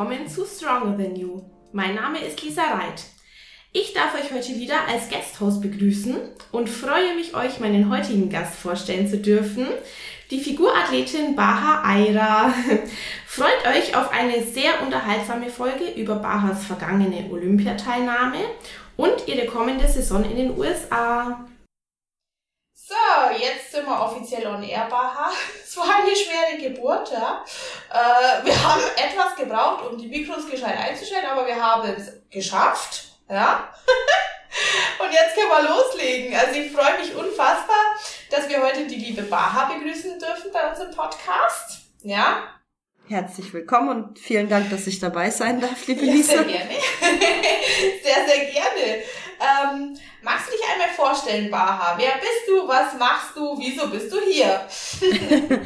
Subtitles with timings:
[0.00, 1.42] willkommen zu Stronger Than You.
[1.72, 3.02] Mein Name ist Lisa Reit.
[3.72, 6.16] Ich darf euch heute wieder als Guesthost begrüßen
[6.52, 9.66] und freue mich, euch meinen heutigen Gast vorstellen zu dürfen,
[10.30, 12.54] die Figurathletin Baha Aira.
[13.26, 18.38] Freut euch auf eine sehr unterhaltsame Folge über Bahas vergangene Olympiateilnahme
[18.96, 21.44] und ihre kommende Saison in den USA.
[23.70, 25.30] Sind wir offiziell on air, Baha.
[25.64, 27.44] Es war eine schwere Geburt, ja.
[27.88, 33.04] Äh, wir haben etwas gebraucht, um die Mikros gescheit einzustellen, aber wir haben es geschafft,
[33.28, 33.72] ja.
[34.98, 36.34] Und jetzt können wir loslegen.
[36.36, 37.76] Also ich freue mich unfassbar,
[38.30, 41.82] dass wir heute die liebe Baha begrüßen dürfen bei uns im Podcast.
[42.02, 42.42] Ja.
[43.08, 46.32] Herzlich willkommen und vielen Dank, dass ich dabei sein darf, liebe ja, Lisa.
[46.32, 46.70] Sehr gerne.
[48.02, 49.02] sehr, sehr gerne.
[49.40, 51.96] Ähm, magst du dich einmal vorstellen, Baha?
[51.98, 52.68] Wer bist du?
[52.68, 53.58] Was machst du?
[53.58, 54.66] Wieso bist du hier?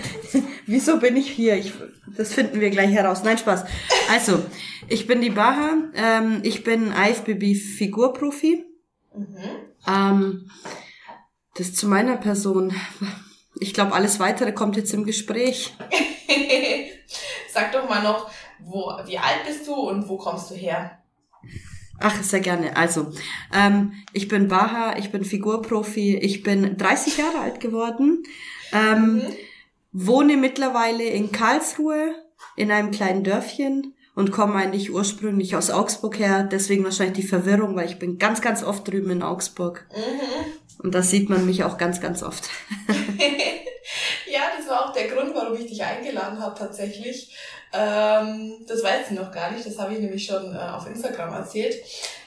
[0.67, 1.57] Wieso bin ich hier?
[1.57, 1.73] Ich,
[2.17, 3.23] das finden wir gleich heraus.
[3.23, 3.65] Nein, Spaß.
[4.11, 4.45] Also,
[4.89, 5.75] ich bin die Baha.
[5.95, 8.65] Ähm, ich bin IFBB-Figurprofi.
[9.15, 9.39] Mhm.
[9.87, 10.51] Ähm,
[11.55, 12.75] das zu meiner Person.
[13.61, 15.75] Ich glaube, alles weitere kommt jetzt im Gespräch.
[17.53, 20.99] Sag doch mal noch, wo, wie alt bist du und wo kommst du her?
[22.01, 22.77] Ach, sehr gerne.
[22.77, 23.13] Also,
[23.53, 28.25] ähm, ich bin Baha, ich bin Figurprofi, ich bin 30 Jahre alt geworden,
[28.73, 29.23] ähm, mhm.
[29.93, 32.15] wohne mittlerweile in Karlsruhe
[32.57, 37.75] in einem kleinen Dörfchen und komme eigentlich ursprünglich aus Augsburg her, deswegen wahrscheinlich die Verwirrung,
[37.75, 39.87] weil ich bin ganz, ganz oft drüben in Augsburg.
[39.93, 40.53] Mhm.
[40.79, 42.49] Und da sieht man mich auch ganz, ganz oft.
[44.27, 47.37] ja, das war auch der Grund, warum ich dich eingeladen habe tatsächlich.
[47.73, 51.33] Ähm, das weiß ich noch gar nicht, das habe ich nämlich schon äh, auf Instagram
[51.35, 51.77] erzählt.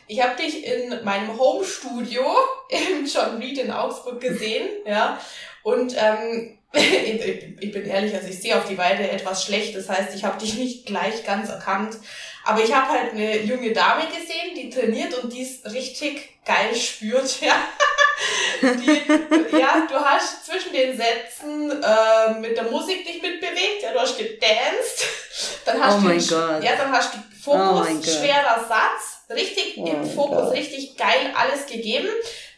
[0.07, 2.23] Ich habe dich in meinem Home-Studio
[2.69, 5.19] im John Reed in Augsburg gesehen, ja.
[5.63, 9.75] Und ähm, ich bin ehrlich, also ich sehe auf die Weide etwas schlecht.
[9.75, 11.97] Das heißt, ich habe dich nicht gleich ganz erkannt.
[12.43, 16.75] Aber ich habe halt eine junge Dame gesehen, die trainiert und die ist richtig geil
[16.75, 17.55] spürt, ja.
[18.61, 23.99] Die, ja, du hast zwischen den Sätzen äh, mit der Musik dich mitbewegt, ja, du
[23.99, 25.05] hast gedanced,
[25.65, 26.63] dann hast oh du, mein Gott.
[26.63, 30.53] ja, dann hast du Fokus, oh schwerer Satz, richtig oh im Fokus, Gott.
[30.53, 32.09] richtig geil alles gegeben.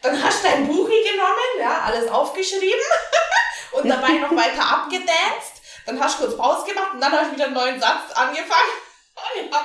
[0.02, 2.80] Dann hast du dein Buchi genommen, ja, alles aufgeschrieben
[3.72, 5.60] und dabei noch weiter abgedanced.
[5.84, 8.72] Dann hast du kurz Pause gemacht und dann hast du wieder einen neuen Satz angefangen.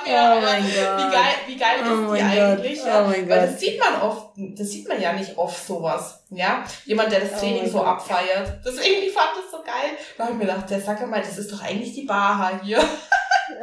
[0.06, 0.72] Ja, oh mein Gott.
[0.72, 2.84] Wie geil, wie geil oh ist die eigentlich?
[2.84, 3.04] Ja?
[3.04, 6.22] Oh Weil das sieht man oft, das sieht man ja nicht oft sowas.
[6.30, 7.86] Ja, jemand, der das oh Training oh so Gott.
[7.88, 8.60] abfeiert.
[8.64, 9.96] Deswegen, ich fand das so geil.
[10.16, 12.78] Da habe ich mir gedacht, der sag mal, das ist doch eigentlich die Baha hier.
[12.78, 12.84] ja,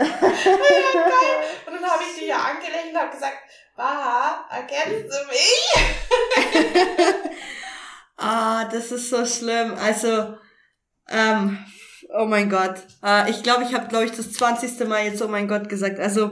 [0.04, 1.40] geil.
[1.66, 3.38] Und dann habe ich die ja angelächelt und habe gesagt,
[3.76, 5.74] Baha, erkennst du mich?
[8.18, 9.76] ah, das ist so schlimm.
[9.82, 10.36] Also,
[11.10, 11.66] ähm,
[12.16, 12.76] Oh mein Gott.
[13.04, 14.88] Äh, ich glaube, ich habe, glaube ich, das 20.
[14.88, 16.00] Mal jetzt Oh mein Gott gesagt.
[16.00, 16.32] Also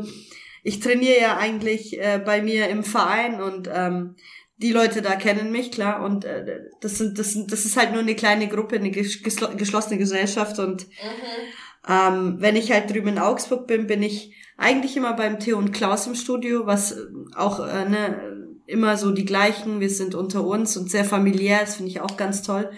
[0.63, 4.15] ich trainiere ja eigentlich äh, bei mir im Verein und ähm,
[4.57, 6.03] die Leute da kennen mich, klar.
[6.03, 9.97] Und äh, das, sind, das, sind, das ist halt nur eine kleine Gruppe, eine geschlossene
[9.97, 10.59] Gesellschaft.
[10.59, 11.89] Und mhm.
[11.89, 15.73] ähm, wenn ich halt drüben in Augsburg bin, bin ich eigentlich immer beim Theo und
[15.73, 16.95] Klaus im Studio, was
[17.35, 19.79] auch äh, ne, immer so die gleichen.
[19.79, 21.61] Wir sind unter uns und sehr familiär.
[21.61, 22.69] Das finde ich auch ganz toll.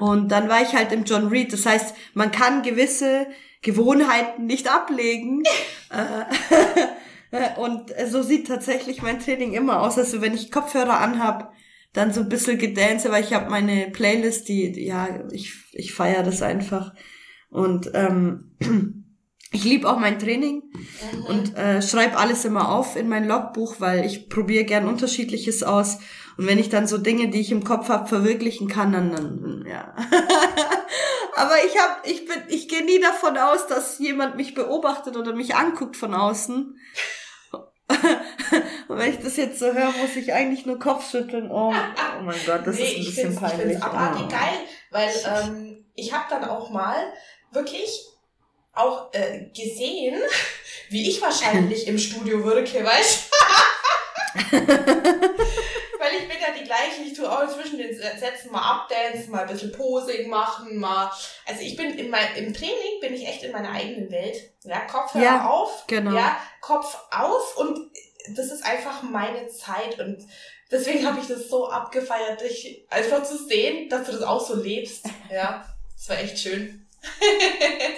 [0.00, 1.52] Und dann war ich halt im John Reed.
[1.52, 3.26] Das heißt, man kann gewisse
[3.62, 5.42] Gewohnheiten nicht ablegen.
[7.32, 9.98] Äh, und so sieht tatsächlich mein Training immer aus.
[9.98, 11.52] Also wenn ich Kopfhörer anhab,
[11.92, 15.92] dann so ein bisschen gedance, weil ich habe meine Playlist, die, die ja, ich, ich
[15.92, 16.94] feiere das einfach.
[17.48, 18.52] Und ähm,
[19.50, 21.24] ich liebe auch mein Training mhm.
[21.24, 25.98] und äh, schreibe alles immer auf in mein Logbuch, weil ich probiere gern unterschiedliches aus.
[26.36, 29.64] Und wenn ich dann so Dinge, die ich im Kopf habe, verwirklichen kann, dann, dann
[29.68, 29.94] ja.
[31.36, 35.34] Aber ich hab, ich bin, ich gehe nie davon aus, dass jemand mich beobachtet oder
[35.34, 36.78] mich anguckt von außen.
[38.88, 41.50] Und wenn ich das jetzt so höre, muss ich eigentlich nur Kopfschütteln.
[41.50, 43.58] Oh, oh mein Gott, das nee, ist ein bisschen ich peinlich.
[43.58, 44.28] Ich finde abartig oh.
[44.28, 44.58] geil,
[44.90, 47.12] weil ähm, ich habe dann auch mal
[47.52, 48.06] wirklich
[48.72, 50.20] auch äh, gesehen,
[50.88, 53.30] wie ich wahrscheinlich im Studio wirke, weißt
[56.10, 59.42] Weil ich bin ja die gleiche, ich tue auch zwischen den Sätzen mal abdancen, mal
[59.42, 61.10] ein bisschen Posing machen, mal.
[61.46, 64.52] Also ich bin in mein, im Training bin ich echt in meiner eigenen Welt.
[64.64, 66.14] Ja, Kopfhörer ja, auf, genau.
[66.14, 67.90] ja, Kopf aus und
[68.34, 70.26] das ist einfach meine Zeit und
[70.70, 74.56] deswegen habe ich das so abgefeiert, dich einfach zu sehen, dass du das auch so
[74.56, 75.06] lebst.
[75.30, 75.64] Ja,
[75.94, 76.86] das war echt schön.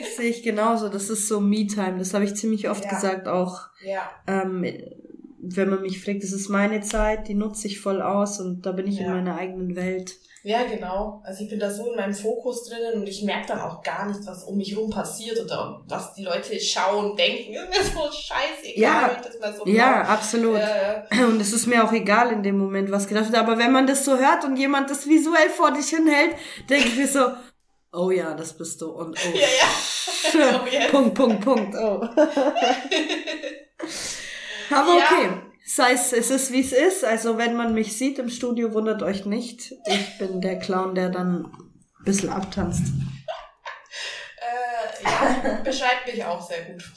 [0.00, 0.88] das sehe ich genauso.
[0.88, 1.98] Das ist so Me-Time.
[1.98, 2.90] Das habe ich ziemlich oft ja.
[2.90, 3.68] gesagt auch.
[3.84, 4.10] Ja.
[4.26, 4.64] Ähm,
[5.42, 8.72] wenn man mich fragt, das ist meine Zeit, die nutze ich voll aus und da
[8.72, 9.06] bin ich ja.
[9.06, 10.16] in meiner eigenen Welt.
[10.44, 11.22] Ja, genau.
[11.24, 14.06] Also ich bin da so in meinem Fokus drinnen und ich merke dann auch gar
[14.06, 17.52] nicht, was um mich rum passiert oder was die Leute schauen, denken.
[17.70, 20.08] Ist mir so scheißegal, ja, wenn ich das mal so Ja, mache.
[20.08, 20.56] absolut.
[20.56, 23.40] Äh, und es ist mir auch egal in dem Moment, was gedacht wird.
[23.40, 26.34] Aber wenn man das so hört und jemand das visuell vor dich hinhält,
[26.68, 27.20] denke ich mir so,
[27.92, 28.90] oh ja, das bist du.
[28.90, 29.36] Und oh.
[29.36, 30.60] Ja, ja.
[30.88, 30.90] oh.
[30.90, 31.76] Punkt, Punkt, Punkt.
[31.76, 32.08] Oh.
[34.72, 35.24] Aber okay.
[35.24, 35.42] Ja.
[35.64, 37.04] Sei es, es ist wie es ist.
[37.04, 39.72] Also wenn man mich sieht im Studio, wundert euch nicht.
[39.86, 42.82] Ich bin der Clown, der dann ein bisschen abtanzt.
[44.38, 46.82] Äh, ja, beschreibt mich auch sehr gut.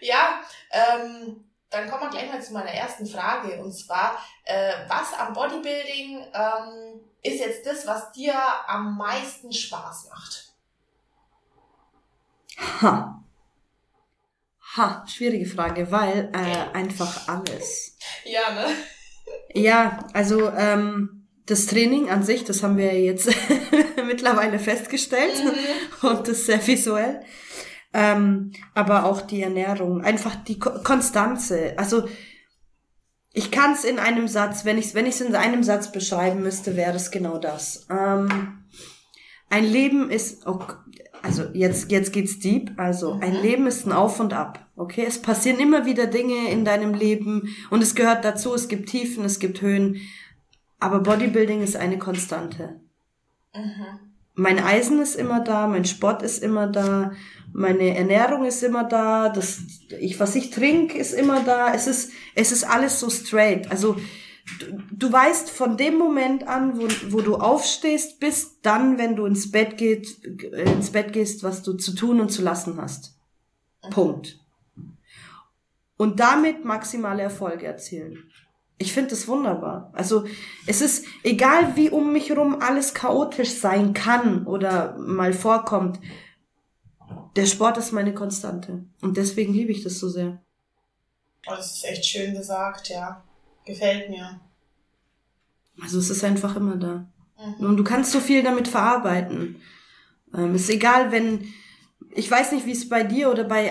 [0.00, 0.40] ja,
[0.70, 3.62] ähm, dann kommen wir gleich mal zu meiner ersten Frage.
[3.62, 8.34] Und zwar, äh, was am Bodybuilding ähm, ist jetzt das, was dir
[8.66, 10.54] am meisten Spaß macht?
[12.80, 13.22] Ha.
[14.78, 17.96] Ha, schwierige Frage, weil äh, einfach alles.
[18.24, 18.66] Ja, ne?
[19.52, 23.28] Ja, also ähm, das Training an sich, das haben wir jetzt
[24.06, 26.08] mittlerweile festgestellt mhm.
[26.08, 27.20] und das ist sehr visuell.
[27.92, 31.74] Ähm, aber auch die Ernährung, einfach die Ko Konstanze.
[31.76, 32.08] Also
[33.32, 36.42] ich kann es in einem Satz, wenn ich es wenn ich's in einem Satz beschreiben
[36.42, 37.86] müsste, wäre es genau das.
[37.90, 38.64] Ähm,
[39.50, 40.60] ein Leben ist, oh,
[41.22, 42.72] also jetzt, jetzt geht's deep.
[42.76, 43.34] Also ein.
[43.34, 44.66] Leben ist ein Auf und Ab.
[44.76, 48.54] Okay, es passieren immer wieder Dinge in deinem Leben und es gehört dazu.
[48.54, 50.00] Es gibt Tiefen, es gibt Höhen.
[50.78, 52.80] Aber Bodybuilding ist eine Konstante.
[53.54, 54.08] Mhm.
[54.34, 57.10] Mein Eisen ist immer da, mein Sport ist immer da,
[57.52, 59.58] meine Ernährung ist immer da, das,
[59.98, 61.74] ich, was ich trinke, ist immer da.
[61.74, 63.68] Es ist, es ist alles so straight.
[63.70, 63.96] Also,
[64.58, 69.26] du, du weißt von dem Moment an, wo, wo du aufstehst, bis dann, wenn du
[69.26, 73.16] ins Bett geht, ins Bett gehst, was du zu tun und zu lassen hast.
[73.90, 74.38] Punkt.
[75.96, 78.30] Und damit maximale Erfolge erzielen.
[78.78, 79.90] Ich finde das wunderbar.
[79.92, 80.24] Also
[80.66, 85.98] es ist egal, wie um mich herum alles chaotisch sein kann oder mal vorkommt.
[87.34, 88.84] Der Sport ist meine Konstante.
[89.00, 90.40] Und deswegen liebe ich das so sehr.
[91.48, 93.24] Oh, das ist echt schön gesagt, ja.
[93.68, 94.40] Gefällt mir.
[95.82, 97.06] Also es ist einfach immer da.
[97.38, 97.66] Mhm.
[97.66, 99.60] Und du kannst so viel damit verarbeiten.
[100.34, 101.52] Ähm, ist egal, wenn,
[102.14, 103.70] ich weiß nicht, wie es bei dir oder bei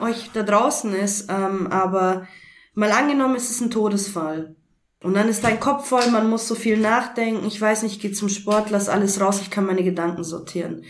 [0.00, 2.28] euch da draußen ist, ähm, aber
[2.74, 4.54] mal angenommen, es ist ein Todesfall.
[5.02, 7.46] Und dann ist dein Kopf voll, man muss so viel nachdenken.
[7.46, 10.84] Ich weiß nicht, ich gehe zum Sport, lass alles raus, ich kann meine Gedanken sortieren.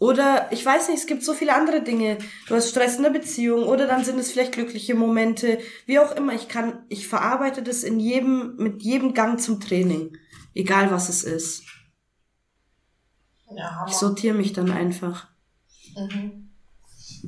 [0.00, 2.16] Oder ich weiß nicht, es gibt so viele andere Dinge.
[2.48, 5.58] Du hast Stress in der Beziehung oder dann sind es vielleicht glückliche Momente.
[5.84, 10.16] Wie auch immer, ich kann, ich verarbeite das in jedem, mit jedem Gang zum Training.
[10.54, 11.64] Egal was es ist.
[13.54, 15.28] Ja, ich sortiere mich dann einfach.
[15.94, 16.50] Mhm.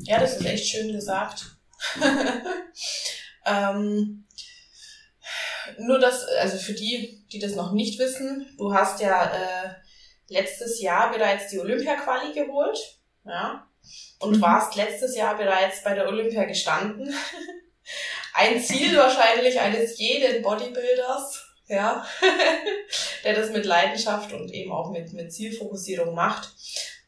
[0.04, 1.58] Ja, das ist echt schön gesagt.
[3.44, 4.24] ähm,
[5.78, 9.74] nur das, also für die, die das noch nicht wissen, du hast ja äh,
[10.32, 12.78] letztes Jahr bereits die Olympia-Quali geholt,
[13.24, 13.66] ja,
[14.20, 14.42] und mhm.
[14.42, 17.12] warst letztes Jahr bereits bei der Olympia gestanden.
[18.34, 22.04] Ein Ziel wahrscheinlich eines jeden Bodybuilders, ja,
[23.24, 26.50] der das mit Leidenschaft und eben auch mit, mit Zielfokussierung macht.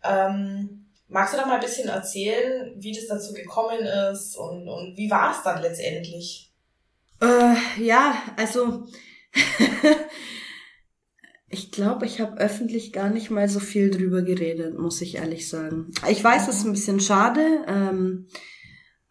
[0.02, 4.96] Ähm, magst du da mal ein bisschen erzählen, wie das dazu gekommen ist und, und
[4.96, 6.52] wie war es dann letztendlich?
[7.20, 8.86] Äh, ja, also
[11.54, 15.48] Ich glaube, ich habe öffentlich gar nicht mal so viel drüber geredet, muss ich ehrlich
[15.48, 15.92] sagen.
[16.10, 18.26] Ich weiß, es ist ein bisschen schade, ähm,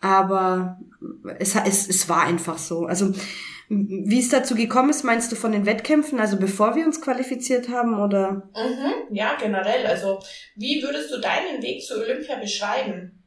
[0.02, 0.78] aber
[1.40, 2.86] es, es, es war einfach so.
[2.86, 3.14] Also
[3.70, 7.70] wie es dazu gekommen ist, meinst du von den Wettkämpfen, also bevor wir uns qualifiziert
[7.70, 8.50] haben oder?
[8.54, 9.88] Mhm, ja, generell.
[9.88, 10.20] Also
[10.58, 13.24] wie würdest du deinen Weg zu Olympia beschreiben?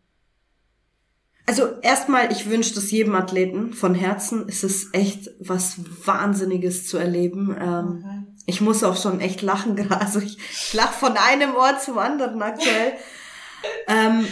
[1.46, 4.44] Also erstmal, ich wünsche das jedem Athleten von Herzen.
[4.46, 7.56] Es ist echt was Wahnsinniges zu erleben.
[7.58, 10.00] Ähm, mhm ich muss auch schon echt lachen gerade.
[10.06, 12.92] Also ich, ich lache von einem Ort zum anderen aktuell.
[13.88, 14.26] ähm,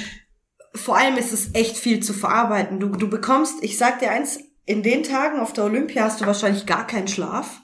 [0.75, 2.80] vor allem ist es echt viel zu verarbeiten.
[2.80, 6.26] Du, du bekommst, ich sag dir eins, in den Tagen auf der Olympia hast du
[6.26, 7.62] wahrscheinlich gar keinen Schlaf.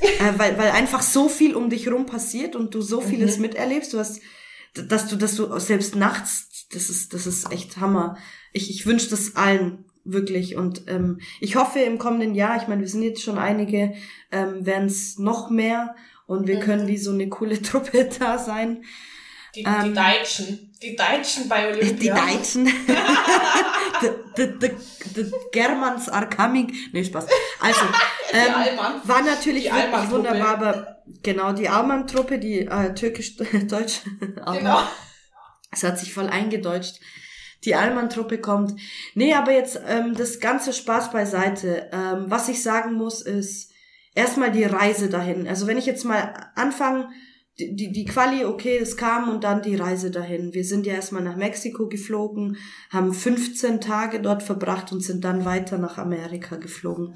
[0.00, 3.42] äh, weil, weil einfach so viel um dich rum passiert und du so vieles mhm.
[3.42, 3.92] miterlebst.
[3.92, 4.20] Du hast,
[4.74, 8.16] dass du, dass du selbst nachts, das ist, das ist echt Hammer.
[8.52, 10.56] Ich, ich wünsche das allen wirklich.
[10.56, 13.94] Und ähm, ich hoffe im kommenden Jahr, ich meine, wir sind jetzt schon einige,
[14.32, 15.94] ähm, werden es noch mehr
[16.26, 16.60] und wir mhm.
[16.60, 18.84] können wie so eine coole Truppe da sein.
[19.54, 20.72] Die, ähm, die Deutschen.
[20.82, 22.14] Die Deutschen bei Olympia.
[22.14, 22.66] Die Deutschen.
[24.00, 24.70] the, the, the,
[25.14, 26.72] the Germans are coming.
[26.92, 27.26] Nee, Spaß.
[27.60, 27.80] Also,
[28.32, 34.02] ähm, war natürlich die wirklich wunderbar, aber genau, die Alman-Truppe, die äh, türkisch-deutsch.
[34.20, 34.82] genau.
[35.72, 37.00] Es hat sich voll eingedeutscht.
[37.64, 38.80] Die Allmann-Truppe kommt.
[39.14, 41.90] Nee, aber jetzt ähm, das ganze Spaß beiseite.
[41.92, 43.72] Ähm, was ich sagen muss, ist
[44.14, 45.46] erstmal die Reise dahin.
[45.46, 47.08] Also wenn ich jetzt mal anfange,
[47.58, 50.54] die, die, die Quali, okay, es kam und dann die Reise dahin.
[50.54, 52.56] Wir sind ja erstmal nach Mexiko geflogen,
[52.90, 57.14] haben 15 Tage dort verbracht und sind dann weiter nach Amerika geflogen.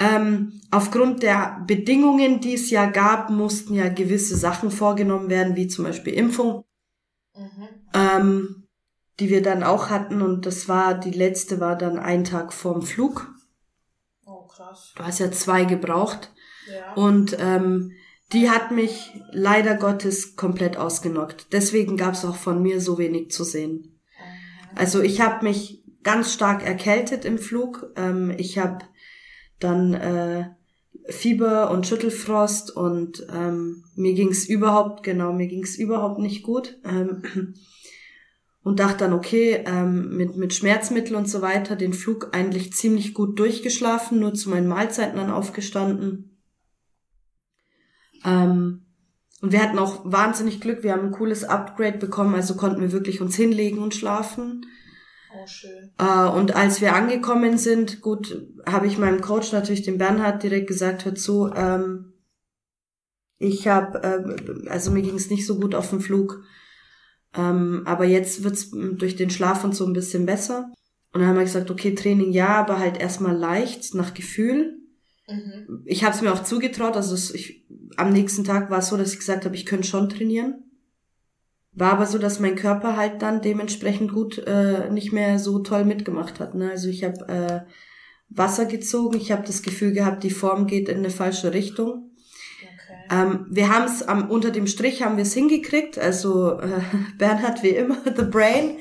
[0.00, 5.68] Ähm, aufgrund der Bedingungen, die es ja gab, mussten ja gewisse Sachen vorgenommen werden, wie
[5.68, 6.64] zum Beispiel Impfung,
[7.36, 7.68] mhm.
[7.94, 8.61] ähm,
[9.20, 10.22] die wir dann auch hatten.
[10.22, 13.32] Und das war, die letzte war dann ein Tag vorm Flug.
[14.26, 14.92] Oh, krass.
[14.96, 16.32] Du hast ja zwei gebraucht.
[16.70, 16.94] Ja.
[16.94, 17.92] Und ähm,
[18.32, 21.48] die hat mich leider Gottes komplett ausgenockt.
[21.52, 24.00] Deswegen gab es auch von mir so wenig zu sehen.
[24.74, 27.92] Also ich habe mich ganz stark erkältet im Flug.
[27.96, 28.78] Ähm, ich habe
[29.60, 30.50] dann äh,
[31.08, 36.78] Fieber und Schüttelfrost und ähm, mir ging's überhaupt, genau, mir ging's überhaupt nicht gut.
[36.84, 37.54] Ähm,
[38.62, 43.12] und dachte dann, okay, ähm, mit, mit Schmerzmittel und so weiter, den Flug eigentlich ziemlich
[43.12, 46.40] gut durchgeschlafen, nur zu meinen Mahlzeiten dann aufgestanden.
[48.24, 48.86] Ähm,
[49.40, 52.92] und wir hatten auch wahnsinnig Glück, wir haben ein cooles Upgrade bekommen, also konnten wir
[52.92, 54.64] wirklich uns hinlegen und schlafen.
[55.34, 55.90] Oh, schön.
[55.98, 60.68] Äh, und als wir angekommen sind, gut, habe ich meinem Coach natürlich, dem Bernhard, direkt
[60.68, 62.12] gesagt, hör zu, ähm,
[63.38, 66.44] ich habe, äh, also mir ging es nicht so gut auf dem Flug,
[67.36, 70.72] ähm, aber jetzt wird's durch den Schlaf und so ein bisschen besser.
[71.12, 74.78] Und dann haben wir gesagt, okay, Training ja, aber halt erstmal leicht, nach Gefühl.
[75.28, 75.82] Mhm.
[75.84, 79.12] Ich habe es mir auch zugetraut, also ich, am nächsten Tag war es so, dass
[79.12, 80.64] ich gesagt habe, ich könnte schon trainieren.
[81.74, 85.84] War aber so, dass mein Körper halt dann dementsprechend gut äh, nicht mehr so toll
[85.84, 86.54] mitgemacht hat.
[86.54, 86.70] Ne?
[86.70, 87.60] Also ich habe äh,
[88.28, 92.11] Wasser gezogen, ich habe das Gefühl gehabt, die Form geht in eine falsche Richtung.
[93.12, 95.98] Ähm, wir haben es unter dem Strich haben wir es hingekriegt.
[95.98, 96.80] Also äh,
[97.18, 98.78] Bernhard wie immer, the brain.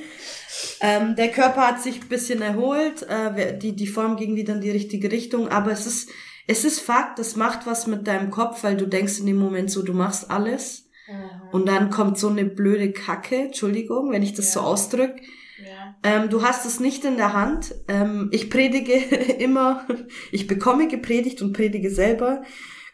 [0.80, 4.62] Ähm, der Körper hat sich ein bisschen erholt, äh, die, die Form ging wieder in
[4.62, 6.10] die richtige Richtung, aber es ist,
[6.48, 9.72] es ist Fakt, das macht was mit deinem Kopf, weil du denkst in dem Moment
[9.72, 11.50] so, du machst alles Mhm.
[11.52, 14.54] Und dann kommt so eine blöde Kacke, Entschuldigung, wenn ich das ja.
[14.54, 15.22] so ausdrücke.
[15.64, 15.96] Ja.
[16.04, 17.76] Ähm, du hast es nicht in der Hand.
[17.88, 18.94] Ähm, ich predige
[19.40, 19.86] immer,
[20.32, 22.44] ich bekomme gepredigt und predige selber.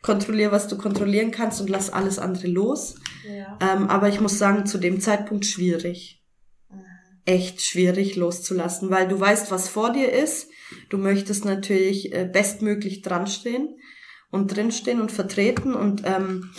[0.07, 2.95] Kontrolliere, was du kontrollieren kannst und lass alles andere los.
[3.29, 3.59] Ja.
[3.61, 6.23] Ähm, aber ich muss sagen, zu dem Zeitpunkt schwierig.
[6.69, 6.79] Mhm.
[7.25, 10.47] Echt schwierig loszulassen, weil du weißt, was vor dir ist.
[10.89, 13.75] Du möchtest natürlich äh, bestmöglich dranstehen
[14.31, 16.51] und drinstehen und vertreten und ähm,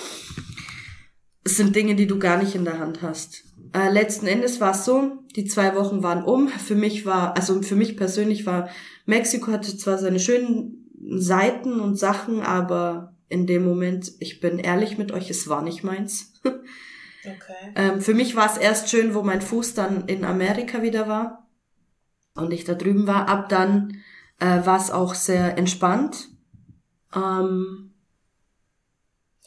[1.42, 3.44] es sind Dinge, die du gar nicht in der Hand hast.
[3.72, 6.48] Äh, letzten Endes war es so, die zwei Wochen waren um.
[6.48, 8.68] Für mich war, also für mich persönlich war,
[9.06, 14.98] Mexiko hatte zwar seine schönen Seiten und Sachen, aber in dem Moment, ich bin ehrlich
[14.98, 16.32] mit euch, es war nicht meins.
[17.24, 17.72] Okay.
[17.74, 21.48] ähm, für mich war es erst schön, wo mein Fuß dann in Amerika wieder war
[22.36, 23.28] und ich da drüben war.
[23.28, 24.00] Ab dann
[24.38, 26.28] äh, war es auch sehr entspannt.
[27.14, 27.92] Ähm,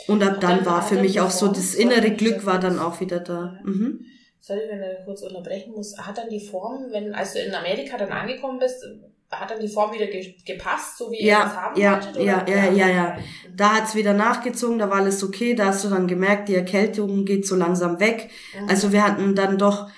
[0.08, 3.00] und ab dann, dann war für mich auch so, das innere Glück war dann auch
[3.00, 3.60] wieder da.
[3.64, 4.06] Mhm.
[4.40, 5.98] Sorry, wenn ich kurz unterbrechen muss.
[5.98, 8.84] Hat dann die Form, wenn, als du in Amerika dann angekommen bist,
[9.32, 12.16] hat dann die Form wieder ge gepasst, so wie ja, ihr es haben ja, wolltet?
[12.18, 13.18] Ja, ja, ja, ja, ja.
[13.56, 17.26] Da hat's wieder nachgezogen, da war alles okay, da hast du dann gemerkt, die Erkältung
[17.26, 18.30] geht so langsam weg.
[18.60, 18.70] Mhm.
[18.70, 19.90] Also wir hatten dann doch,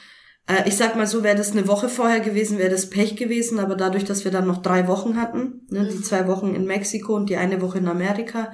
[0.47, 3.59] äh, ich sag mal so, wäre das eine Woche vorher gewesen, wäre das Pech gewesen,
[3.59, 5.89] aber dadurch, dass wir dann noch drei Wochen hatten, ne, mhm.
[5.89, 8.51] die zwei Wochen in Mexiko und die eine Woche in Amerika,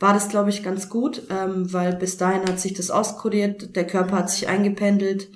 [0.00, 3.86] war das, glaube ich, ganz gut, ähm, weil bis dahin hat sich das auskuriert, der
[3.86, 5.28] Körper hat sich eingependelt.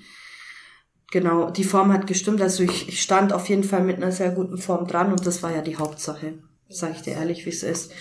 [1.11, 2.41] Genau, die Form hat gestimmt.
[2.43, 5.43] Also ich, ich stand auf jeden Fall mit einer sehr guten Form dran und das
[5.43, 6.35] war ja die Hauptsache.
[6.69, 7.93] Sag ich dir ehrlich, wie es ist.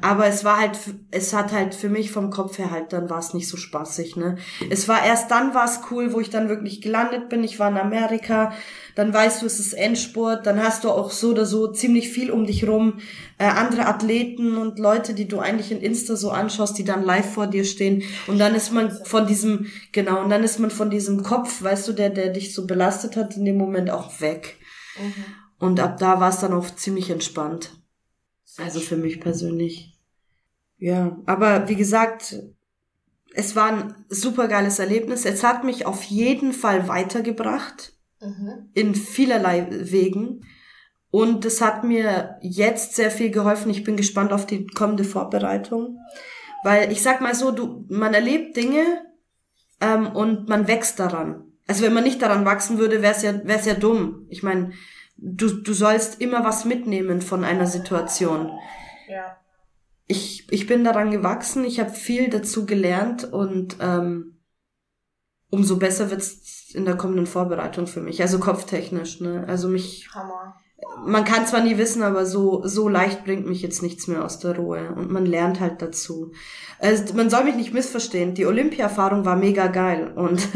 [0.00, 0.78] Aber es war halt,
[1.10, 4.16] es hat halt für mich vom Kopf her halt, dann war es nicht so spaßig,
[4.16, 4.36] ne.
[4.70, 7.44] Es war erst dann war es cool, wo ich dann wirklich gelandet bin.
[7.44, 8.52] Ich war in Amerika,
[8.94, 12.30] dann weißt du, es ist Endspurt, dann hast du auch so oder so ziemlich viel
[12.30, 12.98] um dich rum,
[13.38, 17.32] äh, andere Athleten und Leute, die du eigentlich in Insta so anschaust, die dann live
[17.32, 18.02] vor dir stehen.
[18.26, 21.88] Und dann ist man von diesem, genau, und dann ist man von diesem Kopf, weißt
[21.88, 24.56] du, der, der dich so belastet hat, in dem Moment auch weg.
[24.98, 25.24] Mhm.
[25.58, 27.79] Und ab da war es dann auch ziemlich entspannt.
[28.58, 29.94] Also für mich persönlich.
[30.78, 32.36] Ja, aber wie gesagt,
[33.34, 35.24] es war ein super geiles Erlebnis.
[35.24, 37.92] Es hat mich auf jeden Fall weitergebracht.
[38.20, 38.70] Mhm.
[38.74, 40.44] In vielerlei Wegen.
[41.10, 43.70] Und es hat mir jetzt sehr viel geholfen.
[43.70, 45.98] Ich bin gespannt auf die kommende Vorbereitung.
[46.62, 48.84] Weil ich sag mal so, du, man erlebt Dinge
[49.80, 51.44] ähm, und man wächst daran.
[51.66, 54.26] Also wenn man nicht daran wachsen würde, wäre es ja, wär's ja dumm.
[54.28, 54.72] Ich meine,
[55.20, 58.50] du, du sollst immer was mitnehmen von einer Situation.
[59.08, 59.36] Ja.
[60.06, 64.40] Ich, ich bin daran gewachsen, ich habe viel dazu gelernt und ähm,
[65.50, 68.22] umso besser wird's in der kommenden Vorbereitung für mich.
[68.22, 69.44] Also kopftechnisch, ne?
[69.46, 70.08] Also mich.
[70.14, 70.56] Hammer.
[71.04, 74.38] Man kann zwar nie wissen, aber so, so leicht bringt mich jetzt nichts mehr aus
[74.38, 74.94] der Ruhe.
[74.94, 76.32] Und man lernt halt dazu.
[76.78, 78.34] Also, man soll mich nicht missverstehen.
[78.34, 80.12] Die Olympia-Erfahrung war mega geil.
[80.16, 80.48] Und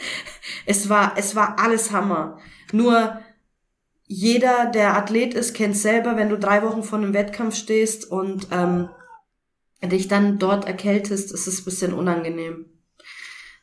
[0.66, 2.38] es war, es war alles Hammer.
[2.72, 3.20] Nur,
[4.06, 8.48] jeder, der Athlet ist, kennt selber, wenn du drei Wochen vor einem Wettkampf stehst und
[8.52, 8.88] ähm,
[9.82, 12.66] dich dann dort erkältest, ist es ein bisschen unangenehm.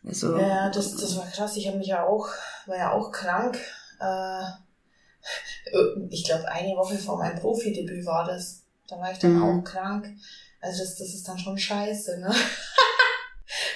[0.05, 1.55] Also, ja, das, das war krass.
[1.55, 2.27] Ich habe mich ja auch,
[2.65, 3.57] war ja auch krank.
[4.01, 4.43] Äh,
[6.09, 8.63] ich glaube, eine Woche vor meinem Profidebüt war das.
[8.89, 9.43] Da war ich dann mhm.
[9.43, 10.07] auch krank.
[10.59, 12.33] Also das, das ist dann schon scheiße, ne?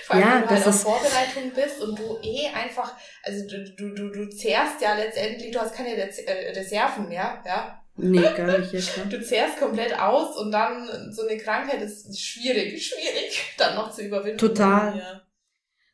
[0.04, 3.72] Vor allem, ja, wenn du halt auf Vorbereitung bist und du eh einfach, also du,
[3.76, 7.82] du, du, du zehrst ja letztendlich, du hast keine äh, Reserven mehr, ja.
[7.96, 9.06] Nee, gar nicht, ja klar.
[9.10, 14.04] Du zehrst komplett aus und dann so eine Krankheit ist schwierig, schwierig, dann noch zu
[14.04, 14.38] überwinden.
[14.38, 14.98] Total.
[14.98, 15.22] Ja.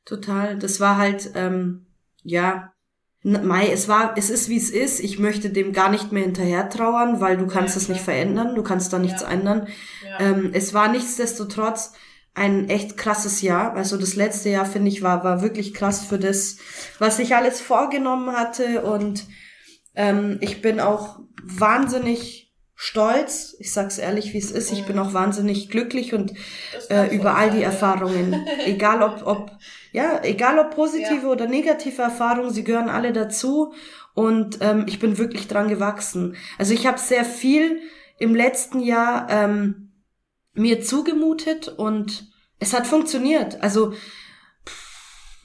[0.05, 0.59] Total.
[0.59, 1.85] Das war halt, ähm,
[2.23, 2.73] ja,
[3.25, 4.99] Mai, es war, es ist wie es ist.
[4.99, 8.53] Ich möchte dem gar nicht mehr hinterher trauern, weil du kannst es ja, nicht verändern,
[8.53, 9.29] du kannst da nichts ja.
[9.29, 9.69] ändern.
[10.05, 10.19] Ja.
[10.19, 11.93] Ähm, es war nichtsdestotrotz
[12.35, 13.75] ein echt krasses Jahr.
[13.75, 16.57] Also das letzte Jahr, finde ich, war, war wirklich krass für das,
[16.99, 18.81] was ich alles vorgenommen hatte.
[18.81, 19.27] Und
[19.95, 22.43] ähm, ich bin auch wahnsinnig
[22.75, 23.55] stolz.
[23.59, 24.71] Ich sag's ehrlich, wie es ist.
[24.71, 26.33] Ich bin auch wahnsinnig glücklich und
[26.89, 28.45] äh, über all die Erfahrungen.
[28.65, 29.51] Egal ob, ob,
[29.91, 31.29] ja, egal ob positive ja.
[31.29, 33.73] oder negative Erfahrungen, sie gehören alle dazu.
[34.15, 36.35] Und ähm, ich bin wirklich dran gewachsen.
[36.57, 37.79] Also ich habe sehr viel
[38.17, 39.82] im letzten Jahr ähm,
[40.53, 42.27] mir zugemutet und
[42.59, 43.61] es hat funktioniert.
[43.61, 43.93] Also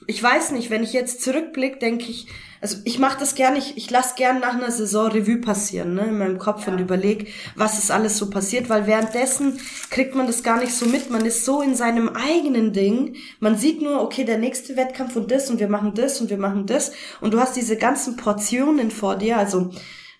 [0.07, 2.27] ich weiß nicht, wenn ich jetzt zurückblicke, denke ich,
[2.61, 6.07] also ich mache das gerne, ich, ich lasse gern nach einer Saison Revue passieren, ne,
[6.07, 6.73] in meinem Kopf ja.
[6.73, 10.85] und überlege, was ist alles so passiert, weil währenddessen kriegt man das gar nicht so
[10.85, 15.15] mit, man ist so in seinem eigenen Ding, man sieht nur, okay, der nächste Wettkampf
[15.15, 18.17] und das und wir machen das und wir machen das und du hast diese ganzen
[18.17, 19.71] Portionen vor dir, also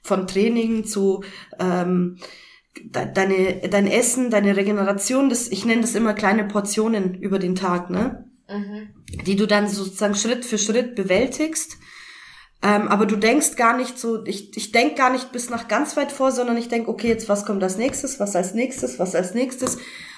[0.02, 1.24] von Training zu
[1.60, 2.20] ähm,
[2.92, 7.90] deine, dein Essen, deine Regeneration, das, ich nenne das immer kleine Portionen über den Tag,
[7.90, 8.30] ne?
[8.50, 8.90] Mhm.
[9.26, 11.78] Die du dann sozusagen Schritt für Schritt bewältigst.
[12.62, 15.96] Ähm, aber du denkst gar nicht so, ich, ich denk gar nicht bis nach ganz
[15.96, 19.16] weit vor, sondern ich denk, okay, jetzt was kommt als nächstes, was als nächstes, was
[19.16, 19.78] als nächstes.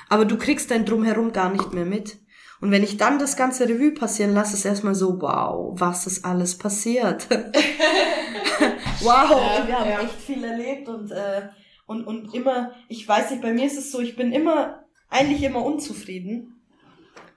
[0.10, 2.18] Aber du kriegst dein Drumherum gar nicht mehr mit.
[2.60, 6.26] Und wenn ich dann das ganze Revue passieren lasse, ist erstmal so, wow, was ist
[6.26, 7.28] alles passiert?
[9.02, 10.02] wow, ja, wir haben ja.
[10.02, 11.42] echt viel erlebt und äh,
[11.92, 15.44] und, und immer, ich weiß nicht, bei mir ist es so, ich bin immer, eigentlich
[15.44, 16.62] immer unzufrieden.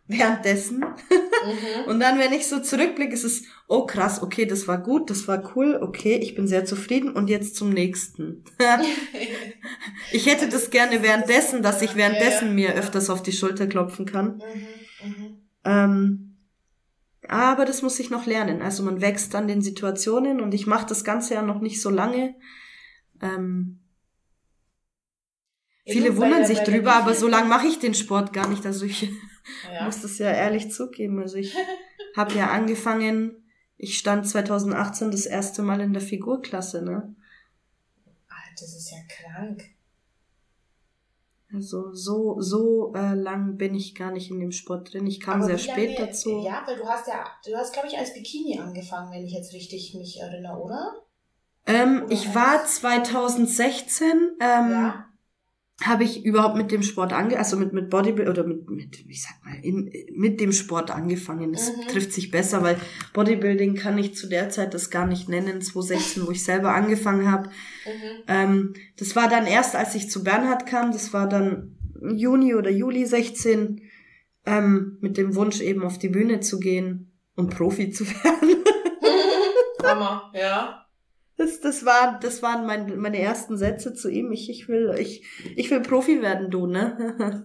[0.07, 0.81] Währenddessen.
[0.81, 1.87] Mhm.
[1.87, 5.27] Und dann, wenn ich so zurückblicke, ist es, oh krass, okay, das war gut, das
[5.29, 8.45] war cool, okay, ich bin sehr zufrieden und jetzt zum nächsten.
[10.13, 14.43] ich hätte das gerne währenddessen, dass ich währenddessen mir öfters auf die Schulter klopfen kann.
[15.03, 15.09] Mhm.
[15.09, 15.39] Mhm.
[15.65, 16.37] Ähm,
[17.27, 18.61] aber das muss ich noch lernen.
[18.61, 21.89] Also man wächst an den Situationen und ich mache das Ganze ja noch nicht so
[21.89, 22.35] lange.
[23.23, 23.81] Ähm,
[25.87, 28.65] Viele wundern sich drüber, aber so lange mache ich den Sport gar nicht.
[28.65, 29.03] Also ich
[29.73, 29.85] ja.
[29.85, 31.21] muss das ja ehrlich zugeben.
[31.21, 31.55] Also ich
[32.17, 33.45] habe ja angefangen,
[33.77, 37.15] ich stand 2018 das erste Mal in der Figurklasse, ne?
[38.29, 39.65] Alter, das ist ja krank.
[41.53, 45.07] Also so so äh, lang bin ich gar nicht in dem Sport drin.
[45.07, 46.43] Ich kam aber sehr spät lange, dazu.
[46.45, 49.53] Ja, weil du hast ja, du hast glaube ich als Bikini angefangen, wenn ich jetzt
[49.53, 50.95] richtig mich erinnere, oder?
[51.67, 55.11] Ähm, oder ich war 2016 ähm, ja
[55.87, 59.23] habe ich überhaupt mit dem Sport ange also mit mit Bodybuilding oder mit mit ich
[59.23, 61.53] sag mal in, mit dem Sport angefangen.
[61.53, 61.89] Das mhm.
[61.89, 62.77] trifft sich besser, weil
[63.13, 65.61] Bodybuilding kann ich zu der Zeit das gar nicht nennen.
[65.61, 67.49] 2016, wo ich selber angefangen habe.
[67.49, 68.23] Mhm.
[68.29, 70.93] Ähm, das war dann erst, als ich zu Bernhard kam.
[70.93, 71.77] Das war dann
[72.15, 73.81] Juni oder Juli 16
[74.47, 78.65] ähm, mit dem Wunsch eben auf die Bühne zu gehen und Profi zu werden.
[79.85, 80.84] Hammer, ja.
[81.37, 84.31] Das, das, war, das waren mein, meine ersten Sätze zu ihm.
[84.31, 85.25] Ich, ich, will, ich,
[85.57, 87.45] ich will Profi werden, du, ne?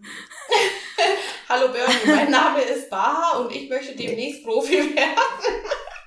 [1.50, 5.20] Hallo Bernie, mein Name ist Baha und ich möchte demnächst Profi werden.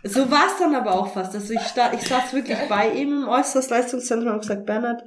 [0.04, 1.34] so war es dann aber auch fast.
[1.34, 5.02] Also ich, sta ich saß wirklich bei ihm im Äußerst Leistungszentrum und gesagt, Bernhard,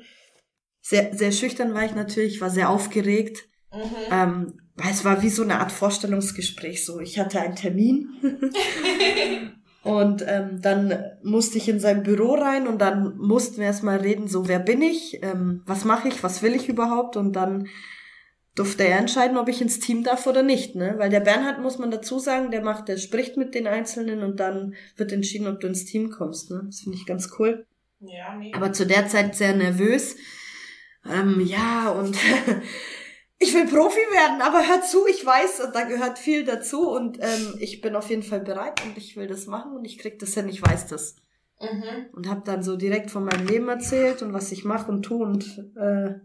[0.81, 3.47] sehr, sehr schüchtern war ich natürlich, war sehr aufgeregt.
[3.73, 3.95] Mhm.
[4.11, 4.59] Ähm,
[4.89, 6.85] es war wie so eine Art Vorstellungsgespräch.
[6.85, 8.09] So, ich hatte einen Termin
[9.85, 14.27] Und ähm, dann musste ich in sein Büro rein und dann mussten wir erstmal reden,
[14.27, 17.67] so wer bin ich, ähm, was mache ich, was will ich überhaupt und dann
[18.55, 20.95] durfte er entscheiden, ob ich ins Team darf oder nicht, ne?
[20.97, 24.39] Weil der Bernhard muss man dazu sagen, der macht, der spricht mit den Einzelnen und
[24.39, 26.63] dann wird entschieden, ob du ins Team kommst, ne?
[26.65, 27.67] Das finde ich ganz cool.
[27.99, 28.53] Ja, nee.
[28.55, 30.15] Aber zu der Zeit sehr nervös.
[31.07, 32.17] Ähm, ja, und
[33.37, 37.55] ich will Profi werden, aber hör zu, ich weiß, da gehört viel dazu und ähm,
[37.59, 40.33] ich bin auf jeden Fall bereit und ich will das machen und ich krieg das
[40.33, 41.15] hin, ich weiß das.
[41.59, 42.07] Mhm.
[42.13, 45.23] Und habe dann so direkt von meinem Leben erzählt und was ich mache und tu
[45.23, 46.15] und äh,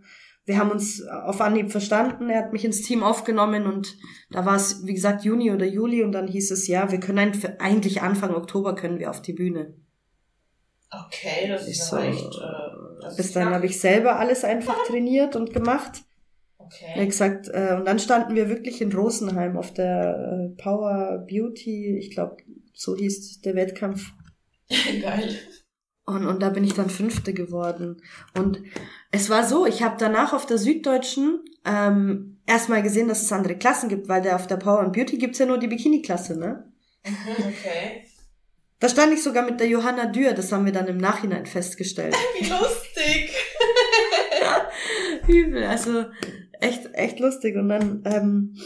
[0.44, 2.28] wir haben uns auf Anhieb verstanden.
[2.28, 3.96] Er hat mich ins Team aufgenommen und
[4.30, 7.40] da war es, wie gesagt, Juni oder Juli und dann hieß es, ja, wir können
[7.60, 9.74] eigentlich Anfang Oktober können wir auf die Bühne.
[10.90, 12.34] Okay, das ist so, echt.
[12.34, 16.02] Äh, das bis dann habe ich selber alles einfach trainiert und gemacht.
[16.72, 17.06] Okay.
[17.06, 22.10] Gesagt, äh, und dann standen wir wirklich in Rosenheim auf der äh, Power Beauty, ich
[22.10, 22.36] glaube,
[22.74, 24.12] so hieß der Wettkampf.
[25.02, 25.36] Geil.
[26.06, 28.02] Und, und da bin ich dann Fünfte geworden.
[28.36, 28.62] Und
[29.10, 33.56] es war so, ich habe danach auf der Süddeutschen ähm, erstmal gesehen, dass es andere
[33.56, 36.72] Klassen gibt, weil der auf der Power and Beauty gibt's ja nur die Bikini-Klasse, ne?
[37.04, 38.04] Mhm, okay.
[38.80, 42.16] Da stand ich sogar mit der Johanna Dürr, das haben wir dann im Nachhinein festgestellt.
[42.40, 43.30] Wie lustig!
[45.28, 46.06] Übel, also
[46.60, 47.56] echt, echt lustig.
[47.56, 48.56] Und dann ähm,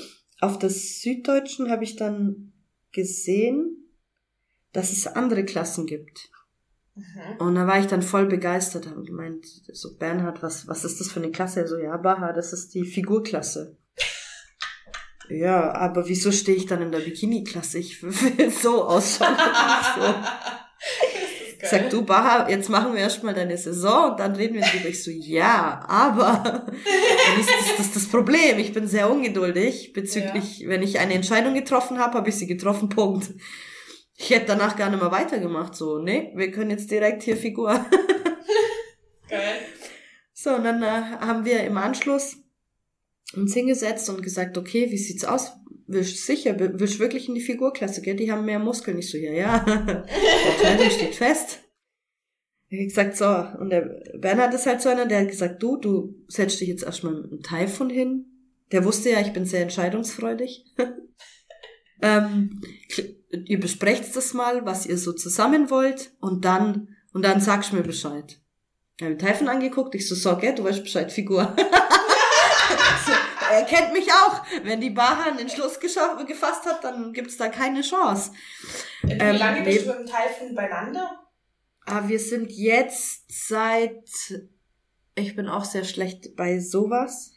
[0.41, 2.53] auf der Süddeutschen habe ich dann
[2.93, 3.91] gesehen,
[4.73, 6.31] dass es andere Klassen gibt.
[6.95, 7.37] Mhm.
[7.39, 11.11] Und da war ich dann voll begeistert, habe gemeint, so Bernhard, was, was ist das
[11.11, 11.61] für eine Klasse?
[11.61, 13.77] Er so, ja, Baha, das ist die Figurklasse.
[15.29, 17.79] ja, aber wieso stehe ich dann in der Bikini-Klasse?
[17.79, 19.37] Ich will so ausschauen.
[19.97, 20.15] so.
[21.65, 24.91] Ich sag, du, Baha, jetzt machen wir erstmal deine Saison und dann reden wir drüber.
[24.91, 26.67] Ich so, ja, aber
[27.41, 28.59] ist das, das, das Problem.
[28.59, 30.69] Ich bin sehr ungeduldig bezüglich, ja.
[30.69, 33.31] wenn ich eine Entscheidung getroffen habe, habe ich sie getroffen, Punkt.
[34.15, 35.75] Ich hätte danach gar nicht mehr weitergemacht.
[35.75, 37.71] So, nee, wir können jetzt direkt hier Figur.
[39.29, 39.55] Geil.
[40.35, 42.37] So, und dann äh, haben wir im Anschluss
[43.35, 45.53] uns hingesetzt und gesagt, okay, wie sieht's aus?
[45.87, 48.17] Willst sicher, willst wirklich in die Figurklasse, gell?
[48.17, 48.99] Die haben mehr Muskeln.
[48.99, 49.59] Ich so, ja, ja.
[50.63, 51.61] Der steht fest.
[52.69, 53.27] Ich gesagt, so,
[53.61, 56.83] und der Bernhard ist halt so einer, der hat gesagt, du, du setzt dich jetzt
[56.83, 58.27] erstmal mit einem Taifun hin.
[58.73, 60.65] Der wusste ja, ich bin sehr entscheidungsfreudig.
[62.03, 62.61] ähm,
[63.45, 67.77] ihr besprecht das mal, was ihr so zusammen wollt und dann, und dann sagst du
[67.77, 68.41] mir Bescheid.
[68.99, 71.55] Ich habe Typhon angeguckt, ich so, so, gell, du weißt Bescheid, Figur.
[73.07, 73.13] so,
[73.55, 74.45] er kennt mich auch.
[74.63, 78.33] Wenn die Baha einen Entschluss gefasst hat, dann gibt's da keine Chance.
[79.03, 81.21] Wie ähm, lange bist du mit dem Typhon beieinander?
[81.87, 84.09] Ah, wir sind jetzt seit,
[85.15, 87.33] ich bin auch sehr schlecht bei sowas.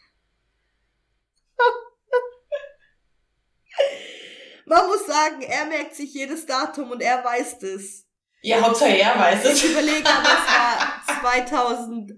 [4.65, 8.05] Man muss sagen, er merkt sich jedes Datum und er weiß das.
[8.41, 9.63] Ja, Hauptsache er weiß es.
[9.63, 11.01] Ich überlege, aber es war
[11.45, 12.13] 2000,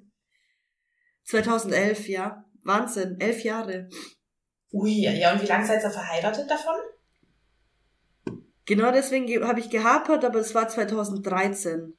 [1.24, 2.49] 2011, ja.
[2.70, 3.90] Wahnsinn, elf Jahre.
[4.72, 6.76] Ui, ja, und wie lange seid ihr verheiratet davon?
[8.66, 11.98] Genau deswegen habe ich gehapert, aber es war 2013.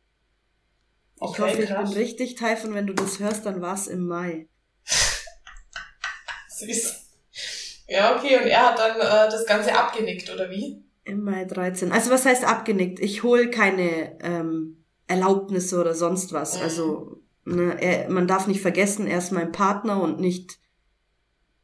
[1.19, 1.89] Okay, ich hoffe, krass.
[1.89, 4.49] ich bin richtig, Typhon, wenn du das hörst, dann war es im Mai.
[6.49, 7.11] Süß.
[7.89, 10.85] Ja, okay, und er hat dann äh, das Ganze abgenickt, oder wie?
[11.05, 11.91] Im Mai 13.
[11.91, 13.01] Also was heißt abgenickt?
[13.01, 16.57] Ich hole keine ähm, Erlaubnisse oder sonst was.
[16.57, 16.63] Mhm.
[16.63, 20.59] Also ne, er, man darf nicht vergessen, er ist mein Partner und nicht,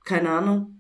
[0.05, 0.77] keine Ahnung,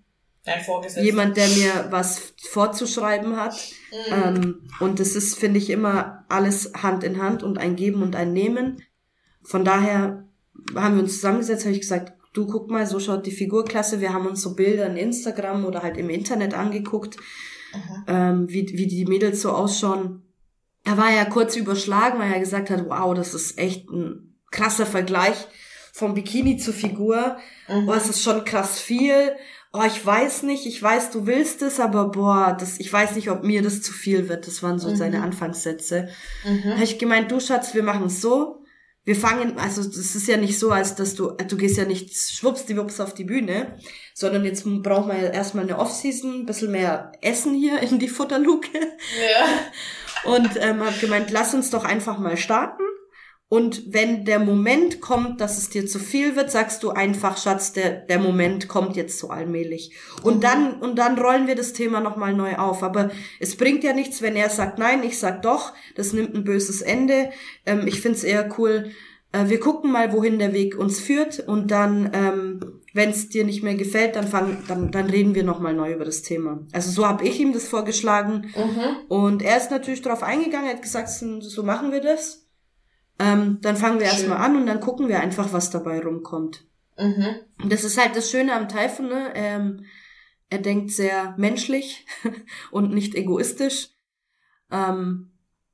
[0.46, 0.60] Dein
[1.02, 3.56] jemand, der mir was vorzuschreiben hat.
[3.90, 4.14] Mhm.
[4.14, 8.14] Ähm, und das ist, finde ich, immer alles Hand in Hand und ein Geben und
[8.14, 8.80] ein Nehmen.
[9.42, 10.24] Von daher
[10.76, 14.00] haben wir uns zusammengesetzt, habe ich gesagt, du guck mal, so schaut die Figurklasse.
[14.00, 17.16] Wir haben uns so Bilder in Instagram oder halt im Internet angeguckt,
[18.06, 20.22] ähm, wie, wie die Mädels so ausschauen.
[20.84, 24.86] Er war ja kurz überschlagen, weil er gesagt hat, wow, das ist echt ein krasser
[24.86, 25.36] Vergleich
[25.92, 27.36] vom Bikini zur Figur.
[27.68, 27.88] Mhm.
[27.88, 29.36] Oh, es ist schon krass viel.
[29.72, 33.30] Oh, ich weiß nicht, ich weiß, du willst es, aber boah, das, ich weiß nicht,
[33.30, 34.46] ob mir das zu viel wird.
[34.46, 34.96] Das waren so mhm.
[34.96, 36.08] seine Anfangssätze.
[36.44, 36.74] Mhm.
[36.74, 38.62] habe ich gemeint, du Schatz, wir machen es so
[39.06, 42.12] wir fangen, also das ist ja nicht so, als dass du, du gehst ja nicht
[42.12, 43.78] schwuppsdiwupps auf die Bühne,
[44.14, 48.08] sondern jetzt braucht man ja erstmal eine Offseason, ein bisschen mehr Essen hier in die
[48.08, 48.68] Futterluke.
[48.76, 50.32] Ja.
[50.32, 52.82] Und ähm, hab gemeint, lass uns doch einfach mal starten.
[53.48, 57.72] Und wenn der Moment kommt, dass es dir zu viel wird, sagst du einfach, Schatz,
[57.72, 59.94] der, der Moment kommt jetzt so allmählich.
[60.22, 62.82] Und dann, und dann rollen wir das Thema nochmal neu auf.
[62.82, 65.74] Aber es bringt ja nichts, wenn er sagt nein, ich sag doch.
[65.94, 67.30] Das nimmt ein böses Ende.
[67.66, 68.90] Ähm, ich find's eher cool.
[69.30, 71.38] Äh, wir gucken mal, wohin der Weg uns führt.
[71.38, 75.44] Und dann, ähm, wenn es dir nicht mehr gefällt, dann, fang, dann, dann reden wir
[75.44, 76.66] nochmal neu über das Thema.
[76.72, 78.50] Also so habe ich ihm das vorgeschlagen.
[78.56, 79.06] Mhm.
[79.06, 82.45] Und er ist natürlich darauf eingegangen, er hat gesagt, so machen wir das.
[83.18, 86.66] Ähm, dann fangen wir erstmal an und dann gucken wir einfach, was dabei rumkommt.
[86.98, 87.36] Mhm.
[87.62, 89.32] Und das ist halt das Schöne am Typhon, ne?
[89.34, 89.84] Ähm,
[90.48, 92.06] er denkt sehr menschlich
[92.70, 93.90] und nicht egoistisch.
[94.70, 95.32] Ähm,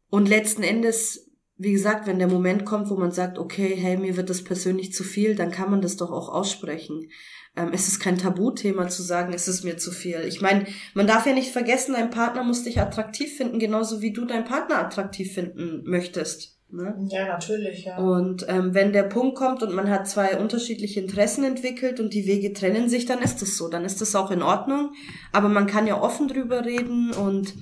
[0.09, 4.17] und letzten Endes, wie gesagt, wenn der Moment kommt, wo man sagt, okay, hey, mir
[4.17, 7.11] wird das persönlich zu viel, dann kann man das doch auch aussprechen.
[7.57, 10.21] ähm, es ist kein Tabuthema zu sagen, es ist mir zu viel.
[10.27, 14.13] Ich meine, man darf ja nicht vergessen, dein Partner muss dich attraktiv finden, genauso wie
[14.13, 16.52] du deinen Partner attraktiv finden möchtest.
[16.73, 16.97] Ne?
[17.11, 17.99] Ja, natürlich, ja.
[17.99, 22.27] Und ähm, wenn der Punkt kommt und man hat zwei unterschiedliche Interessen entwickelt und die
[22.27, 24.95] Wege trennen sich, dann ist das so, dann ist das auch in Ordnung.
[25.33, 27.53] Aber man kann ja offen drüber reden und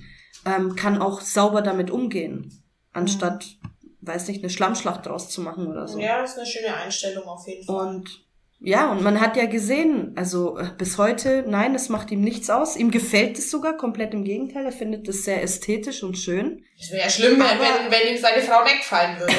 [0.47, 4.07] ähm, kann auch sauber damit umgehen, anstatt, mhm.
[4.07, 5.99] weiß nicht, eine Schlammschlacht draus zu machen oder so.
[5.99, 7.89] Ja, ist eine schöne Einstellung auf jeden Fall.
[7.89, 8.25] Und
[8.63, 12.51] ja, und man hat ja gesehen, also äh, bis heute, nein, es macht ihm nichts
[12.51, 12.77] aus.
[12.77, 14.67] Ihm gefällt es sogar, komplett im Gegenteil.
[14.67, 16.63] Er findet es sehr ästhetisch und schön.
[16.79, 19.33] Es wäre ja schlimm, wenn, wenn, wenn ihm seine Frau wegfallen würde.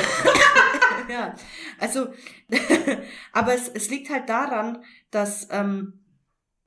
[1.11, 1.35] ja,
[1.77, 2.07] also,
[3.31, 6.01] aber es, es liegt halt daran, dass ähm,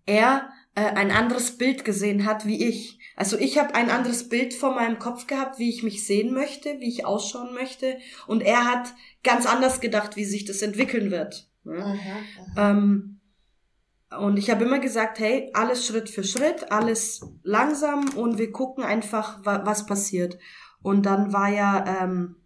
[0.06, 3.00] er äh, ein anderes Bild gesehen hat wie ich.
[3.16, 6.78] Also ich habe ein anderes Bild vor meinem Kopf gehabt, wie ich mich sehen möchte,
[6.78, 7.98] wie ich ausschauen möchte.
[8.28, 8.92] Und er hat
[9.24, 11.48] ganz anders gedacht, wie sich das entwickeln wird.
[11.64, 11.74] Ne?
[11.74, 13.20] Mhm, ähm,
[14.18, 18.85] und ich habe immer gesagt, hey, alles Schritt für Schritt, alles langsam und wir gucken
[18.85, 20.38] einfach, wa was passiert.
[20.83, 22.37] Und dann war ja, ähm,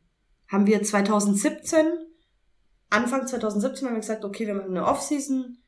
[0.49, 1.87] haben wir 2017,
[2.91, 5.59] Anfang 2017 haben wir gesagt, okay, wir machen eine Offseason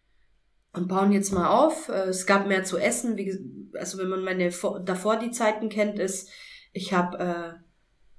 [0.73, 1.89] und bauen jetzt mal auf.
[1.89, 4.51] Äh, es gab mehr zu essen, wie, also wenn man meine
[4.85, 6.31] davor die Zeiten kennt, ist,
[6.73, 7.61] ich habe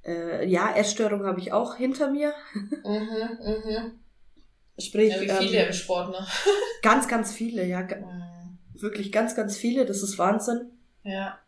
[0.05, 2.33] äh, äh, ja Essstörung habe ich auch hinter mir.
[2.53, 3.99] Mhm, mhm.
[4.81, 6.25] Sprich, ja, wie viele ähm, im Sport, ne?
[6.81, 7.81] ganz, ganz viele, ja.
[7.81, 8.57] Mhm.
[8.73, 9.85] Wirklich ganz, ganz viele.
[9.85, 10.71] Das ist Wahnsinn.
[11.03, 11.39] Ja.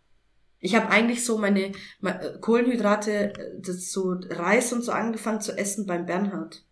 [0.59, 5.41] Ich habe eigentlich so meine, meine äh, Kohlenhydrate, äh, das so Reis und so angefangen
[5.41, 6.63] zu essen beim Bernhard.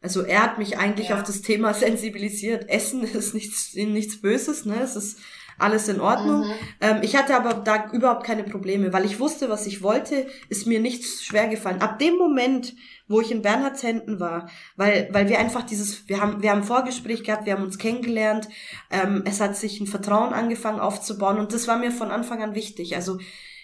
[0.00, 1.16] Also er hat mich eigentlich ja.
[1.16, 2.68] auf das Thema sensibilisiert.
[2.68, 4.80] Essen ist nichts, nichts Böses, ne?
[4.82, 5.18] Es ist
[5.58, 6.46] alles in Ordnung.
[6.46, 6.52] Mhm.
[6.80, 10.66] Ähm, ich hatte aber da überhaupt keine Probleme, weil ich wusste, was ich wollte, ist
[10.66, 11.80] mir nichts schwer gefallen.
[11.80, 12.74] Ab dem Moment,
[13.08, 16.62] wo ich in Bernhards Händen war, weil, weil wir einfach dieses, wir haben, wir haben
[16.62, 18.48] Vorgespräch gehabt, wir haben uns kennengelernt,
[18.90, 22.54] ähm, es hat sich ein Vertrauen angefangen aufzubauen und das war mir von Anfang an
[22.54, 22.94] wichtig.
[22.96, 23.18] Also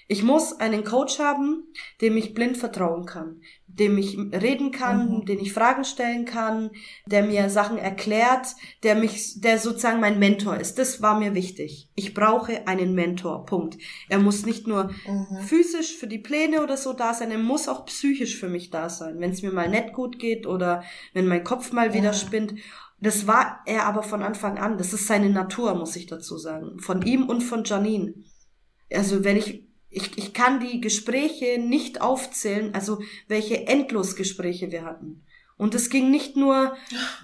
[0.07, 1.65] ich muss einen Coach haben,
[2.01, 3.41] dem ich blind vertrauen kann,
[3.79, 5.25] dem ich reden kann, mhm.
[5.25, 6.71] den ich Fragen stellen kann,
[7.07, 8.47] der mir Sachen erklärt,
[8.83, 10.79] der mich, der sozusagen mein Mentor ist.
[10.79, 11.89] Das war mir wichtig.
[11.95, 13.47] Ich brauche einen Mentor.
[13.47, 13.77] Punkt.
[14.09, 15.39] Er muss nicht nur mhm.
[15.41, 18.89] physisch für die Pläne oder so da sein, er muss auch psychisch für mich da
[18.89, 22.17] sein, wenn es mir mal nicht gut geht oder wenn mein Kopf mal wieder mhm.
[22.17, 22.55] spinnt.
[23.01, 24.79] Das war er aber von Anfang an.
[24.79, 26.79] Das ist seine Natur, muss ich dazu sagen.
[26.79, 28.15] Von ihm und von Janine.
[28.91, 35.25] Also wenn ich ich, ich kann die Gespräche nicht aufzählen, also welche Endlosgespräche wir hatten.
[35.57, 36.77] Und es ging nicht nur,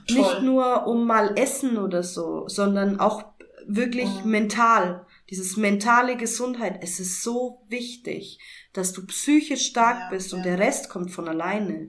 [0.06, 0.16] Toll.
[0.16, 3.24] nicht nur um mal Essen oder so, sondern auch
[3.66, 4.26] wirklich oh.
[4.26, 5.04] mental.
[5.30, 6.78] Dieses mentale Gesundheit.
[6.82, 8.38] Es ist so wichtig,
[8.72, 10.38] dass du psychisch stark ja, bist ja.
[10.38, 11.88] und der Rest kommt von alleine.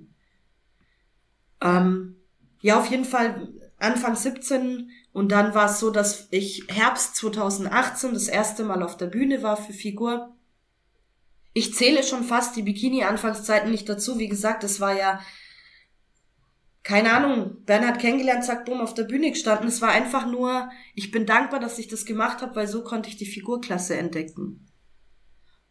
[1.62, 2.16] Ähm,
[2.62, 8.14] ja, auf jeden Fall Anfang 17 und dann war es so, dass ich Herbst 2018
[8.14, 10.36] das erste Mal auf der Bühne war für Figur
[11.54, 14.20] ich zähle schon fast die Bikini-Anfangszeiten nicht dazu.
[14.20, 15.20] Wie gesagt, es war ja,
[16.84, 19.68] keine Ahnung, Bernhard kennengelernt, zack, bumm, auf der Bühne gestanden.
[19.68, 23.10] Es war einfach nur, ich bin dankbar, dass ich das gemacht habe, weil so konnte
[23.10, 24.68] ich die Figurklasse entdecken.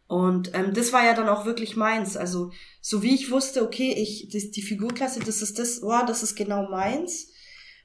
[0.07, 2.17] Und ähm, das war ja dann auch wirklich meins.
[2.17, 6.21] Also so wie ich wusste, okay, ich das, die Figurklasse, das ist das, oh, das
[6.21, 7.29] ist genau meins.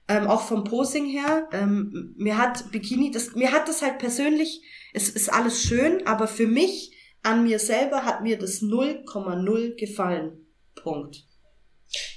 [0.08, 1.48] Ähm, auch vom Posing her.
[1.52, 6.26] Ähm, mir hat Bikini, das, mir hat das halt persönlich, es ist alles schön, aber
[6.26, 6.95] für mich
[7.26, 10.46] an mir selber hat mir das 0,0 gefallen.
[10.74, 11.24] Punkt.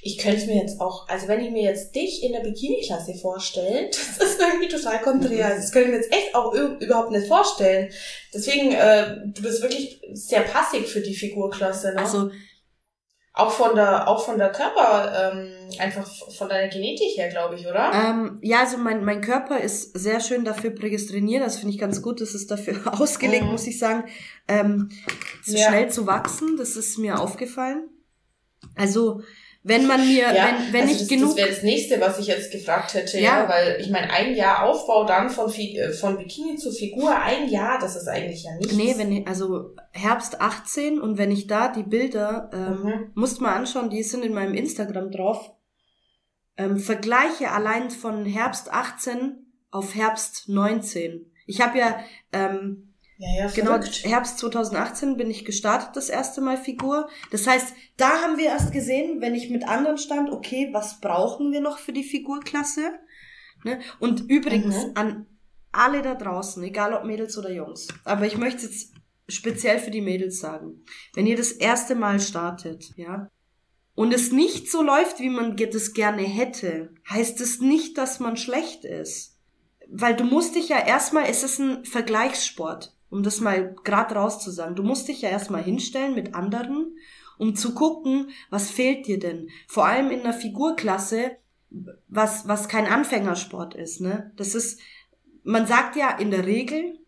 [0.02, 3.14] Ich könnte es mir jetzt auch, also wenn ich mir jetzt dich in der Bikini-Klasse
[3.16, 5.56] vorstelle, das ist irgendwie total konträr.
[5.56, 7.92] Das könnte ich mir jetzt echt auch überhaupt nicht vorstellen.
[8.34, 11.94] Deswegen, äh, du bist wirklich sehr passig für die Figurklasse.
[11.94, 12.00] Ne?
[12.00, 12.32] Also
[13.40, 17.66] auch von der, auch von der Körper, ähm, einfach von deiner Genetik her, glaube ich,
[17.66, 17.92] oder?
[17.94, 21.46] Ähm, ja, also mein, mein Körper ist sehr schön dafür prägestiniert.
[21.46, 22.22] Das finde ich ganz gut.
[22.22, 23.52] Das ist dafür ausgelegt, mhm.
[23.52, 24.06] muss ich sagen,
[24.48, 24.90] ähm,
[25.44, 25.68] so ja.
[25.68, 26.58] schnell zu wachsen.
[26.58, 27.90] Das ist mir aufgefallen.
[28.76, 29.22] Also
[29.62, 31.28] wenn man mir, ja, wenn, wenn also ich das, genug.
[31.30, 34.34] Das wäre das nächste, was ich jetzt gefragt hätte, ja, ja weil ich meine, ein
[34.34, 38.56] Jahr Aufbau dann von, äh, von Bikini zu Figur, ein Jahr, das ist eigentlich ja
[38.56, 38.74] nichts.
[38.74, 43.12] Nee, wenn also Herbst 18 und wenn ich da die Bilder, ähm, mhm.
[43.16, 45.52] musst mal anschauen, die sind in meinem Instagram drauf,
[46.58, 51.32] ähm, vergleiche allein von Herbst 18 auf Herbst 19.
[51.48, 52.00] Ich habe ja,
[52.32, 52.89] ähm,
[53.22, 57.10] ja, ja, genau, Herbst 2018 bin ich gestartet, das erste Mal Figur.
[57.32, 61.52] Das heißt, da haben wir erst gesehen, wenn ich mit anderen stand, okay, was brauchen
[61.52, 62.94] wir noch für die Figurklasse?
[63.66, 63.82] Ne?
[64.00, 64.92] Und übrigens mhm.
[64.96, 65.26] an
[65.74, 68.94] alle da draußen, egal ob Mädels oder Jungs, aber ich möchte jetzt
[69.28, 73.30] speziell für die Mädels sagen, wenn ihr das erste Mal startet, ja,
[73.96, 78.38] und es nicht so läuft, wie man das gerne hätte, heißt es nicht, dass man
[78.38, 79.36] schlecht ist
[79.92, 84.76] weil du musst dich ja erstmal, es ist ein Vergleichssport, um das mal grad rauszusagen.
[84.76, 86.98] Du musst dich ja erstmal hinstellen mit anderen,
[87.38, 89.50] um zu gucken, was fehlt dir denn?
[89.68, 91.38] Vor allem in einer Figurklasse,
[92.08, 94.32] was, was kein Anfängersport ist, ne?
[94.36, 94.80] Das ist,
[95.44, 97.00] man sagt ja in der Regel,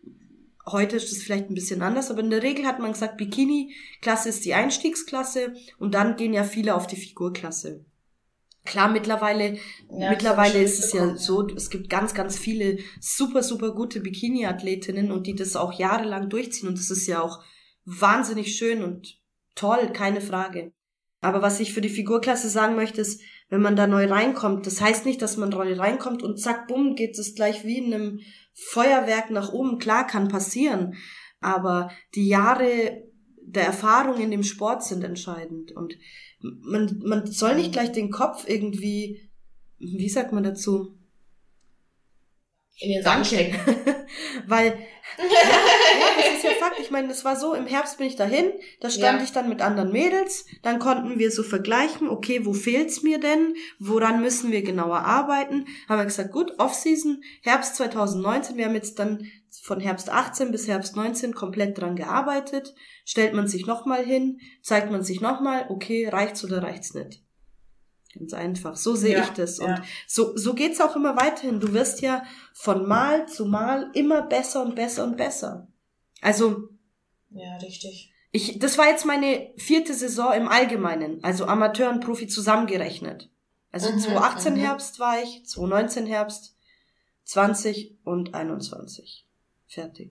[0.66, 4.28] heute ist es vielleicht ein bisschen anders, aber in der Regel hat man gesagt, Bikini-Klasse
[4.28, 7.84] ist die Einstiegsklasse und dann gehen ja viele auf die Figurklasse.
[8.64, 9.58] Klar, mittlerweile,
[9.90, 15.10] ja, mittlerweile ist es ja so, es gibt ganz, ganz viele super, super gute Bikini-Athletinnen
[15.10, 17.42] und die das auch jahrelang durchziehen und das ist ja auch
[17.84, 19.20] wahnsinnig schön und
[19.56, 20.72] toll, keine Frage.
[21.20, 24.80] Aber was ich für die Figurklasse sagen möchte, ist, wenn man da neu reinkommt, das
[24.80, 28.20] heißt nicht, dass man neu reinkommt und zack, bumm, geht es gleich wie in einem
[28.54, 29.78] Feuerwerk nach oben.
[29.78, 30.94] Klar, kann passieren.
[31.40, 33.04] Aber die Jahre
[33.44, 35.72] der Erfahrung in dem Sport sind entscheidend.
[35.72, 35.96] Und
[36.42, 39.30] man, man soll nicht gleich den Kopf irgendwie,
[39.78, 40.98] wie sagt man dazu?
[42.78, 43.58] In den Sand stecken.
[44.46, 44.78] Weil
[45.18, 46.78] ja, ja, das ist ja Fakt.
[46.80, 49.24] Ich meine, das war so, im Herbst bin ich dahin, da stand ja.
[49.24, 53.54] ich dann mit anderen Mädels, dann konnten wir so vergleichen, okay, wo fehlt's mir denn?
[53.78, 55.66] Woran müssen wir genauer arbeiten?
[55.88, 59.26] Haben wir gesagt, gut, Offseason, Herbst 2019, wir haben jetzt dann
[59.60, 62.74] von Herbst 18 bis Herbst 19 komplett dran gearbeitet.
[63.04, 67.22] Stellt man sich nochmal hin, zeigt man sich nochmal, okay, reicht's oder reicht's nicht.
[68.14, 68.76] Ganz einfach.
[68.76, 69.58] So sehe ja, ich das.
[69.58, 69.82] Und ja.
[70.06, 71.60] so, so geht's auch immer weiterhin.
[71.60, 75.68] Du wirst ja von Mal zu Mal immer besser und besser und besser.
[76.20, 76.68] Also.
[77.30, 78.12] Ja, richtig.
[78.30, 83.30] Ich, das war jetzt meine vierte Saison im Allgemeinen, also Amateur und Profi zusammengerechnet.
[83.70, 84.58] Also mhm, 2018 mhm.
[84.58, 86.56] Herbst war ich, 2019 Herbst,
[87.24, 89.26] 20 und 21.
[89.72, 90.10] Fertig.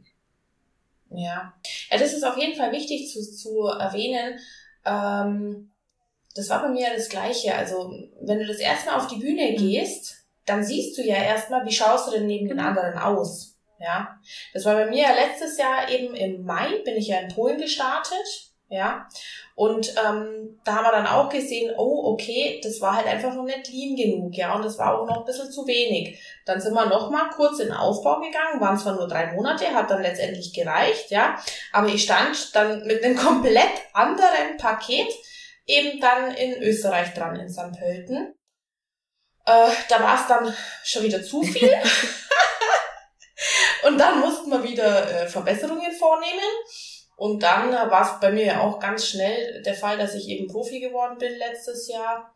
[1.11, 1.53] Ja.
[1.91, 4.39] ja, das ist auf jeden Fall wichtig zu, zu erwähnen.
[4.85, 5.71] Ähm,
[6.35, 7.53] das war bei mir ja das Gleiche.
[7.53, 9.57] Also, wenn du das erstmal auf die Bühne mhm.
[9.57, 12.65] gehst, dann siehst du ja erstmal, wie schaust du denn neben den mhm.
[12.65, 13.57] anderen aus.
[13.79, 14.19] Ja,
[14.53, 17.59] das war bei mir ja letztes Jahr eben im Mai, bin ich ja in Polen
[17.59, 18.50] gestartet.
[18.73, 19.05] Ja,
[19.53, 23.43] und ähm, da haben wir dann auch gesehen, oh, okay, das war halt einfach noch
[23.43, 26.17] nicht lean genug, ja, und das war auch noch ein bisschen zu wenig.
[26.45, 29.73] Dann sind wir noch mal kurz in den Aufbau gegangen, waren zwar nur drei Monate,
[29.73, 31.35] hat dann letztendlich gereicht, ja,
[31.73, 35.11] aber ich stand dann mit einem komplett anderen Paket
[35.65, 37.77] eben dann in Österreich dran, in St.
[37.77, 38.33] Pölten.
[39.45, 40.55] Äh, da war es dann
[40.85, 41.73] schon wieder zu viel.
[43.83, 46.39] und dann mussten wir wieder äh, Verbesserungen vornehmen.
[47.21, 50.47] Und dann war es bei mir ja auch ganz schnell der Fall, dass ich eben
[50.47, 52.33] Profi geworden bin letztes Jahr.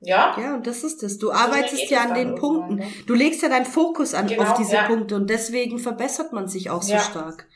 [0.00, 0.36] Ja.
[0.38, 1.16] Ja, und das ist es.
[1.16, 2.74] Du arbeitest ja an den Punkten.
[2.74, 2.86] Ne?
[3.06, 4.86] Du legst ja deinen Fokus an genau, auf diese ja.
[4.88, 7.00] Punkte und deswegen verbessert man sich auch so ja.
[7.00, 7.46] stark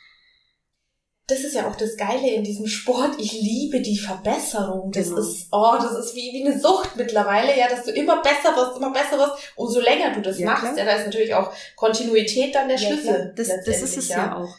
[1.27, 3.13] das ist ja auch das Geile in diesem Sport.
[3.19, 4.93] Ich liebe die Verbesserung.
[4.93, 5.21] Das genau.
[5.21, 8.77] ist, oh, das ist wie, wie eine Sucht mittlerweile, ja, dass du immer besser wirst,
[8.77, 9.53] immer besser wirst.
[9.57, 10.77] Umso länger du das ja, machst, klar.
[10.77, 13.33] ja, da ist natürlich auch Kontinuität dann der Schlüssel.
[13.35, 14.55] Das, das ist es ja auch.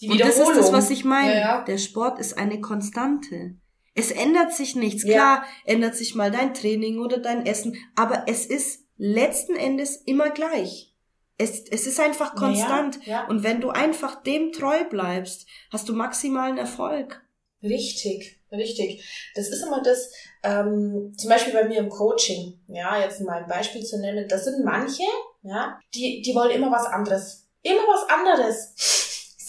[0.00, 1.38] Die Und das ist das, was ich meine.
[1.38, 3.56] Ja, der Sport ist eine Konstante.
[3.94, 5.04] Es ändert sich nichts.
[5.04, 10.30] Klar, ändert sich mal dein Training oder dein Essen, aber es ist letzten Endes immer
[10.30, 10.94] gleich.
[11.36, 13.04] Es, es ist einfach konstant.
[13.06, 13.26] Ja, ja.
[13.28, 17.22] Und wenn du einfach dem treu bleibst, hast du maximalen Erfolg.
[17.62, 19.32] Richtig, richtig.
[19.34, 23.48] Das ist immer das, ähm, zum Beispiel bei mir im Coaching, ja, jetzt mal ein
[23.48, 25.02] Beispiel zu nennen, das sind manche,
[25.42, 27.46] ja, die, die wollen immer was anderes.
[27.62, 28.74] Immer was anderes.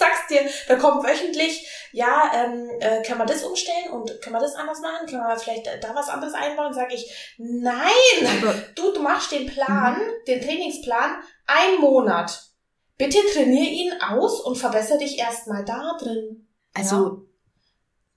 [0.01, 4.41] Sag's dir, da kommt wöchentlich, ja, ähm, äh, kann man das umstellen und kann man
[4.41, 5.05] das anders machen?
[5.07, 6.73] Kann man vielleicht da was anderes einbauen?
[6.73, 8.63] Sag ich, nein!
[8.73, 10.25] Du, du machst den Plan, mhm.
[10.25, 12.49] den Trainingsplan ein Monat.
[12.97, 16.47] Bitte trainier ihn aus und verbessere dich erstmal da drin.
[16.73, 17.17] Also, ja.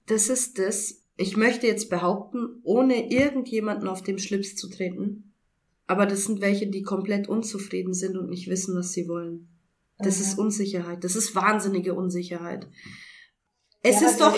[0.07, 1.03] das ist das.
[1.17, 5.35] Ich möchte jetzt behaupten, ohne irgendjemanden auf dem Schlips zu treten.
[5.85, 9.54] Aber das sind welche, die komplett unzufrieden sind und nicht wissen, was sie wollen.
[9.97, 10.21] Das mhm.
[10.23, 11.03] ist Unsicherheit.
[11.03, 12.67] Das ist wahnsinnige Unsicherheit.
[13.81, 14.35] Es ja, ist doch,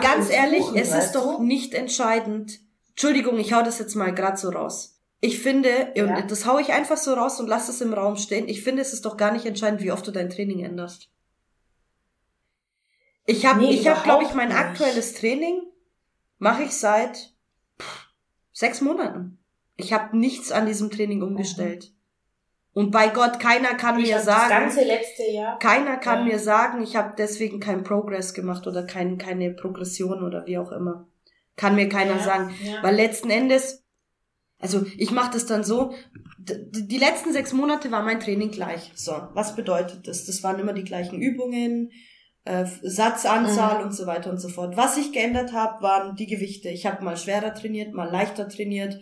[0.00, 2.58] ganz ehrlich, suchen, es ist doch nicht entscheidend.
[2.90, 4.98] Entschuldigung, ich hau das jetzt mal grad so raus.
[5.20, 6.22] Ich finde, ja.
[6.22, 8.48] das hau ich einfach so raus und lass es im Raum stehen.
[8.48, 11.10] Ich finde, es ist doch gar nicht entscheidend, wie oft du dein Training änderst.
[13.26, 14.58] Ich habe, nee, ich habe, glaube ich, mein nicht.
[14.58, 15.60] aktuelles Training
[16.38, 17.34] mache ich seit
[17.78, 18.08] pff,
[18.52, 19.38] sechs Monaten.
[19.76, 21.90] Ich habe nichts an diesem Training umgestellt.
[21.90, 21.97] Mhm.
[22.72, 25.58] Und bei Gott, keiner kann ich mir sagen, das ganze letzte Jahr.
[25.58, 26.24] keiner kann ja.
[26.32, 30.70] mir sagen, ich habe deswegen keinen Progress gemacht oder kein, keine Progression oder wie auch
[30.70, 31.08] immer.
[31.56, 32.82] Kann mir keiner ja, sagen, ja.
[32.82, 33.84] weil letzten Endes
[34.60, 35.94] also ich mache das dann so,
[36.38, 38.90] die letzten sechs Monate war mein Training gleich.
[38.94, 40.24] So, was bedeutet das?
[40.24, 41.92] Das waren immer die gleichen Übungen,
[42.44, 43.84] äh, Satzanzahl mhm.
[43.84, 44.76] und so weiter und so fort.
[44.76, 46.70] Was ich geändert habe, waren die Gewichte.
[46.70, 48.98] Ich habe mal schwerer trainiert, mal leichter trainiert.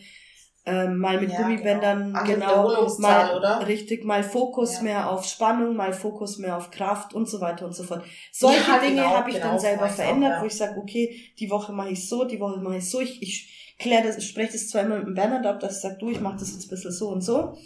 [0.66, 3.66] Ähm, mal mit ja, Gummibändern, genau, genau mal oder?
[3.68, 4.82] richtig, mal Fokus ja.
[4.82, 8.02] mehr auf Spannung, mal Fokus mehr auf Kraft und so weiter und so fort.
[8.32, 11.16] Solche ja, Dinge genau, habe ich genau, dann selber verändert, auch, wo ich sage, okay,
[11.38, 13.00] die Woche mache ich so, die Woche mache ich so.
[13.00, 15.98] Ich, ich kläre das, ich spreche das zweimal mit dem Bernhard ab, dass ich sage,
[16.00, 17.56] du, ich mache das jetzt ein bisschen so und so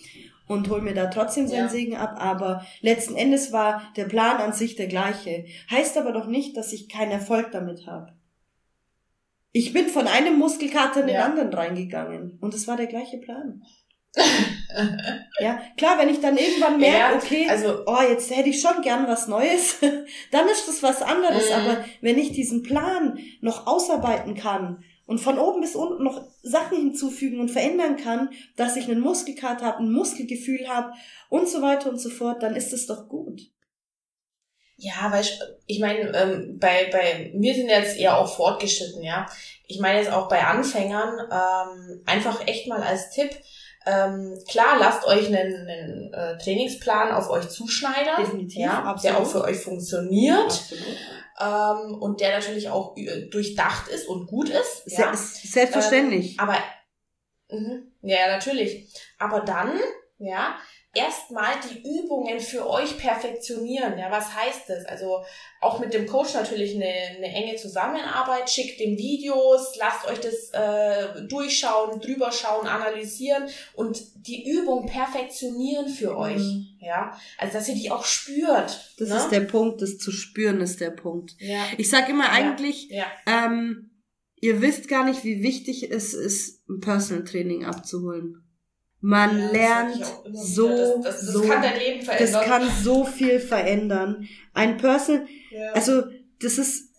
[0.47, 4.53] und hol mir da trotzdem seinen Segen ab, aber letzten Endes war der Plan an
[4.53, 5.45] sich der gleiche.
[5.71, 8.13] Heißt aber doch nicht, dass ich keinen Erfolg damit habe.
[9.53, 11.25] Ich bin von einem Muskelkater in den ja.
[11.25, 12.39] anderen reingegangen.
[12.41, 13.63] Und es war der gleiche Plan.
[15.41, 18.83] ja, klar, wenn ich dann irgendwann merke, ja, okay, also, oh, jetzt hätte ich schon
[18.83, 19.79] gern was Neues,
[20.33, 21.49] dann ist das was anderes.
[21.49, 21.55] Mhm.
[21.55, 26.77] Aber wenn ich diesen Plan noch ausarbeiten kann und von oben bis unten noch Sachen
[26.79, 30.93] hinzufügen und verändern kann, dass ich einen Muskelkater habe, ein Muskelgefühl habe
[31.29, 33.41] und so weiter und so fort, dann ist es doch gut.
[34.83, 39.27] Ja, weil ich, ich meine, ähm, bei, bei mir sind jetzt eher auch fortgeschritten, ja.
[39.67, 43.31] Ich meine jetzt auch bei Anfängern, ähm, einfach echt mal als Tipp,
[43.87, 49.05] ähm, klar, lasst euch einen, einen äh, Trainingsplan auf euch zuschneidern, Definitiv, ja, absolut.
[49.05, 50.63] der auch für euch funktioniert
[51.41, 54.83] ähm, und der natürlich auch äh, durchdacht ist und gut ist.
[54.87, 55.15] Ja.
[55.15, 56.33] Selbstverständlich.
[56.33, 56.57] Ähm, aber
[57.49, 58.93] mh, ja, natürlich.
[59.19, 59.79] Aber dann,
[60.19, 60.57] ja,
[60.93, 63.97] erstmal die Übungen für euch perfektionieren.
[63.97, 64.85] Ja, was heißt das?
[64.87, 65.25] Also
[65.61, 68.51] auch mit dem Coach natürlich eine, eine enge Zusammenarbeit.
[68.51, 75.89] Schickt dem Videos, lasst euch das äh, durchschauen, drüber schauen, analysieren und die Übung perfektionieren
[75.89, 76.17] für mhm.
[76.17, 76.43] euch.
[76.81, 78.95] Ja, also dass ihr die auch spürt.
[78.99, 79.17] Das ne?
[79.17, 81.37] ist der Punkt, das zu spüren ist der Punkt.
[81.39, 81.65] Ja.
[81.77, 83.07] Ich sag immer eigentlich, ja.
[83.27, 83.47] Ja.
[83.47, 83.91] Ähm,
[84.41, 88.50] ihr wisst gar nicht, wie wichtig es ist, ein Personal Training abzuholen.
[89.01, 92.33] Man ja, lernt so, das, das, das so, kann dein Leben verändern.
[92.33, 94.29] Das kann so viel verändern.
[94.53, 95.73] Ein Person, ja.
[95.73, 96.03] also
[96.41, 96.91] das ist,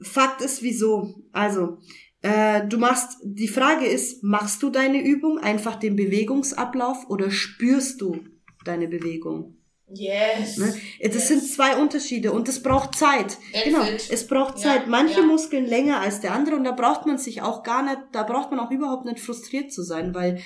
[0.00, 1.14] Fakt ist wieso.
[1.32, 1.78] Also,
[2.22, 8.00] äh, du machst, die Frage ist, machst du deine Übung einfach den Bewegungsablauf oder spürst
[8.00, 8.18] du
[8.64, 9.58] deine Bewegung?
[9.88, 10.56] Yes.
[10.56, 10.74] Ne?
[11.02, 11.28] Das yes.
[11.28, 13.36] sind zwei Unterschiede und es braucht Zeit.
[13.52, 14.08] That's genau, it.
[14.10, 14.82] es braucht Zeit.
[14.82, 15.26] Ja, Manche ja.
[15.26, 18.50] Muskeln länger als der andere und da braucht man sich auch gar nicht, da braucht
[18.50, 20.40] man auch überhaupt nicht frustriert zu sein, weil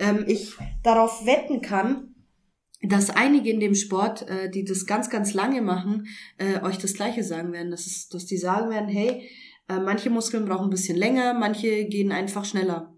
[0.00, 2.14] ähm, ich darauf wetten kann,
[2.82, 6.94] dass einige in dem Sport, äh, die das ganz, ganz lange machen, äh, euch das
[6.94, 7.70] Gleiche sagen werden.
[7.70, 9.28] Das ist, dass die sagen werden, hey,
[9.68, 12.94] äh, manche Muskeln brauchen ein bisschen länger, manche gehen einfach schneller.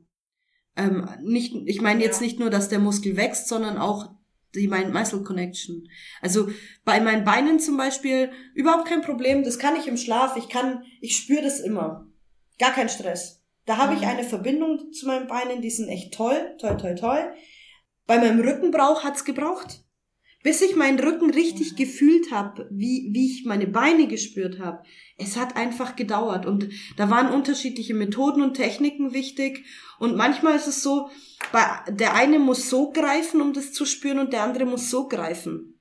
[0.76, 2.06] Ähm, nicht, ich meine ja.
[2.06, 4.14] jetzt nicht nur, dass der Muskel wächst, sondern auch
[4.54, 5.88] die Mind-Muscle-Connection.
[6.20, 6.48] Also
[6.84, 9.42] bei meinen Beinen zum Beispiel überhaupt kein Problem.
[9.42, 10.36] Das kann ich im Schlaf.
[10.36, 12.06] Ich kann, ich spüre das immer.
[12.58, 13.41] Gar kein Stress.
[13.64, 14.08] Da habe ich mhm.
[14.08, 17.32] eine Verbindung zu meinen Beinen, die sind echt toll, toll, toll, toll.
[18.06, 19.84] Bei meinem Rückenbrauch hat's gebraucht.
[20.42, 21.76] Bis ich meinen Rücken richtig mhm.
[21.76, 24.82] gefühlt habe, wie, wie ich meine Beine gespürt habe.
[25.16, 26.46] Es hat einfach gedauert.
[26.46, 29.64] Und da waren unterschiedliche Methoden und Techniken wichtig.
[30.00, 31.10] Und manchmal ist es so,
[31.88, 35.78] der eine muss so greifen, um das zu spüren, und der andere muss so greifen.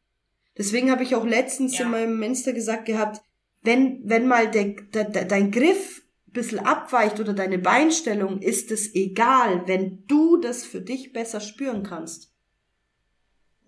[0.58, 1.86] Deswegen habe ich auch letztens ja.
[1.86, 3.22] in meinem Menster gesagt gehabt,
[3.64, 8.94] wenn, wenn mal der, der, der, dein Griff bisschen abweicht oder deine Beinstellung, ist es
[8.96, 12.32] egal, wenn du das für dich besser spüren kannst.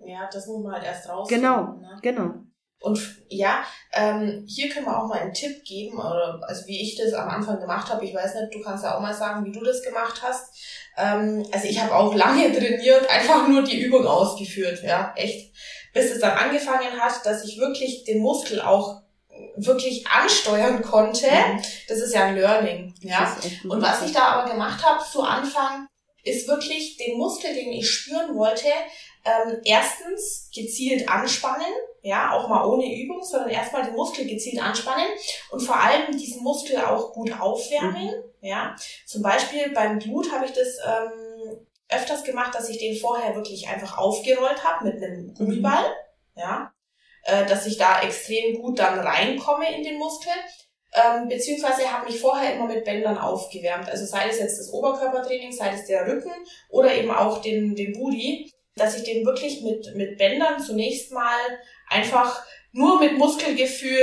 [0.06, 1.30] Ja, das muss man halt erst raus.
[1.30, 2.00] Genau, ne?
[2.02, 2.34] genau.
[2.84, 3.00] Und
[3.30, 7.14] ja, ähm, hier können wir auch mal einen Tipp geben, oder, also wie ich das
[7.14, 8.04] am Anfang gemacht habe.
[8.04, 10.54] Ich weiß nicht, du kannst ja auch mal sagen, wie du das gemacht hast.
[10.98, 15.54] Ähm, also ich habe auch lange trainiert, einfach nur die Übung ausgeführt, ja, echt.
[15.94, 19.03] Bis es dann angefangen hat, dass ich wirklich den Muskel auch
[19.56, 21.28] wirklich ansteuern konnte.
[21.28, 21.62] Mhm.
[21.88, 22.94] Das ist ja ein Learning.
[23.02, 23.36] Ja.
[23.68, 25.88] Und was ich da aber gemacht habe zu Anfang,
[26.24, 28.68] ist wirklich den Muskel, den ich spüren wollte,
[29.26, 31.72] ähm, erstens gezielt anspannen,
[32.02, 35.08] ja, auch mal ohne Übung, sondern erstmal den Muskel gezielt anspannen
[35.52, 38.48] und vor allem diesen Muskel auch gut aufwärmen, mhm.
[38.48, 38.76] ja.
[39.06, 41.58] Zum Beispiel beim Blut habe ich das ähm,
[41.90, 45.90] öfters gemacht, dass ich den vorher wirklich einfach aufgerollt habe mit einem Gummiball,
[46.36, 46.42] mhm.
[46.42, 46.74] ja
[47.24, 50.34] äh, dass ich da extrem gut dann reinkomme in den Muskel.
[50.96, 53.90] Ähm, beziehungsweise habe mich vorher immer mit Bändern aufgewärmt.
[53.90, 56.32] Also sei es jetzt das Oberkörpertraining, sei es der Rücken
[56.70, 61.40] oder eben auch den, den Booty, dass ich den wirklich mit, mit Bändern zunächst mal
[61.90, 63.98] einfach nur mit Muskelgefühl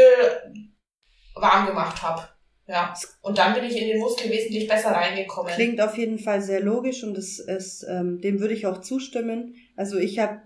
[1.34, 2.28] warm gemacht habe.
[2.66, 2.94] Ja.
[3.20, 5.52] Und dann bin ich in den Muskel wesentlich besser reingekommen.
[5.52, 9.56] Klingt auf jeden Fall sehr logisch und es ist, ähm, dem würde ich auch zustimmen.
[9.76, 10.42] Also ich habe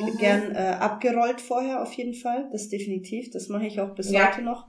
[0.00, 0.18] mhm.
[0.18, 2.48] gern äh, abgerollt vorher auf jeden Fall.
[2.52, 3.30] Das definitiv.
[3.30, 4.30] Das mache ich auch bis ja.
[4.30, 4.66] heute noch.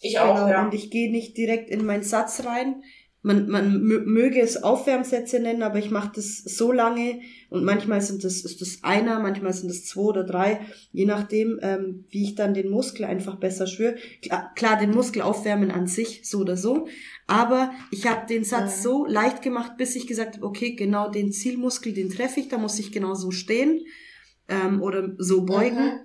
[0.00, 0.48] Ich auch, genau.
[0.48, 0.64] ja.
[0.64, 2.82] Und ich gehe nicht direkt in meinen Satz rein.
[3.22, 8.22] man, man möge es Aufwärmsätze nennen, aber ich mache das so lange und manchmal sind
[8.22, 10.60] das, ist das einer, manchmal sind das zwei oder drei,
[10.92, 13.96] je nachdem, ähm, wie ich dann den Muskel einfach besser schwöre.
[14.20, 16.86] Klar, klar, den Muskel aufwärmen an sich, so oder so,
[17.26, 21.32] aber ich habe den Satz so leicht gemacht, bis ich gesagt habe, okay, genau den
[21.32, 23.80] Zielmuskel, den treffe ich, da muss ich genau so stehen
[24.48, 25.84] ähm, oder so beugen.
[25.84, 26.00] Mhm.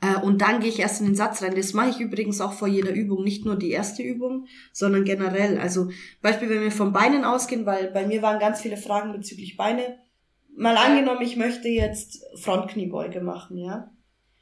[0.00, 1.54] Äh, und dann gehe ich erst in den Satz rein.
[1.54, 5.58] Das mache ich übrigens auch vor jeder Übung, nicht nur die erste Übung, sondern generell.
[5.58, 5.90] Also
[6.22, 9.98] Beispiel, wenn wir von Beinen ausgehen, weil bei mir waren ganz viele Fragen bezüglich Beine.
[10.56, 13.92] Mal angenommen, ich möchte jetzt Frontkniebeuge machen, ja.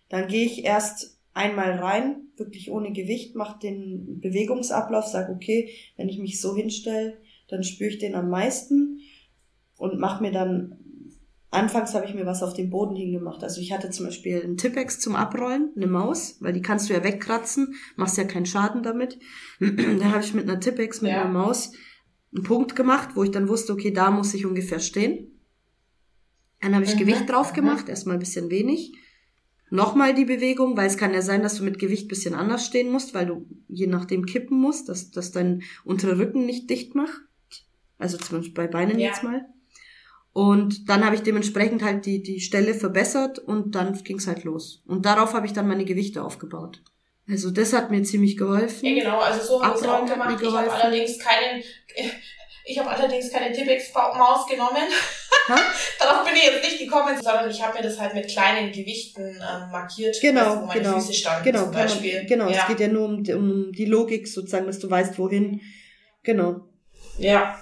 [0.09, 6.09] Dann gehe ich erst einmal rein, wirklich ohne Gewicht, mache den Bewegungsablauf, sage, okay, wenn
[6.09, 7.19] ich mich so hinstelle,
[7.49, 9.01] dann spüre ich den am meisten
[9.77, 10.77] und mache mir dann
[11.51, 13.43] Anfangs habe ich mir was auf den Boden hingemacht.
[13.43, 16.95] Also ich hatte zum Beispiel einen Tippex zum Abrollen, eine Maus, weil die kannst du
[16.95, 19.19] ja wegkratzen, machst ja keinen Schaden damit.
[19.61, 21.23] da habe ich mit einer Tippex, mit ja.
[21.23, 21.73] einer Maus
[22.35, 25.41] einen Punkt gemacht, wo ich dann wusste, okay, da muss ich ungefähr stehen.
[26.61, 26.99] Dann habe ich mhm.
[26.99, 27.91] Gewicht drauf gemacht, mhm.
[27.91, 28.93] erstmal ein bisschen wenig.
[29.71, 32.91] Nochmal die Bewegung, weil es kann ja sein, dass du mit Gewicht bisschen anders stehen
[32.91, 37.21] musst, weil du je nachdem kippen musst, dass, dass dein unterer Rücken nicht dicht macht.
[37.99, 39.09] Also zum Beispiel bei Beinen ja.
[39.09, 39.47] jetzt mal.
[40.39, 44.85] Und dann habe ich dementsprechend halt die, die Stelle verbessert und dann ging's halt los.
[44.87, 46.81] Und darauf habe ich dann meine Gewichte aufgebaut.
[47.29, 48.87] Also das hat mir ziemlich geholfen.
[48.87, 50.41] Ja, genau, also so habe ich es auch gemacht.
[50.41, 51.61] Ich habe allerdings keinen,
[52.65, 54.87] ich habe allerdings keine Tippex-Maus genommen.
[55.99, 59.43] Darauf bin ich jetzt nicht gekommen, sondern ich habe mir das halt mit kleinen Gewichten
[59.43, 62.19] ähm, markiert, genau, also wo meine genau, Füße standen genau, zum Beispiel.
[62.19, 62.61] Man, genau, ja.
[62.61, 65.63] es geht ja nur um, um die Logik sozusagen, dass du weißt, wohin.
[66.23, 66.61] Genau.
[67.19, 67.59] Ja,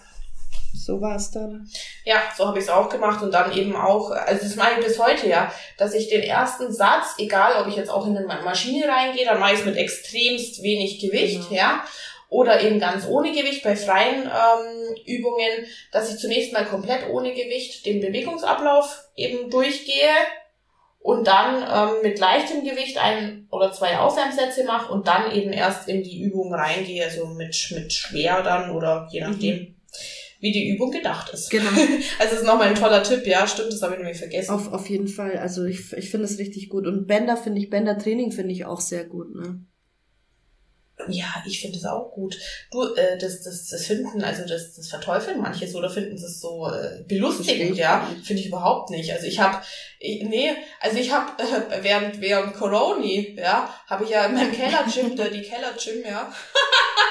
[0.76, 1.68] so war es dann.
[2.04, 4.86] Ja, so habe ich es auch gemacht und dann eben auch, also das mache ich
[4.86, 8.26] bis heute ja, dass ich den ersten Satz, egal ob ich jetzt auch in eine
[8.42, 11.60] Maschine reingehe, dann mache ich es mit extremst wenig Gewicht, genau.
[11.60, 11.84] ja,
[12.28, 17.32] oder eben ganz ohne Gewicht bei freien ähm, Übungen, dass ich zunächst mal komplett ohne
[17.32, 20.10] Gewicht den Bewegungsablauf eben durchgehe
[20.98, 25.88] und dann ähm, mit leichtem Gewicht ein oder zwei Auswärmsätze mache und dann eben erst
[25.88, 29.56] in die Übung reingehe, also mit, mit schwer dann oder je nachdem.
[29.56, 29.75] Mhm
[30.40, 31.50] wie die Übung gedacht ist.
[31.50, 31.70] Genau.
[32.18, 34.50] Also das ist nochmal ein toller Tipp, ja, stimmt, das habe ich nämlich vergessen.
[34.50, 36.86] Auf, auf jeden Fall, also ich, ich finde es richtig gut.
[36.86, 39.64] Und Bänder finde ich, Bändertraining finde ich auch sehr gut, ne?
[41.08, 42.38] Ja, ich finde es auch gut.
[42.70, 46.40] Du, äh, das, das, das finden, also das, das verteufeln manche so oder finden es
[46.40, 49.12] so äh, belustigend, ja, finde ich überhaupt nicht.
[49.12, 49.62] Also ich habe,
[50.00, 55.14] nee, also ich habe äh, während während Corona, ja, habe ich ja in meinem Keller-Gym,
[55.16, 56.32] der die Keller-Gym, ja,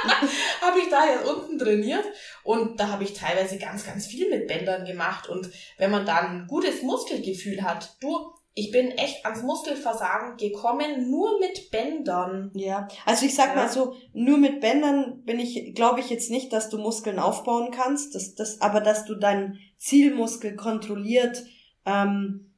[0.61, 2.05] habe ich da jetzt unten trainiert
[2.43, 6.41] und da habe ich teilweise ganz, ganz viel mit Bändern gemacht und wenn man dann
[6.41, 12.51] ein gutes Muskelgefühl hat, du, ich bin echt ans Muskelversagen gekommen, nur mit Bändern.
[12.53, 13.55] Ja, also ich sag ja.
[13.55, 17.71] mal so, nur mit Bändern bin ich, glaube ich jetzt nicht, dass du Muskeln aufbauen
[17.71, 21.43] kannst, das, das, aber dass du deinen Zielmuskel kontrolliert,
[21.85, 22.53] ähm,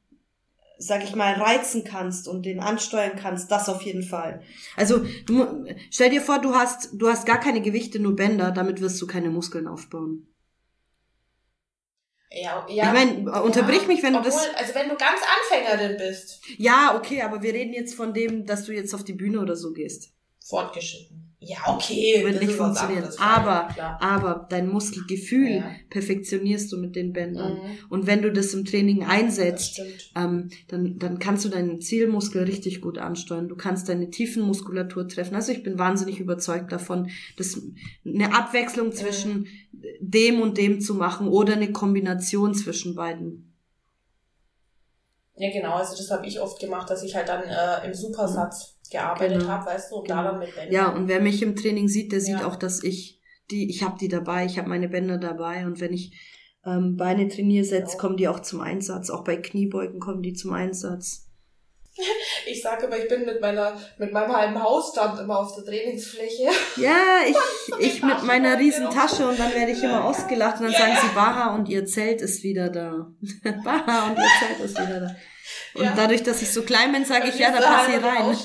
[0.78, 4.40] sag ich mal, reizen kannst und den ansteuern kannst, das auf jeden Fall.
[4.76, 8.80] Also du, stell dir vor, du hast, du hast gar keine Gewichte, nur Bänder, damit
[8.80, 10.28] wirst du keine Muskeln aufbauen.
[12.30, 12.86] Ja, ja.
[12.86, 14.54] Ich meine, unterbrich ja, mich, wenn obwohl, du das.
[14.54, 16.42] Also wenn du ganz Anfängerin bist.
[16.58, 19.56] Ja, okay, aber wir reden jetzt von dem, dass du jetzt auf die Bühne oder
[19.56, 20.12] so gehst.
[20.44, 21.17] Fortgeschritten.
[21.40, 22.24] Ja, okay.
[22.24, 23.04] Wird nicht funktionieren.
[23.04, 23.68] Anderes, aber,
[24.00, 25.70] aber dein Muskelgefühl ja.
[25.88, 27.54] perfektionierst du mit den Bändern.
[27.54, 27.78] Mhm.
[27.90, 29.80] Und wenn du das im Training einsetzt,
[30.16, 33.48] ähm, dann, dann kannst du deinen Zielmuskel richtig gut ansteuern.
[33.48, 35.36] Du kannst deine Tiefenmuskulatur treffen.
[35.36, 37.60] Also ich bin wahnsinnig überzeugt davon, dass
[38.04, 39.80] eine Abwechslung zwischen mhm.
[40.00, 43.54] dem und dem zu machen oder eine Kombination zwischen beiden.
[45.36, 45.74] Ja, genau.
[45.74, 49.52] Also das habe ich oft gemacht, dass ich halt dann äh, im Supersatz gearbeitet genau.
[49.52, 50.22] habe, weißt du, und genau.
[50.22, 50.72] da dann mit Bändern.
[50.72, 52.46] Ja, und wer mich im Training sieht, der sieht ja.
[52.46, 53.20] auch, dass ich
[53.50, 56.12] die, ich habe die dabei, ich habe meine Bänder dabei und wenn ich
[56.66, 57.98] ähm, Beine trainiere setze, genau.
[57.98, 59.10] kommen die auch zum Einsatz.
[59.10, 61.24] Auch bei Kniebeugen kommen die zum Einsatz.
[62.46, 66.48] Ich sage immer, ich bin mit meiner, mit meinem halben Hausstand immer auf der Trainingsfläche.
[66.76, 66.96] Ja,
[67.28, 67.36] ich,
[67.78, 71.14] ich mit meiner riesen Tasche und dann werde ich immer ausgelacht und dann sagen sie,
[71.14, 73.12] Baha und ihr Zelt ist wieder da.
[73.64, 75.16] Baha und ihr Zelt ist wieder da.
[75.74, 75.94] Und ja.
[75.94, 78.34] dadurch, dass ich so klein bin, sage ich, ja, da passe ich rein.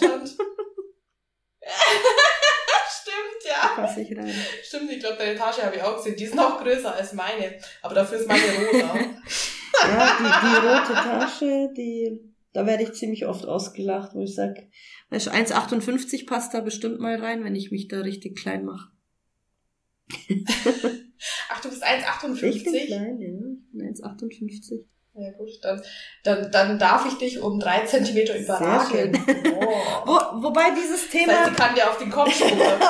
[3.01, 3.61] Stimmt, ja.
[3.61, 4.33] Da passe ich rein.
[4.63, 6.15] Stimmt, ich glaube, deine Tasche habe ich auch gesehen.
[6.15, 7.57] Die ist noch größer als meine.
[7.81, 8.95] Aber dafür ist meine rosa.
[9.81, 14.69] ja, die, die rote Tasche, die, da werde ich ziemlich oft ausgelacht, wo ich sage,
[15.11, 18.91] 1,58 passt da bestimmt mal rein, wenn ich mich da richtig klein mache.
[21.49, 22.43] Ach, du bist 1,58?
[22.43, 23.29] Ich bin klein, ja.
[23.29, 24.85] Ich bin 1,58.
[25.15, 25.79] Ja gut, dann,
[26.23, 29.23] dann, dann darf ich dich um drei Zentimeter überragen.
[29.59, 30.05] Oh.
[30.05, 31.33] Wo, wobei dieses Thema...
[31.33, 32.51] Das heißt, kann dir auf den Kopf spuren.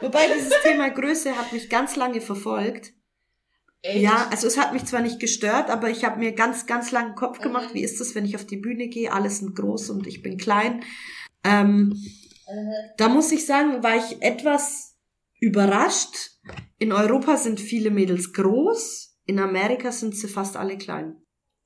[0.00, 2.92] wobei dieses Thema Größe hat mich ganz lange verfolgt.
[3.82, 4.00] Echt?
[4.02, 7.16] Ja, also es hat mich zwar nicht gestört, aber ich habe mir ganz, ganz langen
[7.16, 7.42] Kopf mhm.
[7.42, 7.74] gemacht, mhm.
[7.74, 10.38] wie ist das, wenn ich auf die Bühne gehe, alle sind groß und ich bin
[10.38, 10.84] klein.
[11.42, 11.88] Ähm,
[12.48, 12.72] mhm.
[12.96, 14.96] Da muss ich sagen, war ich etwas
[15.40, 16.30] überrascht.
[16.78, 21.16] In Europa sind viele Mädels groß in Amerika sind sie fast alle klein.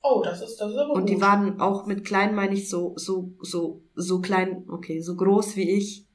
[0.03, 2.93] Oh, das ist das ist aber Und die waren auch mit klein, meine ich, so,
[2.97, 6.07] so, so, so klein, okay, so groß wie ich.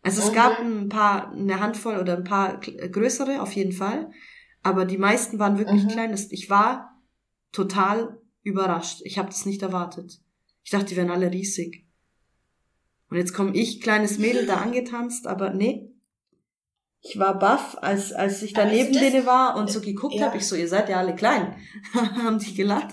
[0.00, 0.36] Also es okay.
[0.36, 4.10] gab ein paar, eine Handvoll oder ein paar größere, auf jeden Fall.
[4.62, 5.88] Aber die meisten waren wirklich mhm.
[5.88, 6.18] klein.
[6.30, 6.98] Ich war
[7.52, 9.02] total überrascht.
[9.04, 10.22] Ich habe das nicht erwartet.
[10.64, 11.86] Ich dachte, die wären alle riesig.
[13.10, 15.92] Und jetzt komme ich, kleines Mädel, da angetanzt, aber nee,
[17.02, 20.26] ich war baff, als, als ich da neben denen war und so geguckt ja.
[20.26, 20.38] habe.
[20.38, 21.56] Ich so, ihr seid ja alle klein.
[21.94, 22.90] Haben die gelacht.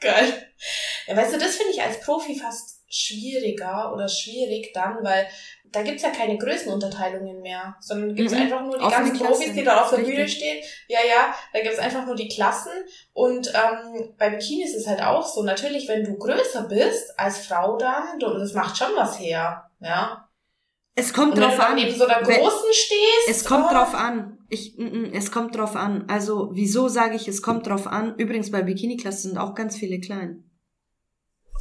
[0.00, 0.52] Geil.
[1.06, 5.26] Ja, weißt du, das finde ich als Profi fast schwieriger oder schwierig dann, weil
[5.64, 8.42] da gibt's ja keine Größenunterteilungen mehr, sondern gibt's mhm.
[8.42, 10.14] einfach nur die ganzen Profis, die da auf der Richtig.
[10.14, 10.62] Bühne stehen.
[10.88, 12.72] Ja, ja, da gibt's einfach nur die Klassen.
[13.14, 15.42] Und ähm, bei Bikini ist es halt auch so.
[15.42, 19.70] Natürlich, wenn du größer bist als Frau dann, du, das macht schon was her.
[19.80, 20.28] Ja.
[20.94, 21.76] Es kommt drauf an.
[21.76, 23.28] neben so einer großen stehst.
[23.28, 23.72] Es kommt oh.
[23.72, 24.38] drauf an.
[24.50, 26.04] Ich, mm, mm, es kommt drauf an.
[26.08, 28.14] Also, wieso sage ich, es kommt drauf an?
[28.18, 30.44] Übrigens, bei Bikini-Klasse sind auch ganz viele klein.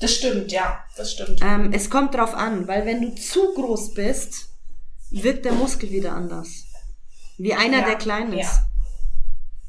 [0.01, 1.39] Das stimmt, ja, das stimmt.
[1.43, 4.49] Ähm, es kommt drauf an, weil wenn du zu groß bist,
[5.11, 6.65] wirkt der Muskel wieder anders.
[7.38, 8.59] Wie einer, ja, der klein ist.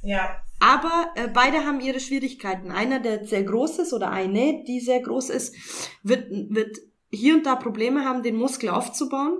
[0.03, 0.17] Ja.
[0.17, 0.43] ja.
[0.59, 2.73] Aber äh, beide haben ihre Schwierigkeiten.
[2.73, 5.55] Einer, der sehr groß ist oder eine, die sehr groß ist,
[6.03, 6.79] wird, wird
[7.11, 9.39] hier und da Probleme haben, den Muskel aufzubauen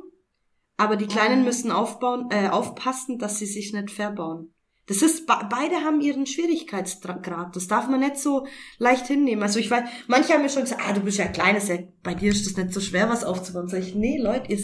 [0.77, 1.45] aber die Kleinen mhm.
[1.45, 4.53] müssen aufbauen, äh, aufpassen, dass sie sich nicht verbauen.
[4.87, 7.55] Das ist, beide haben ihren Schwierigkeitsgrad.
[7.55, 8.47] Das darf man nicht so
[8.79, 9.43] leicht hinnehmen.
[9.43, 11.79] Also ich weiß, manche haben mir schon gesagt, ah, du bist ja klein, ist ja,
[12.03, 13.69] bei dir ist das nicht so schwer, was aufzubauen.
[13.69, 14.61] Sag ich, nee, Leute, ihr,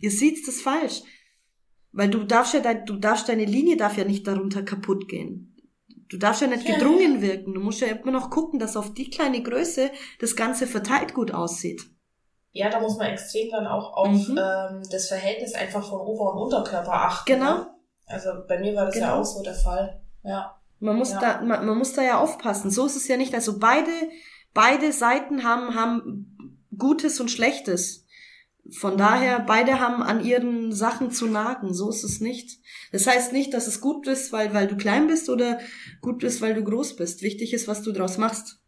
[0.00, 1.02] ihr seht das falsch.
[1.92, 5.54] Weil du darfst ja, dein, du darfst, deine Linie darf ja nicht darunter kaputt gehen.
[6.08, 7.52] Du darfst ja nicht gedrungen wirken.
[7.52, 11.32] Du musst ja immer noch gucken, dass auf die kleine Größe das Ganze verteilt gut
[11.32, 11.82] aussieht.
[12.58, 14.36] Ja, da muss man extrem dann auch auf mhm.
[14.36, 17.34] ähm, das Verhältnis einfach von Ober- und Unterkörper achten.
[17.34, 17.58] Genau.
[17.58, 17.70] Ne?
[18.06, 19.06] Also bei mir war das genau.
[19.06, 20.00] ja auch so der Fall.
[20.24, 20.58] Ja.
[20.80, 21.20] Man muss ja.
[21.20, 22.72] da, man, man muss da ja aufpassen.
[22.72, 23.32] So ist es ja nicht.
[23.32, 23.92] Also beide,
[24.54, 28.04] beide Seiten haben, haben Gutes und Schlechtes.
[28.72, 28.98] Von mhm.
[28.98, 31.72] daher, beide haben an ihren Sachen zu nagen.
[31.72, 32.58] So ist es nicht.
[32.90, 35.60] Das heißt nicht, dass es gut ist, weil, weil du klein bist oder
[36.00, 37.22] gut ist, weil du groß bist.
[37.22, 38.58] Wichtig ist, was du draus machst.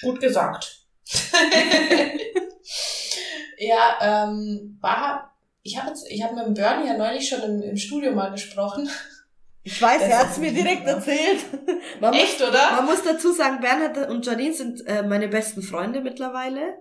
[0.00, 0.87] Gut gesagt.
[3.58, 5.30] ja, ähm, Baha,
[5.62, 8.88] ich habe ich hab mit dem Bernie ja neulich schon im, im Studio mal gesprochen.
[9.62, 11.44] Ich weiß, das er hat's mir direkt erzählt.
[12.00, 12.72] Man Echt, muss, oder?
[12.72, 16.78] Man muss dazu sagen, Bernhard und Janine sind äh, meine besten Freunde mittlerweile.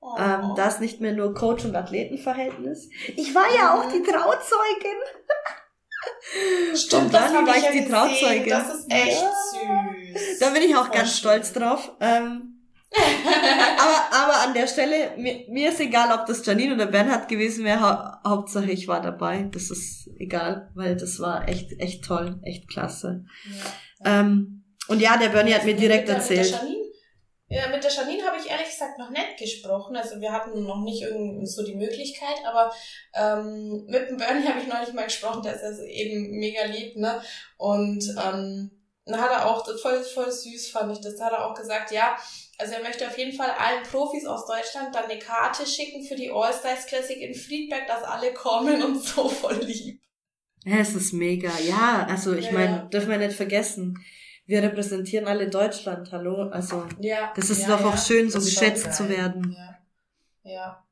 [0.00, 0.14] Oh.
[0.18, 2.88] Ähm, da ist nicht mehr nur Coach- und Athletenverhältnis.
[3.16, 4.96] Ich war ja auch die Trauzeugen.
[6.74, 8.48] Stimmt, das war ich, ja die Trauzeugin.
[8.48, 9.32] Das ist echt ja.
[10.14, 10.38] süß.
[10.38, 11.92] Da bin ich auch oh, ganz stolz drauf.
[12.00, 12.57] Ähm,
[12.90, 17.64] aber, aber an der Stelle, mir, mir ist egal, ob das Janine oder Bernhard gewesen
[17.64, 19.48] wäre, ha Hauptsache ich war dabei.
[19.52, 23.24] Das ist egal, weil das war echt, echt toll, echt klasse.
[24.04, 24.20] Ja.
[24.20, 26.50] Ähm, und ja, der Bernie hat mir direkt erzählt.
[26.50, 26.88] Mit der Janine,
[27.50, 29.96] ja, mit der Janine habe ich ehrlich gesagt noch nicht gesprochen.
[29.96, 31.04] Also wir hatten noch nicht
[31.44, 32.72] so die Möglichkeit, aber
[33.14, 36.96] ähm, mit dem Bernie habe ich neulich mal gesprochen, der ist also eben mega lieb,
[36.96, 37.20] ne?
[37.58, 38.70] Und ähm,
[39.04, 41.90] dann hat er auch, voll, voll süß fand ich das, da hat er auch gesagt,
[41.90, 42.16] ja,
[42.58, 46.16] also er möchte auf jeden Fall allen Profis aus Deutschland dann eine Karte schicken für
[46.16, 50.02] die All-Stars Classic in Friedberg, dass alle kommen und so voll lieb.
[50.64, 51.50] Ja, es ist mega.
[51.60, 52.52] Ja, also ich ja.
[52.52, 54.04] meine, dürfen wir nicht vergessen.
[54.44, 56.48] Wir repräsentieren alle Deutschland, hallo?
[56.50, 59.54] Also, ja, das ist ja, doch auch schön, so geschätzt zu werden.
[59.56, 60.50] Ja.
[60.50, 60.84] ja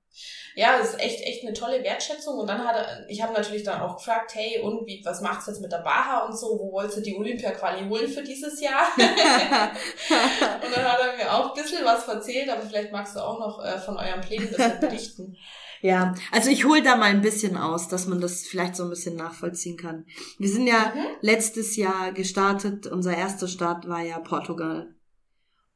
[0.56, 2.38] ja, es ist echt, echt eine tolle Wertschätzung.
[2.38, 5.46] Und dann hat er, ich habe natürlich dann auch gefragt, hey, und wie, was macht's
[5.46, 6.58] jetzt mit der Baha und so?
[6.58, 8.86] Wo wolltest du die Olympia-Quali holen für dieses Jahr?
[8.96, 13.38] und dann hat er mir auch ein bisschen was erzählt, aber vielleicht magst du auch
[13.38, 15.36] noch äh, von eurem Plänen ein bisschen berichten.
[15.82, 18.90] Ja, also ich hole da mal ein bisschen aus, dass man das vielleicht so ein
[18.90, 20.06] bisschen nachvollziehen kann.
[20.38, 21.04] Wir sind ja mhm.
[21.20, 24.95] letztes Jahr gestartet, unser erster Start war ja Portugal.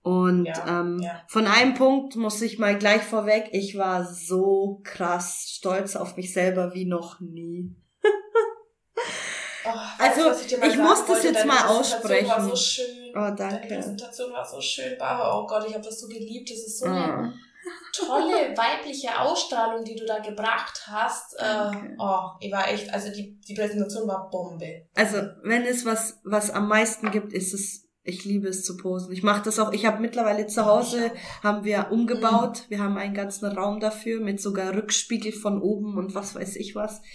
[0.02, 1.22] Und ja, ähm, ja.
[1.28, 6.32] von einem Punkt muss ich mal gleich vorweg, ich war so krass stolz auf mich
[6.32, 7.76] selber wie noch nie.
[9.66, 12.28] oh, also, ich, ich muss das jetzt mal aussprechen.
[12.28, 13.10] War so schön.
[13.10, 13.36] Oh, danke.
[13.36, 14.96] Deine Präsentation war so schön.
[14.98, 16.50] Oh Gott, ich habe das so geliebt.
[16.50, 18.06] Das ist so eine oh.
[18.06, 21.38] tolle weibliche Ausstrahlung, die du da gebracht hast.
[21.38, 24.86] Äh, oh, ich war echt, also die, die Präsentation war Bombe.
[24.94, 29.12] Also, wenn es was, was am meisten gibt, ist es ich liebe es zu posen.
[29.12, 29.72] Ich mache das auch.
[29.72, 32.64] Ich habe mittlerweile zu Hause haben wir umgebaut.
[32.68, 36.74] Wir haben einen ganzen Raum dafür mit sogar Rückspiegel von oben und was weiß ich
[36.74, 37.02] was.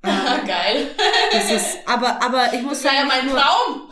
[0.00, 0.90] Ähm, Geil.
[1.32, 3.08] Das ist, aber, aber ich muss das sagen.
[3.08, 3.90] Das war ja mein Traum.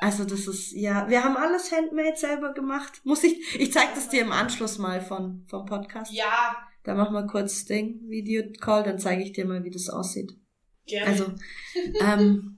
[0.00, 3.00] Also das ist, ja, wir haben alles handmade selber gemacht.
[3.02, 6.12] Muss ich, ich zeig das dir im Anschluss mal von, vom Podcast.
[6.12, 6.56] Ja.
[6.84, 10.32] Da machen wir kurz Ding, Video Call, dann zeige ich dir mal, wie das aussieht.
[10.86, 11.06] Gerne.
[11.10, 11.24] Also,
[12.00, 12.57] ähm,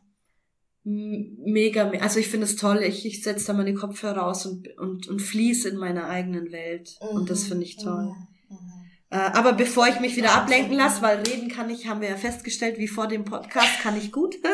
[0.85, 5.09] mega, also ich finde es toll, ich, ich setze da meine Kopfhörer raus und, und,
[5.09, 6.97] und fließe in meiner eigenen Welt.
[7.01, 7.17] Mhm.
[7.17, 8.05] Und das finde ich toll.
[8.05, 8.31] Mhm.
[9.11, 12.17] Äh, aber bevor ich mich wieder ablenken lasse, weil reden kann ich, haben wir ja
[12.17, 14.37] festgestellt, wie vor dem Podcast kann ich gut.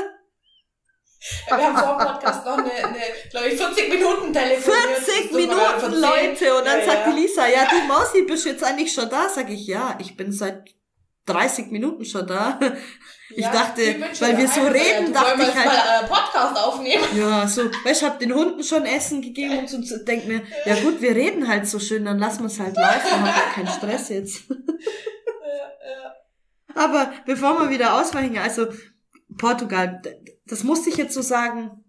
[1.49, 3.01] Wir haben vor dem Podcast noch eine, eine
[3.31, 4.99] glaube ich, 40 Minuten telefoniert.
[4.99, 6.57] 40 Minuten, Leute!
[6.57, 7.13] Und dann ja, sagt ja.
[7.13, 9.29] die Lisa, ja, die Mausi, bist du jetzt eigentlich schon da?
[9.29, 10.77] Sag ich, ja, ich bin seit
[11.27, 12.59] 30 Minuten schon da.
[13.29, 13.83] Ich ja, dachte,
[14.21, 15.67] weil wir so reden, dachte ich halt.
[15.67, 17.03] Mal, äh, Podcast aufnehmen.
[17.17, 20.77] Ja, so, weißt, ich hab den Hunden schon Essen gegeben und so, denk mir, ja
[20.77, 23.67] gut, wir reden halt so schön, dann lassen wir es halt laufen, haben wir keinen
[23.67, 24.45] Stress jetzt.
[26.77, 28.69] Aber bevor wir wieder ausweichen, also
[29.37, 30.01] Portugal,
[30.47, 31.85] das musste ich jetzt so sagen.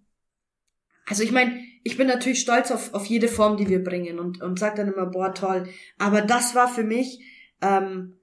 [1.06, 4.42] Also ich meine, ich bin natürlich stolz auf, auf jede Form, die wir bringen und,
[4.42, 5.70] und sag dann immer, boah, toll.
[6.00, 7.20] Aber das war für mich,
[7.62, 8.17] ähm,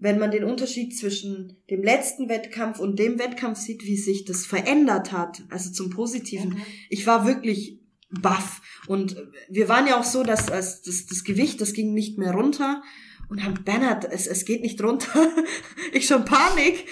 [0.00, 4.46] wenn man den Unterschied zwischen dem letzten Wettkampf und dem Wettkampf sieht, wie sich das
[4.46, 6.50] verändert hat, also zum Positiven.
[6.50, 6.62] Mhm.
[6.88, 7.80] Ich war wirklich
[8.10, 8.62] baff.
[8.86, 9.16] Und
[9.48, 12.82] wir waren ja auch so, dass das, das, das Gewicht, das ging nicht mehr runter.
[13.28, 15.30] Und haben Bernhard, es, es geht nicht runter.
[15.92, 16.86] ich schon Panik.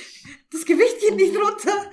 [0.51, 1.91] Das Gewicht geht nicht runter.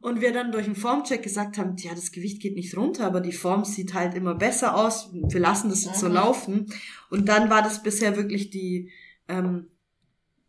[0.00, 3.22] Und wir dann durch einen Formcheck gesagt haben, ja, das Gewicht geht nicht runter, aber
[3.22, 5.10] die Form sieht halt immer besser aus.
[5.12, 6.66] Wir lassen das jetzt so laufen.
[7.08, 8.90] Und dann war das bisher wirklich die,
[9.28, 9.68] ähm,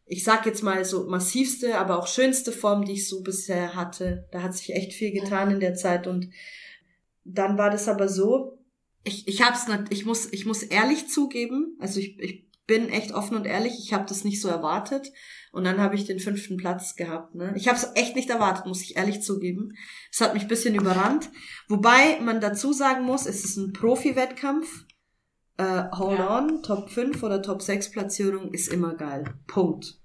[0.05, 4.27] ich sag jetzt mal so massivste, aber auch schönste Form, die ich so bisher hatte.
[4.31, 6.29] Da hat sich echt viel getan in der Zeit und
[7.23, 8.59] dann war das aber so,
[9.03, 13.11] ich, ich hab's nicht, ich muss, ich muss ehrlich zugeben, also ich, ich bin echt
[13.11, 15.11] offen und ehrlich, ich habe das nicht so erwartet
[15.51, 17.35] und dann habe ich den fünften Platz gehabt.
[17.35, 17.53] Ne?
[17.55, 19.73] Ich habe es echt nicht erwartet, muss ich ehrlich zugeben.
[20.11, 21.29] Es hat mich ein bisschen überrannt.
[21.67, 24.84] Wobei man dazu sagen muss, es ist ein Profi-Wettkampf
[25.57, 26.37] äh, hold ja.
[26.37, 29.25] on, Top 5 oder Top 6 Platzierung ist immer geil.
[29.47, 29.97] Punkt.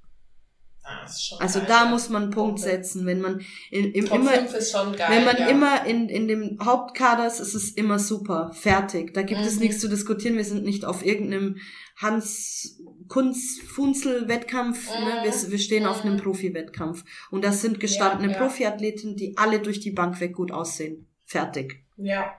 [0.83, 1.07] Ah,
[1.41, 1.91] also geil, da ja.
[1.91, 3.41] muss man einen Punkt setzen, wenn man
[3.71, 5.49] in, im, Top immer, 5 ist schon geil, wenn man ja.
[5.49, 9.13] immer in, in dem Hauptkader ist, ist es immer super, fertig.
[9.13, 9.47] Da gibt mhm.
[9.47, 10.37] es nichts zu diskutieren.
[10.37, 11.57] Wir sind nicht auf irgendeinem
[11.97, 15.05] Hans Kunz Funzel Wettkampf, mhm.
[15.05, 15.25] ne?
[15.25, 15.89] wir, wir stehen mhm.
[15.89, 16.21] auf einem mhm.
[16.21, 21.07] Profi-Wettkampf und das sind gestandene ja, Profiathleten, die alle durch die Bank weg gut aussehen.
[21.27, 21.85] Fertig.
[21.97, 22.33] Ja,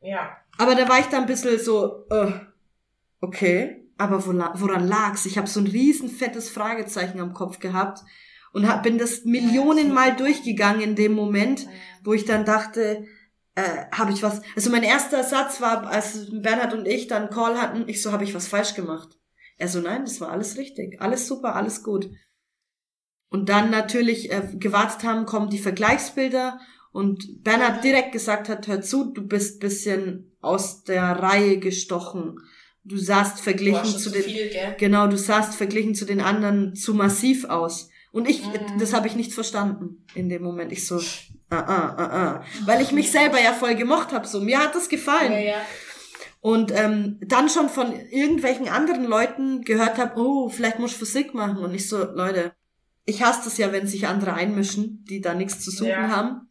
[0.00, 0.36] ja.
[0.58, 2.32] Aber da war ich da ein bisschen so, äh,
[3.24, 5.24] Okay, aber woran lag's?
[5.24, 8.00] Ich habe so ein riesen fettes Fragezeichen am Kopf gehabt
[8.52, 11.66] und hab, bin das Millionenmal durchgegangen in dem Moment,
[12.02, 13.06] wo ich dann dachte,
[13.54, 14.42] äh, habe ich was.
[14.54, 18.24] Also mein erster Satz war, als Bernhard und ich dann Call hatten, ich so, habe
[18.24, 19.08] ich was falsch gemacht.
[19.56, 22.10] Er so, nein, das war alles richtig, alles super, alles gut.
[23.30, 26.60] Und dann natürlich äh, gewartet haben, kommen die Vergleichsbilder
[26.92, 32.38] und Bernhard direkt gesagt hat, hör zu, du bist bisschen aus der Reihe gestochen
[32.84, 37.46] du sahst verglichen zu den viel, genau du sahst verglichen zu den anderen zu massiv
[37.46, 37.88] aus.
[38.12, 38.78] Und ich mhm.
[38.78, 40.70] das habe ich nicht verstanden in dem Moment.
[40.70, 40.98] Ich so
[41.50, 42.44] ah ah ah ah.
[42.66, 44.40] Weil ich mich selber ja voll gemocht habe so.
[44.40, 45.32] Mir hat das gefallen.
[45.32, 45.56] Ja, ja.
[46.40, 51.34] und ähm, dann schon von irgendwelchen anderen Leuten gehört habe oh vielleicht muss ich Physik
[51.34, 51.58] machen.
[51.58, 52.52] Und ich so Leute
[53.06, 56.08] ich hasse das ja wenn sich andere einmischen die da nichts zu suchen ja.
[56.08, 56.48] haben.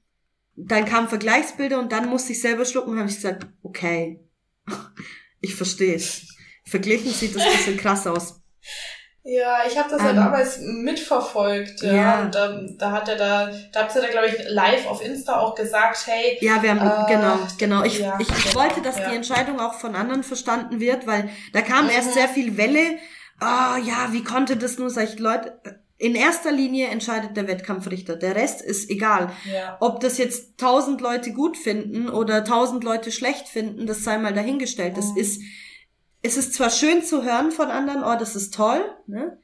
[0.55, 4.19] Dann kamen Vergleichsbilder und dann musste ich selber schlucken und habe ich gesagt okay
[5.43, 6.27] ich verstehe es.
[6.65, 8.41] Verglichen sieht das ein bisschen krass aus.
[9.25, 11.81] Ja, ich habe das ja um, ähm, damals mitverfolgt.
[11.81, 11.93] Ja.
[11.93, 12.21] ja.
[12.21, 15.39] Und ähm, da hat er da, da habt ihr da, glaube ich, live auf Insta
[15.39, 16.37] auch gesagt, hey.
[16.41, 17.83] Ja, wir haben, äh, genau, genau.
[17.83, 19.09] Ich, ja, ich, ich genau, wollte, dass ja.
[19.09, 21.91] die Entscheidung auch von anderen verstanden wird, weil da kam mhm.
[21.91, 22.97] erst sehr viel Welle.
[23.39, 25.59] Ah, oh, ja, wie konnte das nur, sag ich, Leute,
[26.03, 28.17] in erster Linie entscheidet der Wettkampfrichter.
[28.17, 29.31] Der Rest ist egal.
[29.49, 29.77] Ja.
[29.79, 34.33] Ob das jetzt tausend Leute gut finden oder tausend Leute schlecht finden, das sei mal
[34.33, 34.97] dahingestellt.
[34.97, 35.17] Das mhm.
[35.17, 35.41] ist,
[36.21, 39.37] es ist zwar schön zu hören von anderen, oh, das ist toll, ne?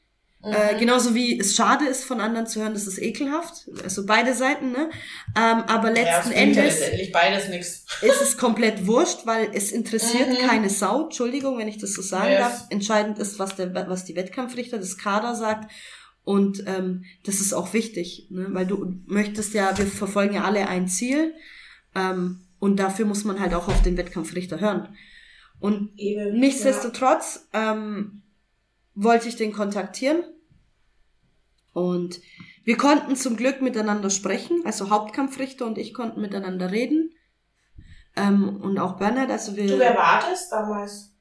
[0.43, 0.51] Mhm.
[0.51, 3.69] Äh, genauso wie es schade ist, von anderen zu hören, das ist ekelhaft.
[3.81, 4.89] Also beide Seiten, ne?
[5.37, 7.85] Ähm, aber letzten ja, Endes ja beides nix.
[8.01, 10.45] ist es komplett wurscht, weil es interessiert mhm.
[10.45, 11.03] keine Sau.
[11.03, 12.39] Entschuldigung, wenn ich das so sagen yes.
[12.39, 12.65] darf.
[12.69, 15.71] Entscheidend ist, was der, was die Wettkampfrichter des Kader sagt
[16.29, 18.49] Und ähm, das ist auch wichtig, ne?
[18.51, 21.33] weil du möchtest ja, wir verfolgen ja alle ein Ziel
[21.95, 24.95] ähm, und dafür muss man halt auch auf den Wettkampfrichter hören.
[25.59, 28.21] Und Eben, nichtsdestotrotz ähm,
[28.93, 30.19] wollte ich den kontaktieren
[31.73, 32.21] und
[32.63, 37.11] wir konnten zum Glück miteinander sprechen, also Hauptkampfrichter und ich konnten miteinander reden.
[38.15, 39.65] Ähm, und auch Bernhard, also wir.
[39.65, 41.11] Du, wer war das damals?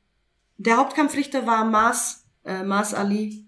[0.59, 3.48] Der Hauptkampfrichter war Mars, äh, Mars Ali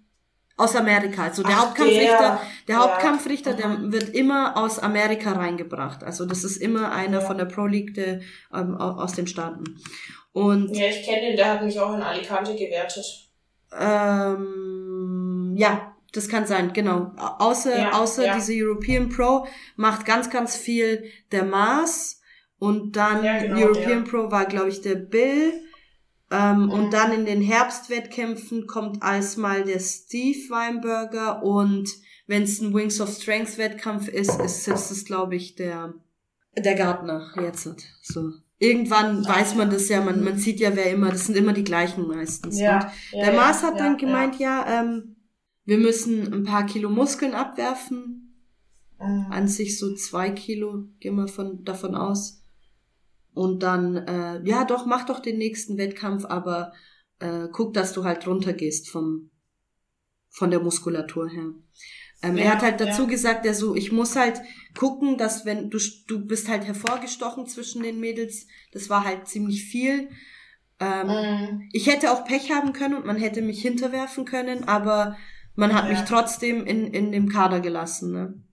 [0.61, 1.25] aus Amerika.
[1.25, 6.05] Also der Ach, Hauptkampfrichter, der, der Hauptkampfrichter, der wird immer aus Amerika reingebracht.
[6.05, 7.27] Also das ist immer einer ja.
[7.27, 8.21] von der Pro League de,
[8.55, 9.81] ähm, aus den Staaten.
[10.33, 13.05] Und ja, ich kenne ihn, der hat mich auch in Alicante gewertet.
[13.79, 17.13] Ähm, ja, das kann sein, genau.
[17.17, 18.35] Außer, ja, außer ja.
[18.35, 19.47] diese European Pro
[19.77, 22.21] macht ganz, ganz viel der Mars
[22.59, 25.53] und dann ja, genau, European Pro war, glaube ich, der Bill
[26.31, 26.71] ähm, mhm.
[26.71, 31.91] Und dann in den Herbstwettkämpfen kommt als mal der Steve Weinberger und
[32.27, 35.95] wenn es ein Wings of Strength Wettkampf ist, ist es, glaube ich, der,
[36.57, 37.69] der Gartner jetzt.
[38.03, 38.31] So.
[38.59, 41.65] Irgendwann weiß man das ja, man, man sieht ja, wer immer, das sind immer die
[41.65, 42.61] gleichen meistens.
[42.61, 45.17] Ja, und ja, der Mars hat ja, dann gemeint, ja, ja ähm,
[45.65, 48.37] wir müssen ein paar Kilo Muskeln abwerfen.
[49.01, 49.27] Mhm.
[49.31, 52.40] An sich so zwei Kilo, gehen wir von, davon aus.
[53.41, 56.75] Und dann, äh, ja doch, mach doch den nächsten Wettkampf, aber
[57.21, 59.31] äh, guck, dass du halt runtergehst vom,
[60.29, 61.55] von der Muskulatur her.
[62.23, 63.09] Ähm, ja, er hat halt dazu ja.
[63.09, 64.43] gesagt, er so, ich muss halt
[64.77, 69.65] gucken, dass wenn du, du bist halt hervorgestochen zwischen den Mädels, das war halt ziemlich
[69.65, 70.11] viel.
[70.79, 71.69] Ähm, mhm.
[71.73, 75.17] Ich hätte auch Pech haben können und man hätte mich hinterwerfen können, aber
[75.55, 75.93] man hat ja.
[75.93, 78.13] mich trotzdem in, in dem Kader gelassen.
[78.13, 78.45] Ne?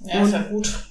[0.00, 0.90] Ja, und ist ja gut.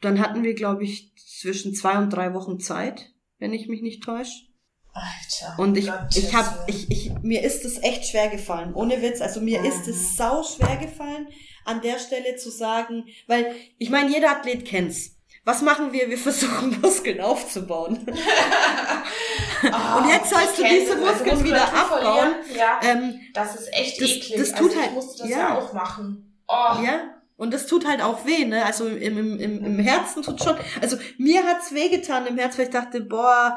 [0.00, 4.02] Dann hatten wir, glaube ich, zwischen zwei und drei Wochen Zeit, wenn ich mich nicht
[4.02, 4.50] täusche.
[4.92, 5.58] Alter.
[5.58, 8.74] Und ich, Gott ich hab, ich, ich, mir ist es echt schwer gefallen.
[8.74, 9.20] Ohne Witz.
[9.20, 9.66] Also mir mhm.
[9.66, 11.28] ist es sau schwer gefallen,
[11.64, 15.16] an der Stelle zu sagen, weil, ich meine, jeder Athlet kennt's.
[15.44, 16.10] Was machen wir?
[16.10, 18.04] Wir versuchen Muskeln aufzubauen.
[18.04, 18.10] oh,
[19.98, 22.34] und jetzt sollst du diese also Muskeln also wieder abbauen.
[22.56, 24.34] Ja, ähm, das ist echt das, eklig.
[24.36, 26.36] Das tut also halt, ich musste das ja, ja auch machen.
[26.48, 26.82] Oh.
[26.84, 28.66] Ja, und das tut halt auch weh, ne?
[28.66, 30.56] Also im, im, im, im Herzen tut schon.
[30.82, 33.56] Also mir hat's wehgetan im Herzen, weil ich dachte, boah,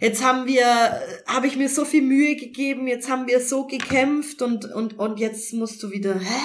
[0.00, 0.64] jetzt haben wir,
[1.26, 5.20] habe ich mir so viel Mühe gegeben, jetzt haben wir so gekämpft und und und
[5.20, 6.40] jetzt musst du wieder, hä?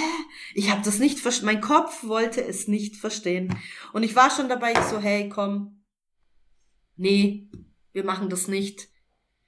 [0.53, 1.53] Ich habe das nicht verstanden.
[1.53, 3.57] Mein Kopf wollte es nicht verstehen.
[3.93, 5.81] Und ich war schon dabei, ich so, hey, komm,
[6.97, 7.47] nee,
[7.93, 8.89] wir machen das nicht.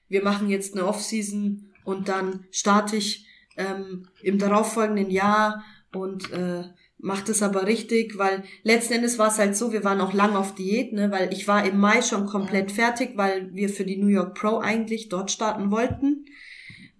[0.08, 3.26] Wir machen jetzt eine Offseason und dann starte ich
[3.58, 6.64] ähm, im darauffolgenden Jahr und äh,
[7.02, 10.36] macht es aber richtig, weil letzten Endes war es halt so, wir waren auch lang
[10.36, 13.96] auf Diät, ne, weil ich war im Mai schon komplett fertig, weil wir für die
[13.96, 16.26] New York Pro eigentlich dort starten wollten.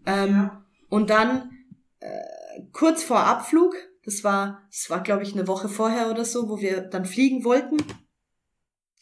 [0.05, 0.65] Ähm, ja.
[0.89, 1.53] Und dann
[2.01, 2.09] äh,
[2.73, 6.61] kurz vor Abflug, das war, das war glaube ich eine Woche vorher oder so, wo
[6.61, 7.77] wir dann fliegen wollten.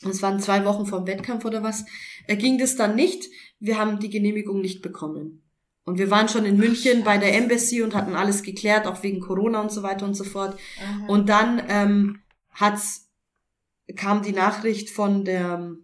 [0.07, 1.87] Es waren zwei Wochen vor dem Wettkampf oder was.
[2.27, 3.25] Äh, ging das dann nicht.
[3.59, 5.50] Wir haben die Genehmigung nicht bekommen.
[5.85, 9.21] Und wir waren schon in München bei der Embassy und hatten alles geklärt, auch wegen
[9.21, 10.59] Corona und so weiter und so fort.
[10.79, 11.07] Aha.
[11.09, 12.21] Und dann ähm,
[12.51, 13.09] hat's,
[13.97, 15.75] kam die Nachricht von der,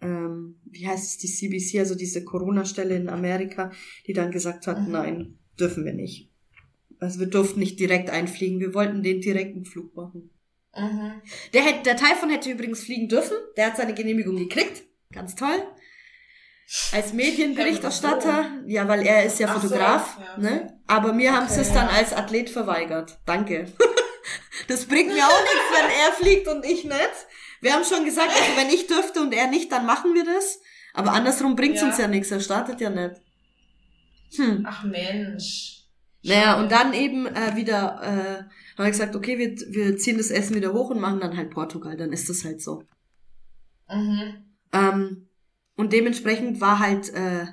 [0.00, 3.70] ähm, wie heißt es, die CBC, also diese Corona-Stelle in Amerika,
[4.06, 4.86] die dann gesagt hat, Aha.
[4.88, 6.30] nein, dürfen wir nicht.
[6.98, 10.30] Also wir durften nicht direkt einfliegen, wir wollten den direkten Flug machen.
[10.72, 11.20] Aha.
[11.52, 15.62] Der, hätte, der Typhon hätte übrigens fliegen dürfen, der hat seine Genehmigung gekriegt, ganz toll.
[16.92, 20.50] Als Medienberichterstatter, ja, weil er ist ja Fotograf, so, ja.
[20.50, 20.80] ne?
[20.86, 23.18] Aber mir okay, haben sie es dann als Athlet verweigert.
[23.26, 23.66] Danke.
[24.68, 27.26] das bringt mir auch nichts, wenn er fliegt und ich nicht.
[27.60, 30.60] Wir haben schon gesagt, also wenn ich dürfte und er nicht, dann machen wir das.
[30.94, 31.86] Aber andersrum bringt's ja.
[31.88, 33.20] uns ja nichts, er startet ja nicht.
[34.36, 34.64] Hm.
[34.66, 35.84] Ach Mensch.
[36.22, 38.42] Naja, und dann eben äh, wieder äh,
[38.78, 41.50] haben wir gesagt, okay, wir, wir ziehen das Essen wieder hoch und machen dann halt
[41.50, 42.82] Portugal, dann ist das halt so.
[43.90, 44.44] Mhm.
[44.72, 45.28] Ähm,
[45.76, 47.46] und dementsprechend war halt äh,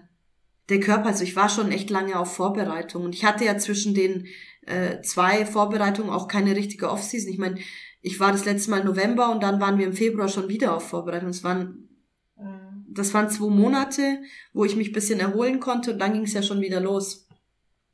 [0.70, 3.04] der Körper, also ich war schon echt lange auf Vorbereitung.
[3.04, 4.28] Und ich hatte ja zwischen den
[4.66, 7.32] äh, zwei Vorbereitungen auch keine richtige Offseason.
[7.32, 7.60] Ich meine,
[8.02, 10.88] ich war das letzte Mal November und dann waren wir im Februar schon wieder auf
[10.88, 11.30] Vorbereitung.
[11.30, 11.90] Es waren,
[12.38, 12.86] mhm.
[12.90, 14.20] das waren zwei Monate,
[14.54, 17.28] wo ich mich bisschen erholen konnte und dann ging es ja schon wieder los.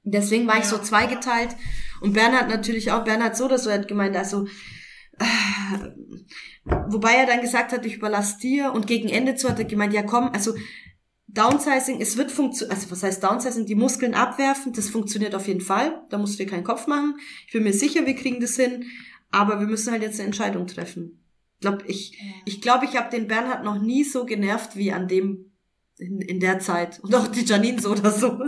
[0.04, 1.50] Deswegen war ich so zweigeteilt.
[2.00, 4.48] Und Bernhard natürlich auch, Bernhard so oder so hat gemeint, also
[6.66, 9.94] wobei er dann gesagt hat, ich überlasse dir und gegen Ende zu hat er gemeint,
[9.94, 10.54] ja komm, also
[11.28, 15.62] Downsizing, es wird funktionieren, also was heißt Downsizing, die Muskeln abwerfen, das funktioniert auf jeden
[15.62, 17.16] Fall, da musst du dir keinen Kopf machen.
[17.46, 18.86] Ich bin mir sicher, wir kriegen das hin,
[19.30, 21.24] aber wir müssen halt jetzt eine Entscheidung treffen.
[21.56, 25.08] Ich glaube, ich, ich, glaub, ich habe den Bernhard noch nie so genervt wie an
[25.08, 25.52] dem
[25.98, 28.40] in, in der Zeit und auch die Janine so oder so.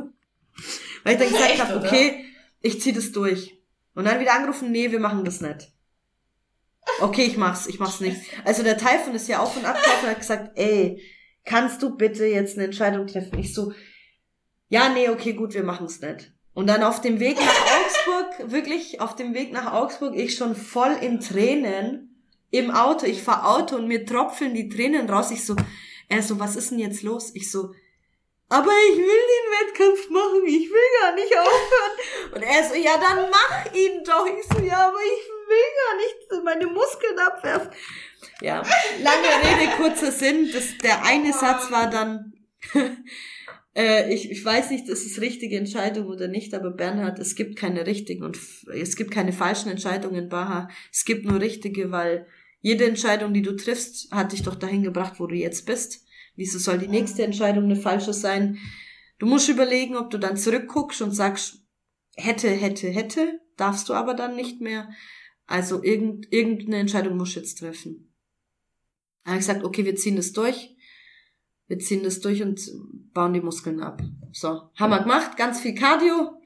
[1.04, 2.26] Weil ich dann gesagt habe, okay,
[2.62, 3.60] ich zieh das durch.
[3.94, 5.74] Und dann wieder angerufen, nee, wir machen das nicht.
[7.02, 8.20] Okay, ich mach's, ich mach's nicht.
[8.46, 11.02] Also der Typhon ist ja auf und abgelaufen und hat gesagt, ey,
[11.46, 13.40] kannst du bitte jetzt eine Entscheidung treffen?
[13.40, 13.74] Ich so,
[14.68, 16.32] ja, nee, okay, gut, wir machen's nicht.
[16.54, 20.56] Und dann auf dem Weg nach Augsburg, wirklich auf dem Weg nach Augsburg, ich schon
[20.56, 23.06] voll in Tränen im Auto.
[23.06, 25.32] Ich fahr Auto und mir tropfeln die Tränen raus.
[25.32, 25.56] Ich so,
[26.08, 27.32] er so, was ist denn jetzt los?
[27.34, 27.72] Ich so,
[28.50, 32.34] aber ich will den Wettkampf machen, ich will gar nicht aufhören.
[32.34, 34.26] Und er so, ja, dann mach ihn doch.
[34.26, 37.72] Ich so, ja, aber ich will gar nicht meine Muskeln abwerfen.
[38.42, 38.64] Ja,
[39.02, 40.50] lange Rede, kurzer Sinn.
[40.54, 42.34] Das, der eine Satz war dann,
[43.76, 47.56] äh, ich, ich weiß nicht, ist es richtige Entscheidung oder nicht, aber Bernhard, es gibt
[47.56, 48.38] keine richtigen und
[48.74, 50.70] es gibt keine falschen Entscheidungen in Baha.
[50.92, 52.28] Es gibt nur richtige, weil
[52.62, 56.06] jede Entscheidung, die du triffst, hat dich doch dahin gebracht, wo du jetzt bist.
[56.36, 58.58] Wieso soll die nächste Entscheidung eine falsche sein?
[59.18, 61.66] Du musst überlegen, ob du dann zurückguckst und sagst,
[62.16, 64.90] hätte, hätte, hätte, darfst du aber dann nicht mehr.
[65.50, 68.14] Also irgend, irgendeine Entscheidung musst du jetzt treffen.
[69.24, 70.76] Dann habe ich gesagt, okay, wir ziehen das durch.
[71.66, 72.62] Wir ziehen das durch und
[73.14, 74.00] bauen die Muskeln ab.
[74.32, 76.40] So, haben wir gemacht, ganz viel Cardio.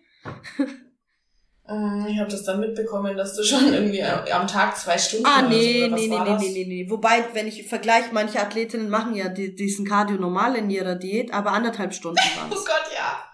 [1.68, 5.42] Mm, ich habe das dann mitbekommen, dass du schon irgendwie am Tag zwei Stunden Ah,
[5.42, 6.90] nee, so, nee, nee, nee, nee, nee, nee.
[6.90, 11.34] Wobei, wenn ich vergleiche, manche Athletinnen machen ja die, diesen Cardio normal in ihrer Diät,
[11.34, 13.33] aber anderthalb Stunden waren Oh Gott, ja.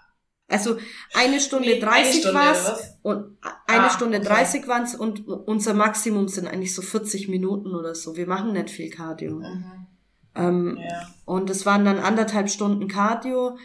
[0.50, 0.76] Also
[1.14, 3.36] eine Stunde 30 war's und
[3.66, 4.28] eine ah, Stunde okay.
[4.28, 8.16] 30 waren's und unser Maximum sind eigentlich so 40 Minuten oder so.
[8.16, 9.36] Wir machen nicht viel Cardio.
[9.36, 9.86] Mhm.
[10.34, 11.08] Ähm, ja.
[11.24, 13.56] Und es waren dann anderthalb Stunden Cardio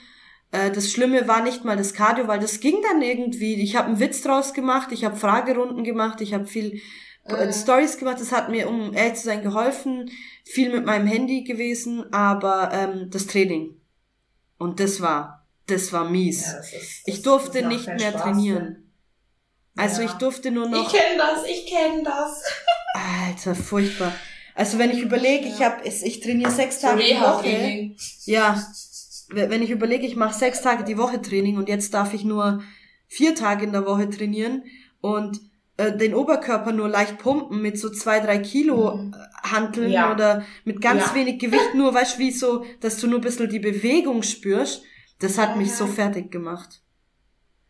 [0.52, 3.56] äh, das Schlimme war nicht mal das Cardio, weil das ging dann irgendwie.
[3.56, 6.82] Ich habe einen Witz draus gemacht, ich habe Fragerunden gemacht, ich habe viel
[7.26, 8.20] äh, Stories gemacht.
[8.20, 10.10] Das hat mir, um ehrlich zu sein, geholfen.
[10.46, 13.76] Viel mit meinem Handy gewesen, aber ähm, das Training.
[14.58, 16.46] Und das war, das war mies.
[16.46, 18.92] Ja, das ist, das ich durfte nicht mehr Spaß, trainieren.
[19.76, 19.84] Ja.
[19.84, 20.86] Also ich durfte nur noch.
[20.86, 22.44] Ich kenne das, ich kenne das.
[23.28, 24.14] Alter, furchtbar.
[24.54, 27.96] Also wenn ich überlege, ich habe, ich trainiere sechs Tage die Woche.
[28.26, 28.66] Ja,
[29.30, 32.64] wenn ich überlege, ich mache sechs Tage die Woche Training und jetzt darf ich nur
[33.08, 34.64] vier Tage in der Woche trainieren
[35.02, 35.42] und
[35.78, 39.14] äh, den Oberkörper nur leicht pumpen mit so zwei, drei Kilo mhm.
[39.14, 40.12] Äh, Hanteln ja.
[40.12, 41.16] oder mit ganz ja.
[41.16, 44.84] wenig Gewicht, nur weißt wie so, dass du nur ein bisschen die Bewegung spürst,
[45.20, 46.82] das hat mich so fertig gemacht.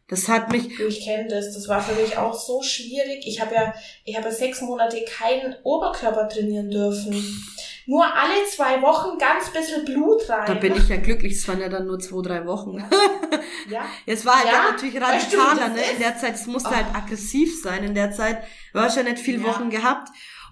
[0.08, 0.80] Das hat mich.
[0.80, 1.54] Ich kenne das.
[1.54, 3.26] Das war für mich auch so schwierig.
[3.26, 3.74] Ich habe ja,
[4.04, 7.24] ich habe ja sechs Monate keinen Oberkörper trainieren dürfen
[7.88, 10.46] nur alle zwei Wochen ganz bisschen Blut rein.
[10.48, 12.84] Da bin ich ja glücklich, es waren ja dann nur zwei, drei Wochen.
[13.68, 13.84] Ja.
[14.06, 15.82] Es war halt ja, natürlich radikaler, ne?
[15.94, 16.76] In der Zeit, es musste oh.
[16.76, 17.84] halt aggressiv sein.
[17.84, 18.44] In der Zeit
[18.74, 19.48] war ich ja nicht viel ja.
[19.48, 20.10] Wochen gehabt.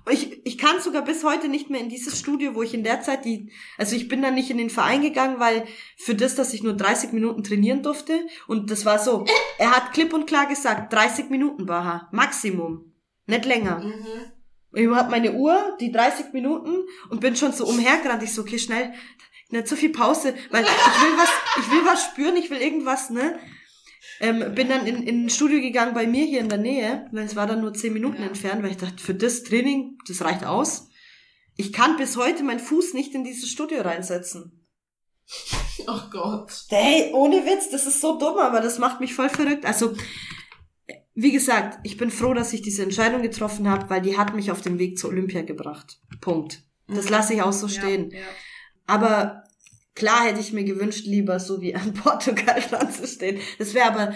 [0.10, 3.02] Ich, ich kann sogar bis heute nicht mehr in dieses Studio, wo ich in der
[3.02, 5.66] Zeit die, also ich bin dann nicht in den Verein gegangen, weil
[5.98, 9.26] für das, dass ich nur 30 Minuten trainieren durfte, und das war so,
[9.58, 12.94] er hat klipp und klar gesagt, 30 Minuten war er, Maximum,
[13.28, 13.80] nicht länger.
[13.80, 14.34] Mhm.
[14.76, 18.24] Ich hab meine Uhr, die 30 Minuten und bin schon so umhergerannt.
[18.24, 18.92] Ich so, okay, schnell,
[19.50, 21.30] nicht so viel Pause, weil ich will was,
[21.60, 23.40] ich will was spüren, ich will irgendwas, ne?
[24.20, 27.26] Ähm, bin dann in, in ein Studio gegangen bei mir hier in der Nähe, weil
[27.26, 28.28] es war dann nur 10 Minuten ja.
[28.28, 30.90] entfernt, weil ich dachte, für das Training, das reicht aus.
[31.56, 34.68] Ich kann bis heute meinen Fuß nicht in dieses Studio reinsetzen.
[35.88, 36.52] Ach Gott.
[36.70, 39.66] Hey, ohne Witz, das ist so dumm, aber das macht mich voll verrückt.
[39.66, 39.94] Also,
[41.16, 44.52] wie gesagt, ich bin froh, dass ich diese Entscheidung getroffen habe, weil die hat mich
[44.52, 46.00] auf den Weg zur Olympia gebracht.
[46.22, 46.64] Punkt.
[46.88, 47.12] Das mhm.
[47.12, 48.10] lasse ich auch so stehen.
[48.12, 48.26] Ja, ja.
[48.86, 49.43] Aber
[49.96, 53.40] klar hätte ich mir gewünscht, lieber so wie an Portugal dran zu stehen.
[53.58, 54.16] Das wäre aber,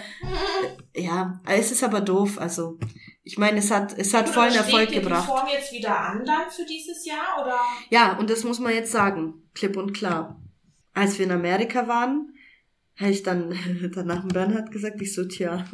[0.94, 2.38] ja, es ist aber doof.
[2.38, 2.78] Also,
[3.22, 5.24] ich meine, es hat, es hat vollen Erfolg gebracht.
[5.24, 7.60] Steht die Form jetzt wieder an dann für dieses Jahr, oder?
[7.90, 9.48] Ja, und das muss man jetzt sagen.
[9.54, 10.40] Klipp und klar.
[10.94, 12.34] Als wir in Amerika waren,
[12.98, 13.56] habe ich dann
[13.94, 15.64] danach Bernhard gesagt, ich so, tja,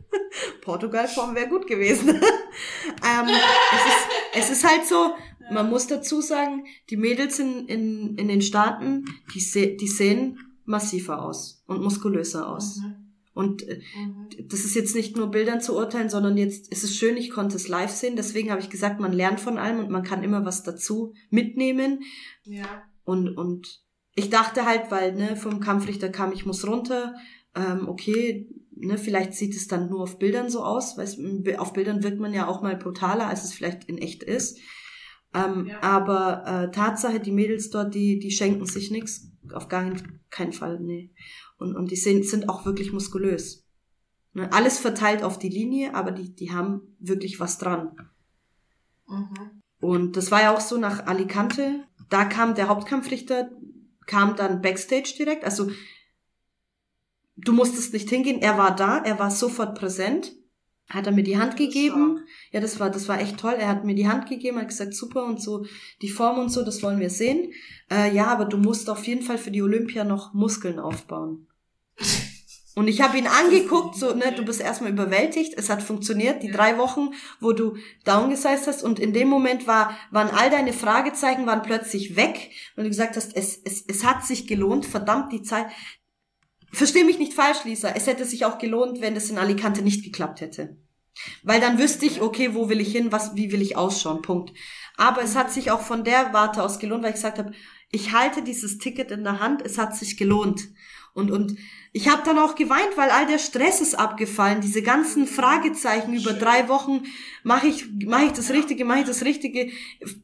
[0.62, 2.08] Portugal-Form wäre gut gewesen.
[2.10, 5.14] ähm, es, ist, es ist halt so,
[5.52, 10.38] man muss dazu sagen, die Mädels in, in, in den Staaten, die, se die sehen
[10.64, 12.78] massiver aus und muskulöser aus.
[12.78, 13.10] Mhm.
[13.32, 14.28] Und äh, mhm.
[14.48, 17.56] das ist jetzt nicht nur Bildern zu urteilen, sondern jetzt ist es schön, ich konnte
[17.56, 18.16] es live sehen.
[18.16, 22.00] Deswegen habe ich gesagt, man lernt von allem und man kann immer was dazu mitnehmen.
[22.44, 22.82] Ja.
[23.04, 23.82] Und, und
[24.14, 27.14] ich dachte halt, weil ne, vom Kampfrichter kam, ich muss runter,
[27.54, 32.02] ähm, okay, ne, vielleicht sieht es dann nur auf Bildern so aus, weil auf Bildern
[32.02, 34.58] wirkt man ja auch mal brutaler, als es vielleicht in echt ist.
[35.32, 35.82] Ähm, ja.
[35.82, 39.92] Aber äh, Tatsache, die Mädels dort, die, die schenken sich nichts, auf gar
[40.30, 41.12] keinen Fall, nee.
[41.58, 43.66] Und, und die sind, sind auch wirklich muskulös.
[44.32, 47.96] Ne, alles verteilt auf die Linie, aber die, die haben wirklich was dran.
[49.08, 49.62] Mhm.
[49.80, 51.84] Und das war ja auch so nach Alicante.
[52.08, 53.50] Da kam der Hauptkampfrichter,
[54.06, 55.44] kam dann Backstage direkt.
[55.44, 55.70] Also
[57.36, 60.32] du musstest nicht hingehen, er war da, er war sofort präsent,
[60.90, 62.24] hat er mir die Hand gegeben.
[62.50, 63.54] Ja, das war, das war echt toll.
[63.58, 65.64] Er hat mir die Hand gegeben, hat gesagt, super und so,
[66.02, 67.52] die Form und so, das wollen wir sehen.
[67.90, 71.46] Äh, ja, aber du musst auf jeden Fall für die Olympia noch Muskeln aufbauen.
[72.76, 76.52] Und ich habe ihn angeguckt, so, ne, du bist erstmal überwältigt, es hat funktioniert, die
[76.52, 77.10] drei Wochen,
[77.40, 82.14] wo du downgesized hast und in dem Moment war, waren all deine Fragezeichen waren plötzlich
[82.14, 85.66] weg, weil du gesagt hast, es, es, es hat sich gelohnt, verdammt die Zeit.
[86.72, 90.04] Versteh mich nicht falsch, Lisa, es hätte sich auch gelohnt, wenn das in Alicante nicht
[90.04, 90.76] geklappt hätte.
[91.42, 94.52] Weil dann wüsste ich, okay, wo will ich hin, was, wie will ich ausschauen, Punkt.
[94.96, 97.52] Aber es hat sich auch von der Warte aus gelohnt, weil ich gesagt habe,
[97.90, 100.68] ich halte dieses Ticket in der Hand, es hat sich gelohnt.
[101.14, 101.56] Und, und
[101.92, 104.60] ich habe dann auch geweint, weil all der Stress ist abgefallen.
[104.60, 107.02] Diese ganzen Fragezeichen über drei Wochen,
[107.42, 109.70] mache ich, mach ich das Richtige, mache ich das Richtige.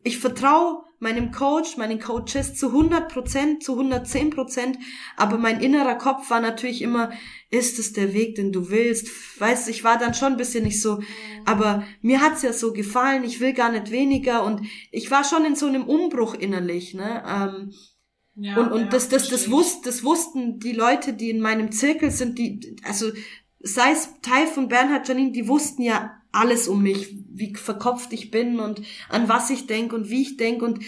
[0.03, 4.78] Ich vertraue meinem Coach, meinen Coaches zu 100 Prozent, zu 110 Prozent.
[5.16, 7.11] Aber mein innerer Kopf war natürlich immer,
[7.51, 9.09] ist es der Weg, den du willst?
[9.41, 11.03] Weißt, ich war dann schon ein bisschen nicht so,
[11.45, 13.24] aber mir hat's ja so gefallen.
[13.24, 17.22] Ich will gar nicht weniger und ich war schon in so einem Umbruch innerlich, ne?
[17.26, 17.72] Ähm,
[18.37, 21.72] ja, und und ja, das, das, das, wusst, das wussten die Leute, die in meinem
[21.72, 23.11] Zirkel sind, die, also
[23.61, 28.30] sei es Teil von Bernhard Janine, die wussten ja alles um mich, wie verkopft ich
[28.30, 30.80] bin und an was ich denke und wie ich denke und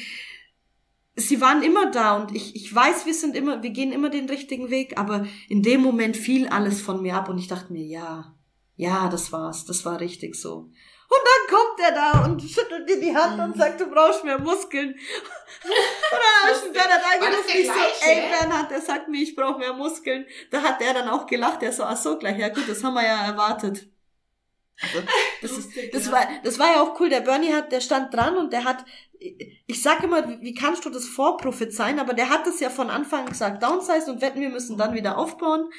[1.16, 4.28] sie waren immer da und ich, ich weiß, wir sind immer, wir gehen immer den
[4.28, 7.84] richtigen Weg, aber in dem Moment fiel alles von mir ab und ich dachte mir,
[7.84, 8.34] ja,
[8.76, 10.70] ja, das war's, das war richtig so.
[11.10, 14.38] Und dann kommt er da und schüttelt dir die Hand und sagt, du brauchst mehr
[14.38, 14.90] Muskeln.
[14.90, 15.00] Und
[16.10, 19.72] dann habe ich Bernhard angerufen, ich so, ey Bernhard, der sagt mir, ich brauche mehr
[19.72, 20.26] Muskeln.
[20.50, 22.92] Da hat der dann auch gelacht, der so, ach so, gleich, ja gut, das haben
[22.92, 23.88] wir ja erwartet.
[24.80, 25.02] Also,
[25.42, 27.08] das, ist, das, war, das war ja auch cool.
[27.08, 28.84] Der Bernie hat, der stand dran und der hat,
[29.18, 31.98] ich sag immer, wie kannst du das vorprophezeien?
[31.98, 35.16] Aber der hat es ja von Anfang gesagt, downsize und wetten, wir müssen dann wieder
[35.16, 35.70] aufbauen.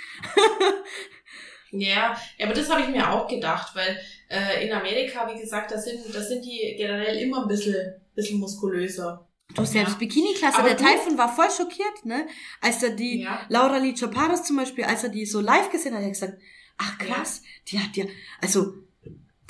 [1.71, 3.99] ja, aber das habe ich mir auch gedacht, weil
[4.29, 8.39] äh, in Amerika, wie gesagt, da sind, da sind die generell immer ein bisschen, bisschen
[8.39, 9.27] muskulöser.
[9.55, 9.97] Du selbst ja.
[9.97, 12.27] Bikini-Klasse, der Typhon war voll schockiert, ne?
[12.61, 13.45] Als er die ja.
[13.49, 16.41] Laura Lee Chaparas zum Beispiel, als er die so live gesehen hat, hat er gesagt,
[16.77, 17.49] ach krass, ja.
[17.67, 18.05] die hat ja,
[18.41, 18.73] also,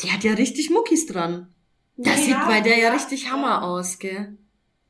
[0.02, 1.54] die hat ja richtig Muckis dran.
[1.98, 4.38] Das sieht bei der ja, richtig Hammer aus, gell?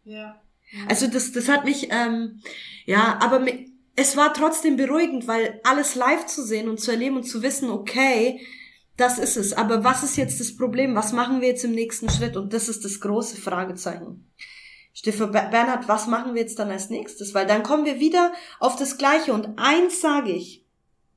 [0.03, 0.39] Ja.
[0.87, 2.43] Also das, das hat mich, ähm,
[2.85, 3.43] ja, aber
[3.95, 7.71] es war trotzdem beruhigend, weil alles live zu sehen und zu erleben und zu wissen,
[7.71, 8.39] okay,
[8.99, 9.53] das ist es.
[9.53, 10.95] Aber was ist jetzt das Problem?
[10.95, 12.35] Was machen wir jetzt im nächsten Schritt?
[12.35, 14.29] Und das ist das große Fragezeichen.
[14.93, 17.33] Stefan Bernhard, was machen wir jetzt dann als nächstes?
[17.33, 19.33] Weil dann kommen wir wieder auf das Gleiche.
[19.33, 20.65] Und eins sage ich,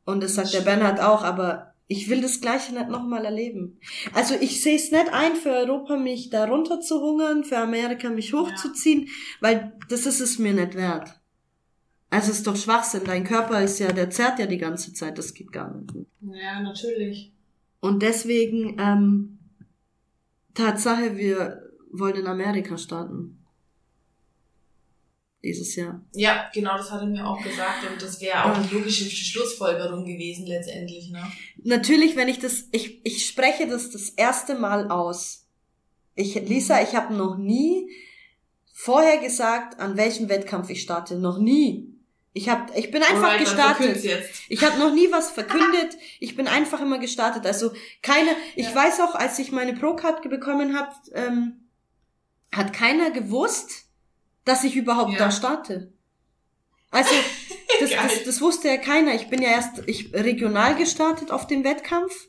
[0.04, 3.78] und das sagt der Bernhard auch, aber ich will das Gleiche nicht nochmal erleben.
[4.14, 8.08] Also ich sehe es nicht ein, für Europa mich da runter zu hungern, für Amerika
[8.08, 9.12] mich hochzuziehen, ja.
[9.40, 11.20] weil das ist es mir nicht wert.
[12.08, 13.02] Also es ist doch Schwachsinn.
[13.04, 15.18] Dein Körper ist ja, der zerrt ja die ganze Zeit.
[15.18, 16.06] Das geht gar nicht.
[16.20, 17.32] Ja, natürlich.
[17.82, 19.38] Und deswegen, ähm,
[20.54, 23.44] Tatsache, wir wollen in Amerika starten.
[25.42, 26.00] Dieses Jahr.
[26.14, 27.90] Ja, genau, das hat er mir auch gesagt.
[27.90, 31.26] Und das wäre auch die logische Schlussfolgerung gewesen letztendlich, ne?
[31.64, 35.48] Natürlich, wenn ich das, ich, ich spreche das das erste Mal aus.
[36.14, 37.90] Ich, Lisa, ich habe noch nie
[38.72, 41.16] vorher gesagt, an welchem Wettkampf ich starte.
[41.18, 41.91] Noch nie.
[42.34, 44.04] Ich hab, ich bin einfach Alright, gestartet.
[44.48, 45.98] Ich habe noch nie was verkündet.
[46.18, 47.44] Ich bin einfach immer gestartet.
[47.44, 48.30] Also keine.
[48.56, 48.74] Ich ja.
[48.74, 51.68] weiß auch, als ich meine Pro-Card bekommen habe, ähm,
[52.50, 53.86] hat keiner gewusst,
[54.44, 55.18] dass ich überhaupt ja.
[55.18, 55.92] da starte.
[56.90, 57.10] Also
[57.80, 59.14] das, das, das wusste ja keiner.
[59.14, 62.28] Ich bin ja erst ich regional gestartet auf dem Wettkampf.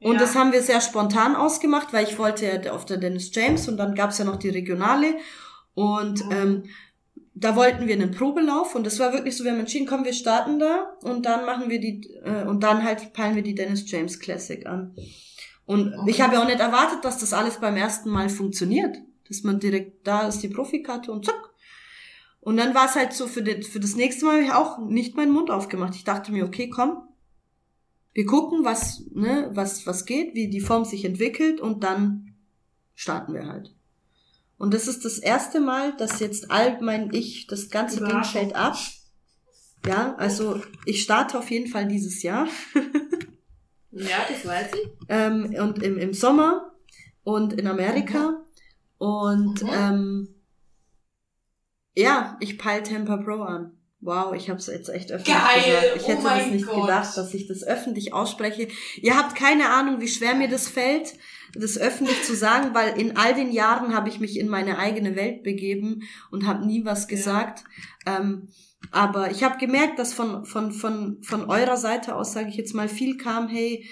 [0.00, 0.20] Und ja.
[0.20, 3.78] das haben wir sehr spontan ausgemacht, weil ich wollte ja auf der Dennis James und
[3.78, 5.16] dann gab's ja noch die Regionale.
[5.74, 6.32] Und mhm.
[6.32, 6.64] ähm,
[7.40, 10.12] da wollten wir einen Probelauf und das war wirklich so, wir haben entschieden, komm, wir
[10.12, 13.90] starten da und dann machen wir die, äh, und dann halt peilen wir die Dennis
[13.90, 14.94] James Classic an.
[15.66, 16.10] Und okay.
[16.10, 18.96] ich habe ja auch nicht erwartet, dass das alles beim ersten Mal funktioniert.
[19.28, 21.50] Dass man direkt, da ist die Profikarte und zack.
[22.40, 24.78] Und dann war es halt so, für, den, für das nächste Mal habe ich auch
[24.78, 25.94] nicht meinen Mund aufgemacht.
[25.94, 27.02] Ich dachte mir, okay, komm,
[28.14, 32.34] wir gucken, was, ne, was, was geht, wie die Form sich entwickelt und dann
[32.94, 33.74] starten wir halt.
[34.58, 38.54] Und das ist das erste Mal, dass jetzt all mein Ich, das ganze Ding fällt
[38.56, 38.76] ab.
[39.86, 42.48] Ja, also ich starte auf jeden Fall dieses Jahr.
[43.92, 44.90] ja, das weiß ich.
[45.08, 46.72] Ähm, und im, im Sommer
[47.22, 48.30] und in Amerika.
[48.30, 48.36] Mhm.
[48.98, 49.70] Und mhm.
[49.72, 50.34] ähm,
[51.94, 53.78] ja, ich peil Temper Pro an.
[54.00, 55.64] Wow, ich habe es jetzt echt öffentlich Geil.
[55.64, 55.96] gesagt.
[55.96, 56.82] Ich hätte oh das nicht Gott.
[56.82, 58.68] gedacht, dass ich das öffentlich ausspreche.
[58.96, 61.14] Ihr habt keine Ahnung, wie schwer mir das fällt
[61.54, 65.16] das öffentlich zu sagen, weil in all den Jahren habe ich mich in meine eigene
[65.16, 67.64] Welt begeben und habe nie was gesagt.
[68.06, 68.20] Ja.
[68.20, 68.48] Ähm,
[68.90, 72.74] aber ich habe gemerkt, dass von, von, von, von eurer Seite aus, sage ich jetzt
[72.74, 73.88] mal, viel kam, hey,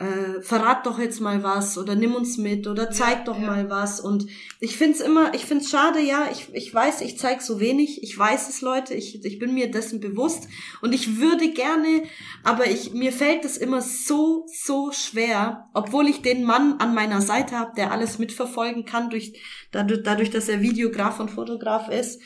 [0.00, 3.46] äh, verrat doch jetzt mal was oder nimm uns mit oder zeig ja, doch ja.
[3.46, 4.00] mal was.
[4.00, 4.26] Und
[4.58, 8.18] ich find's immer, ich find's schade, ja, ich, ich weiß, ich zeig so wenig, ich
[8.18, 10.48] weiß es, Leute, ich, ich bin mir dessen bewusst
[10.80, 12.04] und ich würde gerne,
[12.44, 17.20] aber ich, mir fällt es immer so, so schwer, obwohl ich den Mann an meiner
[17.20, 19.38] Seite habe, der alles mitverfolgen kann, durch,
[19.70, 22.22] dadurch, dadurch, dass er Videograf und Fotograf ist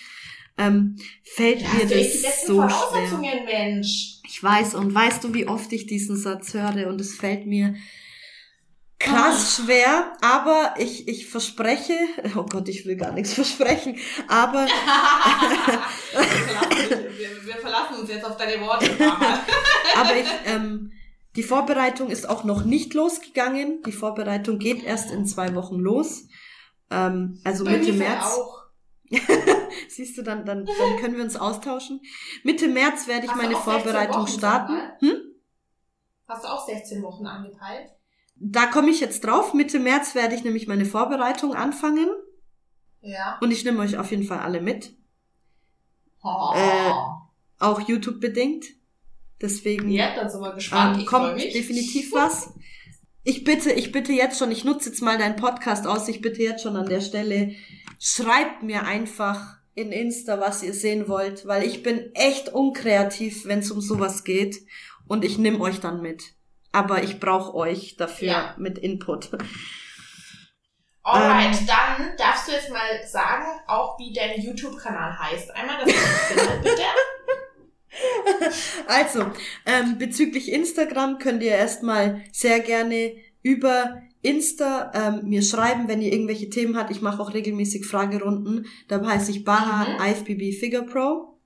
[0.56, 3.44] ähm, fällt ja, mir das so schwer.
[3.44, 4.20] Mensch.
[4.26, 7.74] Ich weiß und weißt du, wie oft ich diesen Satz höre und es fällt mir
[8.98, 9.64] krass oh.
[9.64, 11.96] schwer, aber ich, ich verspreche,
[12.36, 13.98] oh Gott, ich will gar nichts versprechen,
[14.28, 14.66] aber
[16.16, 18.90] wir, wir, verlassen uns jetzt auf deine Worte.
[19.96, 20.92] aber ich, ähm,
[21.36, 23.82] die Vorbereitung ist auch noch nicht losgegangen.
[23.84, 26.28] Die Vorbereitung geht erst in zwei Wochen los.
[26.90, 28.24] Ähm, also Bei Mitte März.
[28.24, 28.63] Auch.
[29.88, 32.00] Siehst du, dann, dann, dann können wir uns austauschen.
[32.42, 34.74] Mitte März werde ich Hast meine Vorbereitung starten.
[35.00, 35.16] Hm?
[36.26, 37.90] Hast du auch 16 Wochen angepeilt?
[38.36, 39.54] Da komme ich jetzt drauf.
[39.54, 42.08] Mitte März werde ich nämlich meine Vorbereitung anfangen.
[43.00, 43.38] Ja.
[43.40, 44.96] Und ich nehme euch auf jeden Fall alle mit.
[46.22, 46.52] Oh.
[46.54, 46.92] Äh,
[47.58, 48.64] auch YouTube bedingt.
[49.40, 51.00] Deswegen ja, dann sind wir gespannt.
[51.00, 52.54] Ähm, kommt definitiv was.
[53.24, 56.42] Ich bitte, ich bitte jetzt schon, ich nutze jetzt mal deinen Podcast aus, ich bitte
[56.42, 57.54] jetzt schon an der Stelle,
[58.00, 63.58] schreibt mir einfach in Insta, was ihr sehen wollt, weil ich bin echt unkreativ, wenn
[63.58, 64.56] es um sowas geht
[65.06, 66.34] und ich nehme euch dann mit.
[66.72, 68.54] Aber ich brauche euch dafür ja.
[68.58, 69.30] mit Input.
[71.02, 75.50] Alright, ähm, dann darfst du jetzt mal sagen, auch wie dein YouTube-Kanal heißt.
[75.50, 76.82] Einmal, ich finde, bitte.
[78.88, 79.30] Also,
[79.66, 86.12] ähm, bezüglich Instagram könnt ihr erstmal sehr gerne über Insta ähm, mir schreiben, wenn ihr
[86.12, 86.90] irgendwelche Themen habt.
[86.90, 88.66] Ich mache auch regelmäßig Fragerunden.
[88.88, 90.12] Da heiße ich Baha mhm.
[90.12, 91.38] IFBB Figure Pro.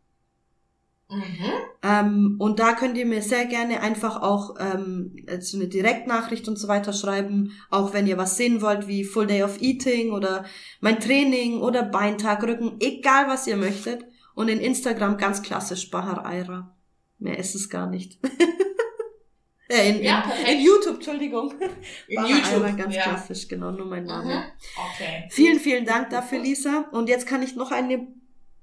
[1.11, 1.53] Mhm.
[1.83, 6.57] Ähm, und da könnt ihr mir sehr gerne einfach auch ähm, so eine Direktnachricht und
[6.57, 10.45] so weiter schreiben, auch wenn ihr was sehen wollt, wie Full Day of Eating oder
[10.81, 14.05] mein Training oder Beintag, Rücken, egal was ihr möchtet.
[14.37, 16.77] Und in Instagram ganz klassisch Bahar Aira.
[17.19, 18.21] Mehr ist es gar nicht.
[19.69, 21.53] Äh, in, ja, in, in, YouTube, Entschuldigung.
[22.09, 23.03] In War YouTube, einmal ganz ja.
[23.03, 24.35] klassisch, genau, nur mein Name.
[24.35, 24.43] Mhm.
[24.77, 25.29] Okay.
[25.31, 26.89] Vielen, vielen Dank dafür, Lisa.
[26.93, 28.09] Und jetzt kann ich noch eine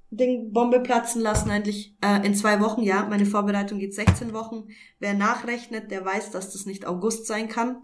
[0.10, 3.06] Ding Bombe platzen lassen, eigentlich äh, in zwei Wochen, ja.
[3.06, 4.68] Meine Vorbereitung geht 16 Wochen.
[4.99, 7.84] Wer nachrechnet, der weiß, dass das nicht August sein kann.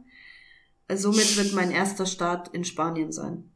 [0.93, 3.51] Somit wird mein erster Start in Spanien sein.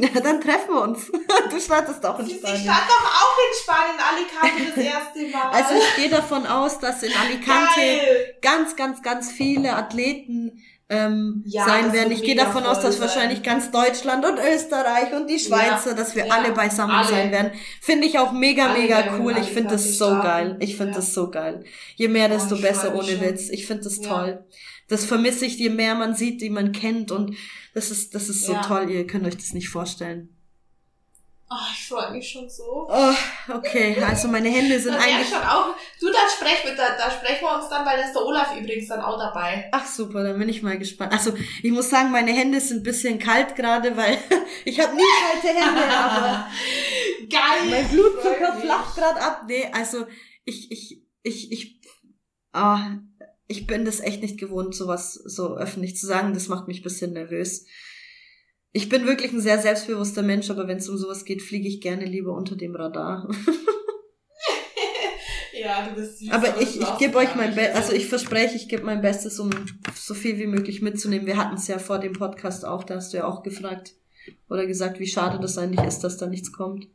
[0.00, 1.10] Ja, dann treffen wir uns.
[1.50, 2.56] Du startest auch in Spanien.
[2.56, 5.50] Ich stand doch auch in Spanien, Alicante das erste Mal.
[5.50, 8.36] Also ich gehe davon aus, dass in Alicante Geil.
[8.42, 12.12] ganz, ganz, ganz viele Athleten ähm, ja, sein werden.
[12.12, 13.08] Ich gehe davon aus, dass sein.
[13.08, 17.08] wahrscheinlich ganz Deutschland und Österreich und die Schweizer, ja, dass wir ja, alle beisammen alle.
[17.08, 17.52] sein werden.
[17.80, 19.36] Finde ich auch mega, alle mega cool.
[19.38, 20.56] Ich finde das so geil.
[20.60, 21.64] Ich finde das so geil.
[21.96, 23.20] Je mehr, desto oh, besser, ohne schon.
[23.20, 23.48] Witz.
[23.50, 24.44] Ich finde das toll.
[24.88, 27.36] Das vermisse ich, je mehr man sieht, die man kennt und
[27.74, 28.62] das ist, das ist so ja.
[28.62, 30.34] toll, ihr könnt euch das nicht vorstellen.
[31.50, 32.86] Oh, ich freue mich schon so.
[32.90, 33.14] Oh,
[33.54, 35.28] okay, also meine Hände sind eigentlich.
[35.28, 38.22] Schon auch, du, da sprechen, da, da sprechen wir uns dann, weil da ist der
[38.22, 39.66] Olaf übrigens dann auch dabei.
[39.72, 41.12] Ach super, dann bin ich mal gespannt.
[41.12, 41.32] Also
[41.62, 44.18] ich muss sagen, meine Hände sind ein bisschen kalt gerade, weil
[44.66, 46.48] ich habe nie kalte Hände, aber
[47.30, 47.70] geil.
[47.70, 49.44] Mein Blutzucker flacht gerade ab.
[49.48, 50.06] Nee, also
[50.44, 51.80] ich, ich, ich, ich,
[52.52, 52.90] ah,
[53.48, 56.34] ich bin das echt nicht gewohnt, sowas so öffentlich zu sagen.
[56.34, 57.66] Das macht mich bisschen nervös.
[58.72, 61.80] Ich bin wirklich ein sehr selbstbewusster Mensch, aber wenn es um sowas geht, fliege ich
[61.80, 63.26] gerne lieber unter dem Radar.
[65.58, 66.30] ja, du bist süß.
[66.30, 69.48] Aber ich, ich gebe euch mein Bestes, also ich verspreche, ich gebe mein Bestes, um
[69.94, 71.26] so viel wie möglich mitzunehmen.
[71.26, 73.94] Wir hatten es ja vor dem Podcast auch, da hast du ja auch gefragt
[74.50, 76.86] oder gesagt, wie schade das eigentlich ist, dass da nichts kommt.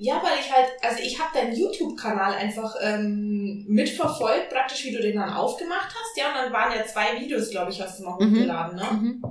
[0.00, 5.02] Ja, weil ich halt, also ich habe deinen YouTube-Kanal einfach ähm, mitverfolgt, praktisch wie du
[5.02, 8.04] den dann aufgemacht hast, ja, und dann waren ja zwei Videos, glaube ich, hast du
[8.04, 8.30] noch mhm.
[8.30, 8.84] hochgeladen, ne?
[8.92, 9.22] Mhm.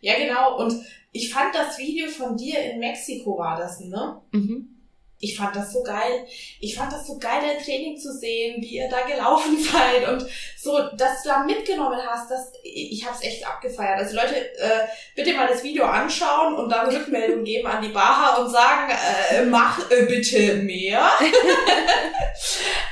[0.00, 0.74] Ja, genau, und
[1.10, 4.20] ich fand das Video von dir in Mexiko war das, ne?
[4.30, 4.76] Mhm
[5.18, 6.26] ich fand das so geil.
[6.60, 10.26] Ich fand das so geil, dein Training zu sehen, wie ihr da gelaufen seid und
[10.66, 12.30] so, dass du da mitgenommen hast.
[12.30, 13.98] Das, ich habe es echt abgefeiert.
[13.98, 18.36] Also Leute, äh, bitte mal das Video anschauen und dann Rückmeldung geben an die Baha
[18.36, 18.90] und sagen,
[19.30, 21.08] äh, mach äh, bitte mehr.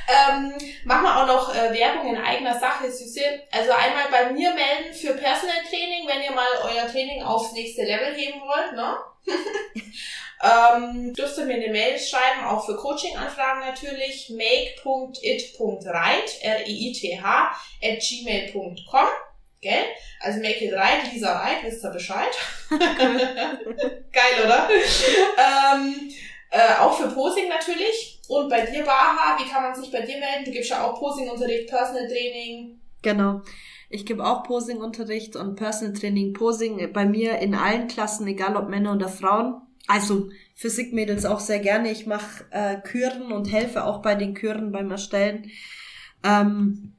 [0.07, 0.53] ähm,
[0.85, 3.21] machen wir auch noch äh, Werbung in eigener Sache, Süße.
[3.51, 7.83] Also einmal bei mir melden für Personal Training, wenn ihr mal euer Training aufs nächste
[7.83, 8.97] Level heben wollt, ne?
[10.43, 14.81] Ähm, dürft ihr mir eine Mail schreiben, auch für Coaching-Anfragen natürlich, make.it.reit,
[16.41, 19.07] R-I-I-T-H, at gmail.com.
[19.61, 19.85] Gell?
[20.21, 22.35] Also make it right, Lisa right, wisst ihr Bescheid.
[22.69, 24.69] Geil, oder?
[24.69, 26.11] ähm,
[26.51, 28.19] äh, auch für Posing natürlich.
[28.27, 30.45] Und bei dir, Baha, wie kann man sich bei dir melden?
[30.45, 32.79] Du gibst ja auch Posing-Unterricht, Personal Training.
[33.01, 33.41] Genau.
[33.89, 38.69] Ich gebe auch Posing-Unterricht und Personal Training, Posing bei mir in allen Klassen, egal ob
[38.69, 39.61] Männer oder Frauen.
[39.87, 41.91] Also Physik-Mädels auch sehr gerne.
[41.91, 45.51] Ich mache äh, Küren und helfe auch bei den Küren beim Erstellen.
[46.23, 46.94] Ähm,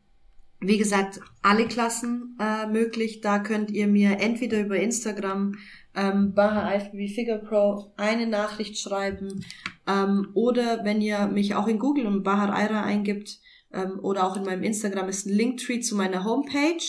[0.61, 3.20] wie gesagt, alle Klassen äh, möglich.
[3.20, 5.57] Da könnt ihr mir entweder über Instagram
[5.95, 9.45] ähm, Baha IFBB Figure Pro eine Nachricht schreiben
[9.87, 13.39] ähm, oder wenn ihr mich auch in Google und Bahar Aira eingibt
[13.73, 16.85] ähm, oder auch in meinem Instagram ist ein Linktree zu meiner Homepage.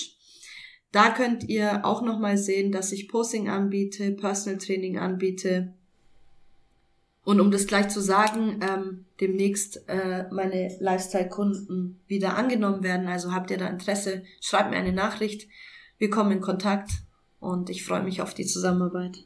[0.91, 5.73] Da könnt ihr auch nochmal sehen, dass ich Posting anbiete, Personal Training anbiete.
[7.28, 13.10] Und um das gleich zu sagen, ähm, demnächst äh, meine Lifestyle-Kunden wieder angenommen werden.
[13.10, 15.49] Also habt ihr da Interesse, schreibt mir eine Nachricht.
[15.98, 16.90] Wir kommen in Kontakt
[17.41, 19.26] und ich freue mich auf die Zusammenarbeit.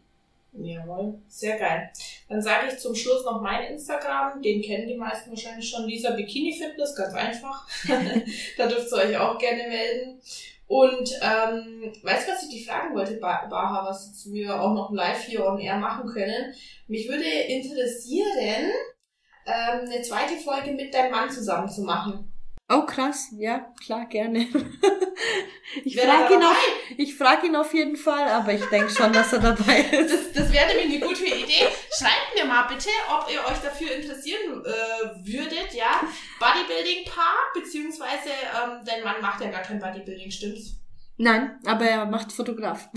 [0.53, 1.91] Jawohl, sehr geil.
[2.27, 6.15] Dann sage ich zum Schluss noch mein Instagram, den kennen die meisten wahrscheinlich schon, Lisa
[6.15, 7.67] Bikini Fitness, ganz einfach.
[8.57, 10.19] da dürft ihr euch auch gerne melden.
[10.71, 15.21] Und ähm, weißt du, was ich dich fragen wollte, Baha, was wir auch noch live
[15.25, 16.53] hier on air machen können?
[16.87, 18.71] Mich würde interessieren,
[19.47, 22.30] ähm, eine zweite Folge mit deinem Mann zusammen zu machen.
[22.73, 24.39] Oh krass, ja, klar, gerne.
[25.83, 26.57] ich frage ihn, auf,
[26.97, 30.13] ich frag ihn auf jeden Fall, aber ich denke schon, dass er dabei ist.
[30.13, 31.67] Das, das wäre nämlich eine gute Idee.
[31.97, 36.01] Schreibt mir mal bitte, ob ihr euch dafür interessieren äh, würdet, ja.
[36.39, 40.77] Bodybuilding-Paar, beziehungsweise ähm, dein Mann macht ja gar kein Bodybuilding, stimmt's?
[41.17, 42.89] Nein, aber er macht Fotograf.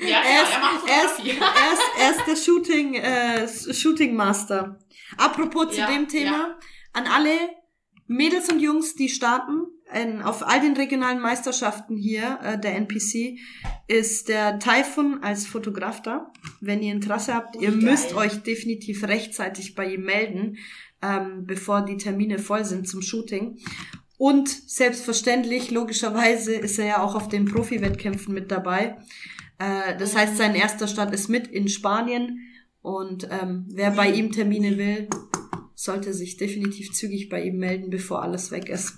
[0.00, 1.30] Ja, er, ist, er macht Fotografie.
[1.30, 4.78] Er ist, er ist, er ist der Shooting, äh, Shooting Master.
[5.16, 6.58] Apropos zu ja, dem Thema, ja.
[6.92, 7.63] an alle
[8.06, 9.62] Mädels und Jungs, die starten,
[9.92, 13.38] in, auf all den regionalen Meisterschaften hier, äh, der NPC,
[13.86, 16.32] ist der Typhoon als Fotograf da.
[16.60, 17.80] Wenn ihr Interesse habt, ihr Geil.
[17.80, 20.56] müsst euch definitiv rechtzeitig bei ihm melden,
[21.02, 23.58] ähm, bevor die Termine voll sind zum Shooting.
[24.16, 28.96] Und selbstverständlich, logischerweise, ist er ja auch auf den Profi-Wettkämpfen mit dabei.
[29.58, 32.40] Äh, das heißt, sein erster Start ist mit in Spanien.
[32.80, 35.08] Und ähm, wer bei ihm Termine will,
[35.74, 38.94] sollte sich definitiv zügig bei ihm melden, bevor alles weg ist.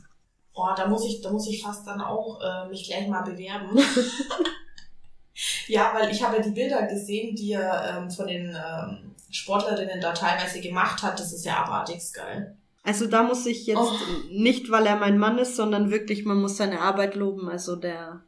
[0.54, 3.78] Boah, da muss ich, da muss ich fast dann auch äh, mich gleich mal bewerben.
[5.68, 10.00] ja, weil ich habe ja die Bilder gesehen, die er ähm, von den ähm, Sportlerinnen
[10.00, 11.20] da teilweise gemacht hat.
[11.20, 12.56] Das ist ja abartigst geil.
[12.82, 13.92] Also da muss ich jetzt oh.
[14.30, 17.48] nicht, weil er mein Mann ist, sondern wirklich, man muss seine Arbeit loben.
[17.50, 18.22] Also der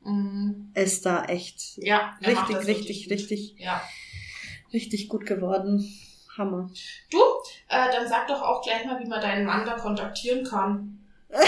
[0.00, 0.72] mhm.
[0.74, 3.80] ist da echt ja, richtig, richtig, richtig, ja.
[4.72, 5.88] richtig gut geworden.
[6.36, 6.70] Hammer.
[7.10, 7.18] Du,
[7.72, 10.98] äh, dann sag doch auch gleich mal, wie man deinen Mann da kontaktieren kann.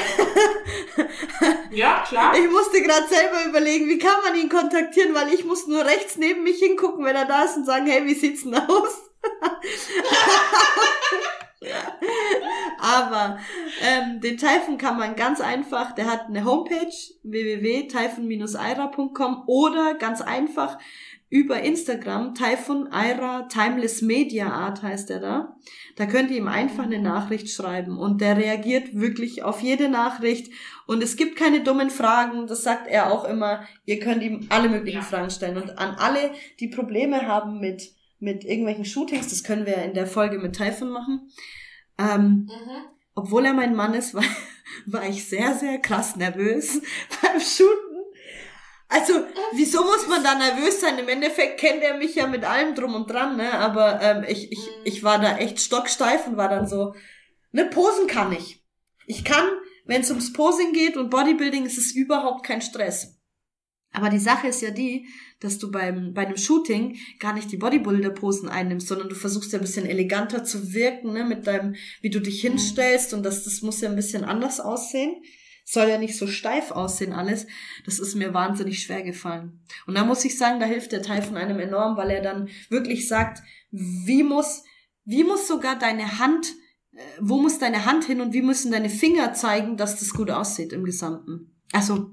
[1.71, 2.35] ja, klar.
[2.35, 6.17] Ich musste gerade selber überlegen, wie kann man ihn kontaktieren, weil ich muss nur rechts
[6.17, 9.11] neben mich hingucken, wenn er da ist und sagen, hey, wie sieht's denn aus?
[12.79, 13.39] Aber
[13.83, 16.93] ähm, den Typhon kann man ganz einfach, der hat eine Homepage
[17.23, 20.77] www.typhon-aira.com oder ganz einfach
[21.35, 25.57] über Instagram, Typhon Aira Timeless Media Art heißt er da.
[25.97, 30.53] Da könnt ihr ihm einfach eine Nachricht schreiben und der reagiert wirklich auf jede Nachricht
[30.87, 33.67] und es gibt keine dummen Fragen, das sagt er auch immer.
[33.85, 35.05] Ihr könnt ihm alle möglichen ja.
[35.05, 36.31] Fragen stellen und an alle,
[36.61, 40.91] die Probleme haben mit mit irgendwelchen Shootings, das können wir in der Folge mit Typhon
[40.91, 41.29] machen.
[41.99, 42.95] Ähm, mhm.
[43.17, 44.23] Obwohl er mein Mann ist, war,
[44.87, 46.81] war ich sehr, sehr krass nervös
[47.23, 47.84] beim Shooten
[48.89, 49.15] also,
[49.53, 50.99] wieso muss man da nervös sein?
[50.99, 53.53] Im Endeffekt kennt er mich ja mit allem drum und dran, ne?
[53.55, 54.83] Aber ähm, ich, ich, mhm.
[54.85, 56.95] ich war da echt stocksteif und war dann so,
[57.53, 58.63] ne, Posen kann ich.
[59.07, 59.49] Ich kann,
[59.85, 63.19] wenn es ums Posing geht und Bodybuilding, ist es überhaupt kein Stress.
[63.91, 65.07] Aber die Sache ist ja die,
[65.41, 69.59] dass du beim, bei einem Shooting gar nicht die Bodybuilder-Posen einnimmst, sondern du versuchst ja
[69.59, 72.51] ein bisschen eleganter zu wirken, ne, mit deinem, wie du dich mhm.
[72.51, 75.23] hinstellst und das, das muss ja ein bisschen anders aussehen
[75.65, 77.47] soll ja nicht so steif aussehen alles.
[77.87, 79.61] Das ist mir wahnsinnig schwer gefallen.
[79.87, 82.49] Und da muss ich sagen, da hilft der Teil von einem enorm, weil er dann
[82.69, 84.63] wirklich sagt, wie muss,
[85.05, 86.53] wie muss sogar deine Hand,
[86.93, 90.31] äh, wo muss deine Hand hin und wie müssen deine Finger zeigen, dass das gut
[90.31, 91.57] aussieht im Gesamten.
[91.73, 92.11] Also,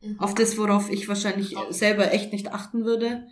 [0.00, 0.18] mhm.
[0.18, 3.26] auf das, worauf ich wahrscheinlich selber echt nicht achten würde.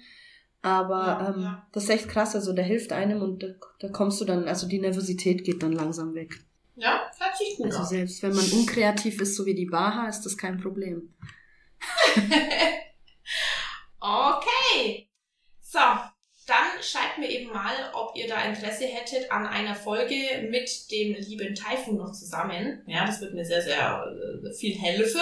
[0.61, 2.35] Aber ähm, das ist echt krass.
[2.35, 3.49] Also der hilft einem und da,
[3.81, 6.45] da kommst du dann, also die Nervosität geht dann langsam weg.
[6.74, 10.23] Ja, hört sich gut Also selbst wenn man unkreativ ist, so wie die Baha, ist
[10.23, 11.15] das kein Problem.
[14.01, 15.09] okay.
[15.61, 15.78] So,
[16.47, 21.15] dann schreibt mir eben mal, ob ihr da Interesse hättet an einer Folge mit dem
[21.15, 22.82] lieben Typhoon noch zusammen.
[22.86, 24.05] Ja, das wird mir sehr, sehr
[24.44, 25.20] äh, viel helfen.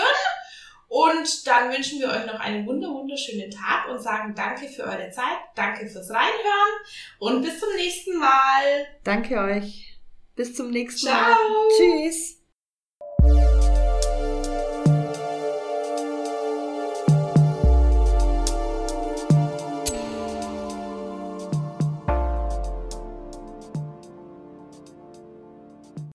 [0.89, 5.11] Und dann wünschen wir euch noch einen wunder wunderschönen Tag und sagen danke für eure
[5.11, 6.73] Zeit, danke fürs Reinhören
[7.21, 8.87] und bis zum nächsten Mal.
[9.05, 9.90] Danke euch.
[10.41, 11.13] Bis zum nächsten Ciao.
[11.13, 11.69] Mal.
[11.77, 12.40] Tschüss.